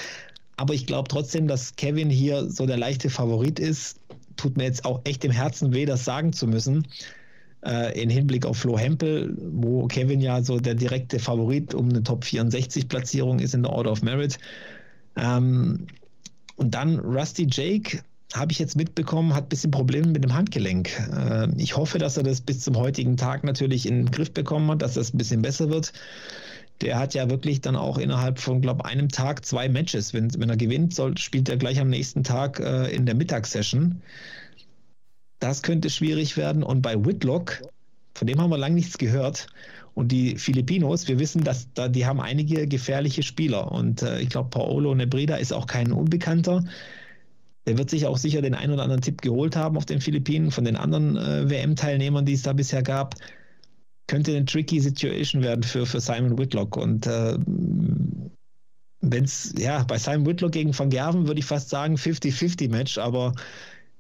Aber 0.58 0.74
ich 0.74 0.86
glaube 0.86 1.08
trotzdem, 1.08 1.48
dass 1.48 1.76
Kevin 1.76 2.10
hier 2.10 2.50
so 2.50 2.66
der 2.66 2.78
leichte 2.78 3.10
Favorit 3.10 3.60
ist. 3.60 3.98
Tut 4.36 4.58
mir 4.58 4.66
jetzt 4.66 4.86
auch 4.86 5.02
echt 5.06 5.24
im 5.26 5.32
Herzen 5.32 5.74
weh, 5.74 5.86
das 5.86 6.06
sagen 6.06 6.34
zu 6.34 6.48
müssen. 6.48 6.88
Äh, 7.64 8.00
in 8.02 8.10
Hinblick 8.10 8.46
auf 8.46 8.58
Flo 8.58 8.78
Hempel, 8.78 9.36
wo 9.38 9.88
Kevin 9.88 10.20
ja 10.20 10.42
so 10.44 10.60
der 10.60 10.76
direkte 10.76 11.20
Favorit 11.20 11.74
um 11.74 11.90
eine 11.90 12.04
Top 12.04 12.26
64 12.26 12.88
Platzierung 12.88 13.40
ist 13.40 13.54
in 13.54 13.64
der 13.64 13.72
Order 13.72 13.92
of 13.92 14.02
Merit. 14.02 14.38
Ähm, 15.16 15.88
und 16.56 16.72
dann 16.76 17.00
Rusty 17.00 17.48
Jake, 17.50 18.04
habe 18.34 18.52
ich 18.52 18.60
jetzt 18.60 18.76
mitbekommen, 18.76 19.34
hat 19.34 19.46
ein 19.46 19.50
bisschen 19.50 19.72
Probleme 19.72 20.08
mit 20.08 20.24
dem 20.24 20.34
Handgelenk. 20.34 20.90
Äh, 21.14 21.50
ich 21.58 21.76
hoffe, 21.76 21.98
dass 21.98 22.18
er 22.18 22.24
das 22.24 22.42
bis 22.42 22.62
zum 22.62 22.78
heutigen 22.78 23.18
Tag 23.18 23.44
natürlich 23.44 23.86
in 23.86 24.06
den 24.06 24.12
Griff 24.12 24.32
bekommen 24.32 24.70
hat, 24.72 24.82
dass 24.82 24.94
das 24.94 25.14
ein 25.14 25.18
bisschen 25.18 25.42
besser 25.42 25.70
wird. 25.70 25.92
Der 26.82 26.98
hat 26.98 27.14
ja 27.14 27.30
wirklich 27.30 27.62
dann 27.62 27.76
auch 27.76 27.98
innerhalb 27.98 28.40
von, 28.40 28.62
glaube 28.62 28.86
einem 28.86 29.10
Tag 29.10 29.46
zwei 29.46 29.70
Matches. 29.70 30.14
Wenn, 30.14 30.34
wenn 30.40 30.50
er 30.50 30.58
gewinnt, 30.58 30.96
soll, 30.96 31.18
spielt 31.18 31.50
er 31.50 31.58
gleich 31.58 31.80
am 31.80 31.90
nächsten 31.90 32.24
Tag 32.24 32.60
äh, 32.60 32.90
in 32.96 33.06
der 33.06 33.16
Mittagssession. 33.16 34.02
Das 35.40 35.62
könnte 35.62 35.90
schwierig 35.90 36.38
werden. 36.38 36.64
Und 36.64 36.82
bei 36.82 37.04
Whitlock, 37.04 37.62
von 38.16 38.28
dem 38.28 38.40
haben 38.40 38.50
wir 38.50 38.58
lange 38.58 38.76
nichts 38.76 38.98
gehört. 38.98 39.48
Und 39.94 40.12
die 40.12 40.38
Filipinos, 40.38 41.08
wir 41.08 41.20
wissen, 41.20 41.44
dass 41.44 41.68
da, 41.74 41.88
die 41.88 42.06
haben 42.06 42.22
einige 42.22 42.68
gefährliche 42.68 43.24
Spieler. 43.24 43.72
Und 43.72 44.02
äh, 44.02 44.22
ich 44.22 44.30
glaube, 44.30 44.50
Paolo 44.50 44.96
Nebreda 44.96 45.36
ist 45.36 45.52
auch 45.52 45.68
kein 45.68 45.92
Unbekannter. 45.92 46.64
Der 47.68 47.78
wird 47.78 47.90
sich 47.90 48.08
auch 48.08 48.18
sicher 48.18 48.42
den 48.42 48.56
einen 48.56 48.74
oder 48.74 48.84
anderen 48.84 49.02
Tipp 49.02 49.22
geholt 49.22 49.56
haben 49.56 49.78
auf 49.78 49.86
den 49.86 50.02
Philippinen 50.02 50.52
von 50.52 50.64
den 50.64 50.76
anderen 50.76 51.18
äh, 51.18 51.50
WM-Teilnehmern, 51.50 52.26
die 52.26 52.34
es 52.34 52.42
da 52.42 52.54
bisher 52.54 52.82
gab. 52.82 53.16
Könnte 54.08 54.36
eine 54.36 54.46
tricky 54.46 54.80
Situation 54.80 55.44
werden 55.44 55.64
für, 55.64 55.86
für 55.86 56.00
Simon 56.00 56.38
Whitlock. 56.38 56.78
Und 56.78 57.06
äh, 57.06 57.38
wenn 59.02 59.24
es, 59.24 59.54
ja, 59.58 59.84
bei 59.84 59.98
Simon 59.98 60.26
Whitlock 60.26 60.54
gegen 60.54 60.78
Van 60.78 60.90
Gerven 60.90 61.28
würde 61.28 61.40
ich 61.40 61.46
fast 61.46 61.70
sagen 61.70 61.96
50-50-Match, 61.96 62.98
aber 62.98 63.34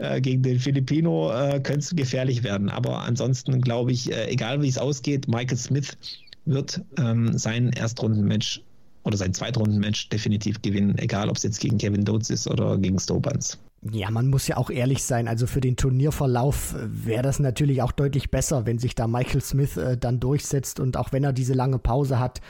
äh, 0.02 0.20
gegen 0.20 0.42
den 0.44 0.60
Filipino 0.60 1.32
äh, 1.32 1.60
könnte 1.60 1.80
es 1.80 1.96
gefährlich 1.96 2.44
werden. 2.44 2.70
Aber 2.70 3.00
ansonsten 3.00 3.62
glaube 3.62 3.92
ich, 3.92 4.12
äh, 4.12 4.30
egal 4.30 4.62
wie 4.62 4.68
es 4.68 4.78
ausgeht, 4.78 5.28
Michael 5.28 5.58
Smith 5.58 5.98
wird 6.46 6.82
ähm, 6.98 7.38
sein 7.38 7.72
Erstrundenmatch 7.74 8.62
oder 9.04 9.18
sein 9.18 9.34
Zweitrundenmatch 9.34 10.10
definitiv 10.10 10.62
gewinnen, 10.62 10.98
egal 10.98 11.30
ob 11.30 11.38
es 11.38 11.44
jetzt 11.44 11.60
gegen 11.60 11.78
Kevin 11.78 12.04
Dotes 12.04 12.30
ist 12.30 12.48
oder 12.48 12.78
gegen 12.78 13.00
Stobans. 13.00 13.58
Ja, 13.90 14.12
man 14.12 14.28
muss 14.28 14.48
ja 14.48 14.58
auch 14.58 14.70
ehrlich 14.70 15.04
sein. 15.04 15.28
Also 15.28 15.48
für 15.48 15.60
den 15.60 15.76
Turnierverlauf 15.76 16.76
äh, 16.76 17.08
wäre 17.08 17.24
das 17.24 17.40
natürlich 17.40 17.82
auch 17.82 17.92
deutlich 17.92 18.30
besser, 18.30 18.68
wenn 18.68 18.78
sich 18.78 18.94
da 18.94 19.08
Michael 19.08 19.42
Smith 19.42 19.76
äh, 19.76 19.98
dann 19.98 20.20
durchsetzt 20.20 20.80
und 20.80 20.98
auch 20.98 21.12
wenn 21.12 21.24
er 21.24 21.34
diese 21.34 21.56
lange 21.56 21.80
Pause 21.80 22.20
hat. 22.20 22.42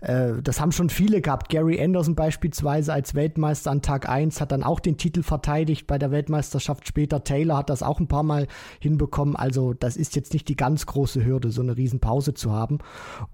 Äh, 0.00 0.42
das 0.42 0.60
haben 0.60 0.72
schon 0.72 0.90
viele 0.90 1.20
gehabt. 1.20 1.48
Gary 1.48 1.80
Anderson 1.80 2.16
beispielsweise 2.16 2.92
als 2.92 3.14
Weltmeister 3.14 3.70
an 3.70 3.82
Tag 3.82 4.08
1 4.08 4.40
hat 4.40 4.50
dann 4.50 4.64
auch 4.64 4.80
den 4.80 4.96
Titel 4.96 5.22
verteidigt 5.22 5.86
bei 5.86 5.96
der 5.96 6.10
Weltmeisterschaft 6.10 6.88
später. 6.88 7.22
Taylor 7.22 7.58
hat 7.58 7.70
das 7.70 7.84
auch 7.84 8.00
ein 8.00 8.08
paar 8.08 8.24
Mal 8.24 8.48
hinbekommen. 8.80 9.36
Also 9.36 9.74
das 9.74 9.96
ist 9.96 10.16
jetzt 10.16 10.32
nicht 10.32 10.48
die 10.48 10.56
ganz 10.56 10.86
große 10.86 11.24
Hürde, 11.24 11.52
so 11.52 11.62
eine 11.62 11.76
Riesenpause 11.76 12.34
zu 12.34 12.50
haben. 12.50 12.78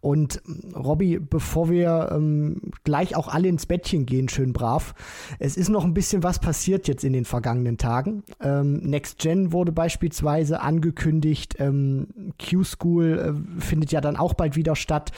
Und 0.02 0.42
ähm, 0.46 0.74
Robby, 0.76 1.18
bevor 1.18 1.70
wir 1.70 2.10
ähm, 2.12 2.60
gleich 2.84 3.16
auch 3.16 3.28
alle 3.28 3.48
ins 3.48 3.64
Bettchen 3.64 4.04
gehen, 4.04 4.28
schön 4.28 4.52
brav, 4.52 4.94
es 5.38 5.56
ist 5.56 5.70
noch 5.70 5.84
ein 5.84 5.94
bisschen 5.94 6.22
was 6.22 6.38
passiert 6.38 6.86
jetzt 6.86 7.02
in 7.02 7.14
den 7.14 7.24
vergangenen 7.24 7.45
vergangenen 7.46 7.78
Tagen. 7.78 8.24
Ähm, 8.40 8.78
Next 8.78 9.18
Gen 9.18 9.52
wurde 9.52 9.70
beispielsweise 9.70 10.60
angekündigt. 10.60 11.54
Ähm, 11.60 12.08
Q-School 12.42 13.18
äh, 13.58 13.60
findet 13.60 13.92
ja 13.92 14.00
dann 14.00 14.16
auch 14.16 14.34
bald 14.34 14.56
wieder 14.56 14.74
statt. 14.74 15.12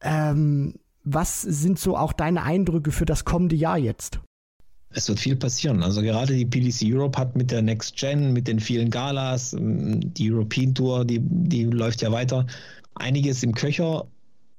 Ähm, 0.00 0.74
was 1.02 1.42
sind 1.42 1.80
so 1.80 1.96
auch 1.96 2.12
deine 2.12 2.44
Eindrücke 2.44 2.92
für 2.92 3.04
das 3.04 3.24
kommende 3.24 3.56
Jahr 3.56 3.78
jetzt? 3.78 4.20
Es 4.90 5.08
wird 5.08 5.18
viel 5.18 5.34
passieren. 5.34 5.82
Also 5.82 6.02
gerade 6.02 6.34
die 6.34 6.46
PDC 6.46 6.82
Europe 6.84 7.18
hat 7.18 7.36
mit 7.36 7.50
der 7.50 7.62
Next 7.62 7.96
Gen, 7.96 8.32
mit 8.32 8.46
den 8.46 8.60
vielen 8.60 8.90
Galas, 8.90 9.52
ähm, 9.52 10.14
die 10.14 10.30
European 10.30 10.72
Tour, 10.72 11.04
die, 11.04 11.18
die 11.20 11.64
läuft 11.64 12.00
ja 12.02 12.12
weiter, 12.12 12.46
einiges 12.94 13.42
im 13.42 13.54
Köcher. 13.54 14.06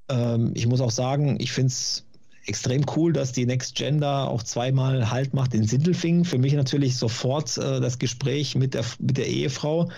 Ähm, 0.09 0.51
ich 0.55 0.67
muss 0.67 0.81
auch 0.81 0.91
sagen, 0.91 1.37
ich 1.39 1.53
finde 1.53 1.67
es 1.67 2.05
extrem 2.51 2.83
cool, 2.97 3.13
dass 3.13 3.31
die 3.31 3.45
Next 3.45 3.75
Gen 3.75 4.01
da 4.01 4.25
auch 4.25 4.43
zweimal 4.43 5.09
Halt 5.09 5.33
macht 5.33 5.53
in 5.53 5.63
Sindelfingen. 5.63 6.25
Für 6.25 6.37
mich 6.37 6.51
natürlich 6.51 6.97
sofort 6.97 7.57
äh, 7.57 7.79
das 7.79 7.97
Gespräch 7.97 8.55
mit 8.55 8.73
der, 8.73 8.83
mit 8.99 9.17
der 9.17 9.27
Ehefrau. 9.27 9.89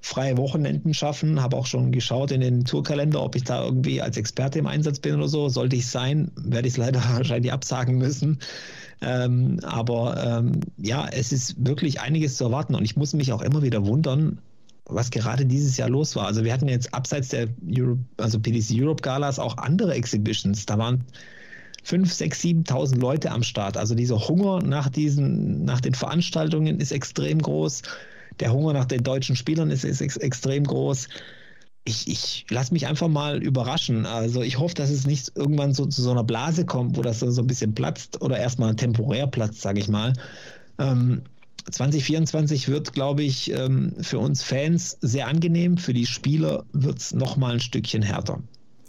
Freie 0.00 0.36
Wochenenden 0.36 0.94
schaffen, 0.94 1.40
habe 1.40 1.56
auch 1.56 1.66
schon 1.66 1.92
geschaut 1.92 2.32
in 2.32 2.40
den 2.40 2.64
Tourkalender, 2.64 3.22
ob 3.22 3.36
ich 3.36 3.44
da 3.44 3.64
irgendwie 3.64 4.02
als 4.02 4.16
Experte 4.16 4.58
im 4.58 4.66
Einsatz 4.66 4.98
bin 4.98 5.14
oder 5.14 5.28
so. 5.28 5.48
Sollte 5.48 5.76
ich 5.76 5.86
sein, 5.86 6.32
werde 6.36 6.66
ich 6.66 6.74
es 6.74 6.78
leider 6.78 7.00
wahrscheinlich 7.14 7.52
absagen 7.52 7.98
müssen. 7.98 8.40
Ähm, 9.00 9.60
aber 9.62 10.40
ähm, 10.40 10.60
ja, 10.78 11.06
es 11.06 11.30
ist 11.30 11.64
wirklich 11.64 12.00
einiges 12.00 12.36
zu 12.36 12.44
erwarten 12.44 12.74
und 12.74 12.84
ich 12.84 12.96
muss 12.96 13.14
mich 13.14 13.32
auch 13.32 13.42
immer 13.42 13.62
wieder 13.62 13.86
wundern, 13.86 14.38
was 14.86 15.10
gerade 15.10 15.46
dieses 15.46 15.76
Jahr 15.76 15.88
los 15.88 16.16
war. 16.16 16.26
Also 16.26 16.42
wir 16.42 16.52
hatten 16.52 16.68
jetzt 16.68 16.92
abseits 16.94 17.28
der 17.28 17.46
Europe, 17.68 18.00
also 18.16 18.40
PDC 18.40 18.74
Europe 18.74 19.02
Galas 19.02 19.38
auch 19.38 19.56
andere 19.58 19.94
Exhibitions. 19.94 20.66
Da 20.66 20.78
waren 20.78 21.04
5, 21.86 22.12
6, 22.12 22.40
7.000 22.40 22.98
Leute 22.98 23.30
am 23.30 23.44
Start. 23.44 23.76
Also 23.76 23.94
dieser 23.94 24.26
Hunger 24.26 24.60
nach 24.60 24.88
diesen, 24.88 25.64
nach 25.64 25.80
den 25.80 25.94
Veranstaltungen 25.94 26.80
ist 26.80 26.90
extrem 26.90 27.40
groß. 27.40 27.82
Der 28.40 28.52
Hunger 28.52 28.72
nach 28.72 28.86
den 28.86 29.04
deutschen 29.04 29.36
Spielern 29.36 29.70
ist, 29.70 29.84
ist 29.84 30.00
ex 30.00 30.16
extrem 30.16 30.64
groß. 30.64 31.06
Ich, 31.84 32.08
ich 32.08 32.44
lasse 32.50 32.72
mich 32.72 32.88
einfach 32.88 33.06
mal 33.06 33.40
überraschen. 33.40 34.04
Also 34.04 34.42
ich 34.42 34.58
hoffe, 34.58 34.74
dass 34.74 34.90
es 34.90 35.06
nicht 35.06 35.30
irgendwann 35.36 35.74
so 35.74 35.86
zu 35.86 36.02
so 36.02 36.10
einer 36.10 36.24
Blase 36.24 36.66
kommt, 36.66 36.96
wo 36.96 37.02
das 37.02 37.20
so, 37.20 37.40
ein 37.40 37.46
bisschen 37.46 37.72
platzt 37.72 38.20
oder 38.20 38.36
erstmal 38.36 38.74
temporär 38.74 39.28
platzt, 39.28 39.60
sage 39.60 39.78
ich 39.78 39.86
mal. 39.86 40.12
Ähm, 40.80 41.22
2024 41.70 42.66
wird, 42.66 42.94
glaube 42.94 43.22
ich, 43.22 43.52
ähm, 43.52 43.94
für 44.00 44.18
uns 44.18 44.42
Fans 44.42 44.98
sehr 45.02 45.28
angenehm. 45.28 45.76
Für 45.76 45.94
die 45.94 46.06
Spieler 46.06 46.64
wird 46.72 46.98
es 46.98 47.14
nochmal 47.14 47.54
ein 47.54 47.60
Stückchen 47.60 48.02
härter. 48.02 48.42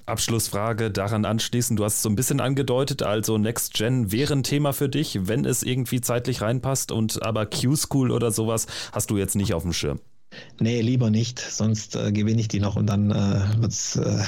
Abschlussfrage 0.07 0.91
daran 0.91 1.25
anschließen. 1.25 1.75
Du 1.75 1.83
hast 1.83 1.95
es 1.97 2.01
so 2.01 2.09
ein 2.09 2.15
bisschen 2.15 2.39
angedeutet, 2.39 3.03
also 3.03 3.37
Next 3.37 3.73
Gen 3.73 4.11
wäre 4.11 4.33
ein 4.33 4.43
Thema 4.43 4.73
für 4.73 4.89
dich, 4.89 5.27
wenn 5.27 5.45
es 5.45 5.63
irgendwie 5.63 6.01
zeitlich 6.01 6.41
reinpasst 6.41 6.91
und 6.91 7.23
aber 7.23 7.45
Q-School 7.45 8.11
oder 8.11 8.31
sowas 8.31 8.67
hast 8.91 9.09
du 9.09 9.17
jetzt 9.17 9.35
nicht 9.35 9.53
auf 9.53 9.63
dem 9.63 9.73
Schirm. 9.73 9.99
Nee, 10.59 10.81
lieber 10.81 11.09
nicht, 11.09 11.39
sonst 11.39 11.95
äh, 11.95 12.11
gewinne 12.11 12.41
ich 12.41 12.47
die 12.47 12.59
noch 12.59 12.75
und 12.75 12.87
dann 12.87 13.11
äh, 13.11 13.61
wird 13.61 13.71
es 13.71 13.95
äh, 13.95 14.23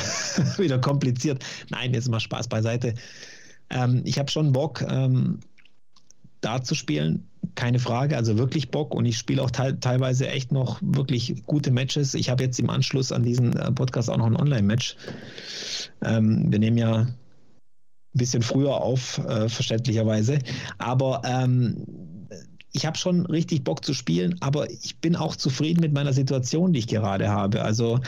wieder 0.57 0.79
kompliziert. 0.79 1.43
Nein, 1.69 1.93
jetzt 1.93 2.09
mal 2.09 2.19
Spaß 2.19 2.47
beiseite. 2.47 2.95
Ähm, 3.69 4.01
ich 4.05 4.17
habe 4.17 4.31
schon 4.31 4.53
Bock, 4.53 4.81
ähm, 4.87 5.39
da 6.41 6.63
zu 6.63 6.73
spielen, 6.75 7.28
keine 7.56 7.80
Frage, 7.80 8.15
also 8.15 8.38
wirklich 8.38 8.71
Bock 8.71 8.93
und 8.93 9.06
ich 9.06 9.17
spiele 9.17 9.41
auch 9.41 9.52
te 9.52 9.80
teilweise 9.80 10.28
echt 10.28 10.52
noch 10.52 10.80
wirklich 10.82 11.43
gute 11.45 11.71
Matches. 11.71 12.13
Ich 12.13 12.30
habe 12.30 12.43
jetzt 12.43 12.60
im 12.60 12.69
Anschluss 12.69 13.12
an 13.12 13.23
diesen 13.23 13.54
äh, 13.56 13.71
Podcast 13.71 14.10
auch 14.10 14.17
noch 14.17 14.28
ein 14.28 14.36
Online-Match. 14.36 14.95
Ähm, 16.04 16.52
wir 16.52 16.60
nehmen 16.60 16.78
ja 16.78 16.95
ein 17.02 17.17
bisschen 18.13 18.41
früher 18.41 18.75
auf, 18.75 19.17
äh, 19.19 19.49
verständlicherweise, 19.49 20.39
aber 20.78 21.21
ähm, 21.25 21.86
ich 22.71 22.86
habe 22.86 22.97
schon 22.97 23.25
richtig 23.25 23.63
Bock 23.63 23.84
zu 23.84 23.93
spielen, 23.93 24.36
aber 24.41 24.69
ich 24.69 24.97
bin 24.99 25.15
auch 25.15 25.36
zufrieden 25.36 25.82
mit 25.82 25.93
meiner 25.93 26.13
Situation, 26.13 26.73
die 26.73 26.80
ich 26.80 26.88
gerade 26.88 27.30
habe. 27.30 27.63
Also 27.63 27.99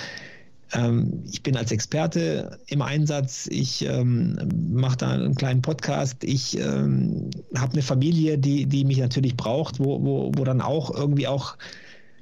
ähm, 0.73 1.23
ich 1.29 1.43
bin 1.43 1.57
als 1.57 1.71
Experte 1.71 2.60
im 2.67 2.81
Einsatz. 2.81 3.47
Ich 3.51 3.86
ähm, 3.86 4.38
mache 4.72 4.97
da 4.97 5.11
einen 5.11 5.36
kleinen 5.36 5.61
Podcast. 5.61 6.24
Ich 6.24 6.57
ähm, 6.57 7.30
habe 7.55 7.74
eine 7.74 7.82
Familie, 7.82 8.38
die, 8.38 8.65
die 8.65 8.86
mich 8.86 8.97
natürlich 8.97 9.36
braucht, 9.36 9.80
wo, 9.80 10.03
wo, 10.03 10.32
wo 10.36 10.43
dann 10.43 10.61
auch 10.61 10.93
irgendwie 10.93 11.28
auch 11.28 11.57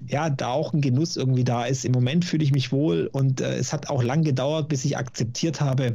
ja, 0.07 0.29
da 0.29 0.47
auch 0.47 0.73
ein 0.73 0.81
Genuss 0.81 1.17
irgendwie 1.17 1.43
da 1.43 1.65
ist. 1.65 1.85
Im 1.85 1.91
Moment 1.91 2.25
fühle 2.25 2.43
ich 2.43 2.51
mich 2.51 2.71
wohl 2.71 3.09
und 3.11 3.41
äh, 3.41 3.57
es 3.57 3.73
hat 3.73 3.89
auch 3.89 4.01
lang 4.01 4.23
gedauert, 4.23 4.69
bis 4.69 4.85
ich 4.85 4.97
akzeptiert 4.97 5.61
habe, 5.61 5.93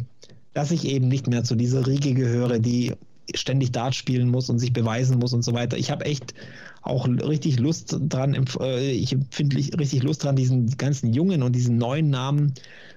dass 0.52 0.70
ich 0.70 0.84
eben 0.86 1.09
nicht 1.09 1.26
mehr 1.26 1.44
zu 1.44 1.55
dieser 1.55 1.86
Riege 1.86 2.14
gehöre, 2.14 2.59
die 2.59 2.92
ständig 3.35 3.72
Dart 3.72 3.95
spielen 3.95 4.29
muss 4.29 4.51
und 4.51 4.59
sich 4.59 4.72
beweisen 4.72 5.18
muss 5.18 5.33
und 5.33 5.43
so 5.43 5.55
weiter. 5.55 5.77
Ich 5.77 5.91
habe 5.91 6.05
echt 6.05 6.35
auch 6.83 7.09
richtig 7.09 7.59
Lust 7.59 7.97
dran, 8.01 8.35
äh, 8.61 8.91
ich 8.91 9.16
finde 9.31 9.57
richtig 9.57 10.03
Lust 10.03 10.25
dran, 10.25 10.37
diesen 10.37 10.77
ganzen 10.77 11.12
jungen 11.12 11.43
und 11.43 11.55
diesen 11.55 11.79
neuen 11.79 12.11
Namen 12.11 12.55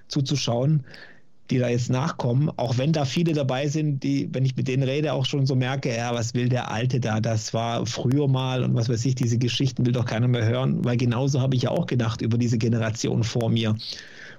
zuzuschauen, 0.08 0.84
die 1.50 1.58
da 1.58 1.68
jetzt 1.68 1.88
nachkommen, 1.88 2.50
auch 2.56 2.76
wenn 2.76 2.92
da 2.92 3.06
viele 3.06 3.32
dabei 3.32 3.68
sind, 3.68 4.02
die, 4.02 4.28
wenn 4.32 4.44
ich 4.44 4.54
mit 4.56 4.68
denen 4.68 4.82
rede, 4.82 5.14
auch 5.14 5.24
schon 5.24 5.46
so 5.46 5.54
merke, 5.54 5.96
ja, 5.96 6.14
was 6.14 6.34
will 6.34 6.50
der 6.50 6.70
Alte 6.70 7.00
da? 7.00 7.20
Das 7.20 7.54
war 7.54 7.86
früher 7.86 8.28
mal 8.28 8.62
und 8.62 8.74
was 8.74 8.90
weiß 8.90 9.04
ich, 9.06 9.14
diese 9.14 9.38
Geschichten 9.38 9.86
will 9.86 9.92
doch 9.92 10.04
keiner 10.04 10.28
mehr 10.28 10.44
hören, 10.44 10.84
weil 10.84 10.98
genauso 10.98 11.40
habe 11.40 11.56
ich 11.56 11.62
ja 11.62 11.70
auch 11.70 11.86
gedacht 11.86 12.20
über 12.20 12.36
diese 12.36 12.58
Generation 12.58 13.24
vor 13.24 13.48
mir 13.48 13.74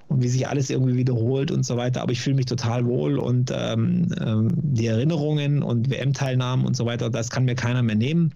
und 0.10 0.24
wie 0.24 0.28
sich 0.28 0.47
alles 0.47 0.70
irgendwie 0.70 0.95
wiederholt 0.95 1.51
und 1.51 1.64
so 1.64 1.78
weiter. 1.78 2.01
Aber 2.01 2.12
ich 2.12 2.20
fühle 2.20 2.36
mich 2.36 2.47
total 2.47 2.86
wohl 2.86 3.18
und 3.18 3.51
ähm, 3.55 4.14
ähm, 4.20 4.49
die 4.55 4.88
Erinnerungen 4.88 5.64
und 5.64 5.89
WM-Teilnahmen 5.89 6.66
und 6.66 6.76
so 6.76 6.86
weiter, 6.86 7.10
das 7.10 7.30
kann 7.30 7.45
mir 7.45 7.55
keiner 7.55 7.84
mehr 7.84 7.95
nehmen. 7.95 8.34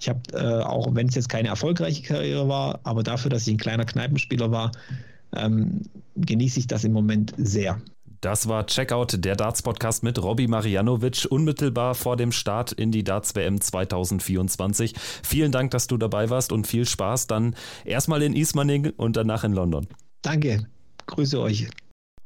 Ich 0.00 0.08
habe, 0.08 0.20
äh, 0.32 0.62
auch 0.62 0.94
wenn 0.94 1.08
es 1.08 1.14
jetzt 1.14 1.28
keine 1.28 1.48
erfolgreiche 1.48 2.02
Karriere 2.02 2.48
war, 2.48 2.80
aber 2.82 3.02
dafür, 3.02 3.30
dass 3.30 3.46
ich 3.46 3.54
ein 3.54 3.58
kleiner 3.58 3.84
Kneipenspieler 3.84 4.50
war, 4.50 4.72
ähm, 5.34 5.82
genieße 6.16 6.60
ich 6.60 6.66
das 6.66 6.84
im 6.84 6.92
Moment 6.92 7.32
sehr. 7.36 7.80
Das 8.20 8.48
war 8.48 8.66
Checkout, 8.66 9.24
der 9.24 9.36
Darts-Podcast 9.36 10.02
mit 10.02 10.20
Robbie 10.20 10.48
Marianovic, 10.48 11.26
unmittelbar 11.30 11.94
vor 11.94 12.16
dem 12.16 12.32
Start 12.32 12.72
in 12.72 12.90
die 12.90 13.04
Darts-WM 13.04 13.60
2024. 13.60 14.94
Vielen 15.22 15.52
Dank, 15.52 15.70
dass 15.70 15.86
du 15.86 15.96
dabei 15.96 16.28
warst 16.28 16.50
und 16.50 16.66
viel 16.66 16.84
Spaß 16.84 17.28
dann 17.28 17.54
erstmal 17.84 18.22
in 18.22 18.34
Ismaning 18.34 18.90
und 18.96 19.16
danach 19.16 19.44
in 19.44 19.52
London. 19.52 19.86
Danke, 20.22 20.66
grüße 21.08 21.40
euch. 21.40 21.68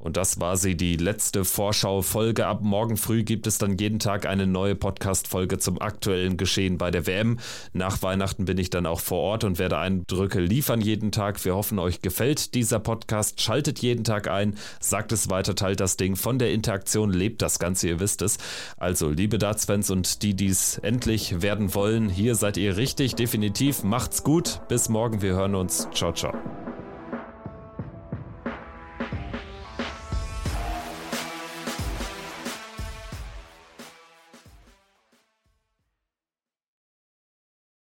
Und 0.02 0.16
das 0.16 0.40
war 0.40 0.56
sie, 0.56 0.76
die 0.76 0.96
letzte 0.96 1.44
Vorschau-Folge. 1.44 2.46
Ab 2.46 2.62
morgen 2.62 2.96
früh 2.96 3.22
gibt 3.22 3.46
es 3.46 3.58
dann 3.58 3.78
jeden 3.78 4.00
Tag 4.00 4.26
eine 4.26 4.48
neue 4.48 4.74
Podcast-Folge 4.74 5.58
zum 5.58 5.80
aktuellen 5.80 6.36
Geschehen 6.36 6.76
bei 6.76 6.90
der 6.90 7.06
WM. 7.06 7.38
Nach 7.72 8.02
Weihnachten 8.02 8.44
bin 8.44 8.58
ich 8.58 8.68
dann 8.68 8.86
auch 8.86 8.98
vor 8.98 9.20
Ort 9.20 9.44
und 9.44 9.60
werde 9.60 9.78
Eindrücke 9.78 10.40
liefern 10.40 10.80
jeden 10.80 11.12
Tag. 11.12 11.44
Wir 11.44 11.54
hoffen, 11.54 11.78
euch 11.78 12.02
gefällt 12.02 12.54
dieser 12.54 12.80
Podcast. 12.80 13.40
Schaltet 13.40 13.78
jeden 13.78 14.02
Tag 14.02 14.28
ein, 14.28 14.56
sagt 14.80 15.12
es 15.12 15.30
weiter, 15.30 15.54
teilt 15.54 15.78
das 15.78 15.96
Ding. 15.96 16.16
Von 16.16 16.40
der 16.40 16.52
Interaktion 16.52 17.12
lebt 17.12 17.40
das 17.40 17.60
Ganze, 17.60 17.86
ihr 17.86 18.00
wisst 18.00 18.22
es. 18.22 18.38
Also, 18.78 19.08
liebe 19.08 19.38
Darts-Fans 19.38 19.90
und 19.90 20.24
die, 20.24 20.34
die 20.34 20.48
es 20.48 20.78
endlich 20.78 21.42
werden 21.42 21.76
wollen, 21.76 22.08
hier 22.08 22.34
seid 22.34 22.56
ihr 22.56 22.76
richtig, 22.76 23.14
definitiv. 23.14 23.84
Macht's 23.84 24.24
gut. 24.24 24.62
Bis 24.68 24.88
morgen, 24.88 25.22
wir 25.22 25.34
hören 25.34 25.54
uns. 25.54 25.86
Ciao, 25.94 26.12
ciao. 26.12 26.34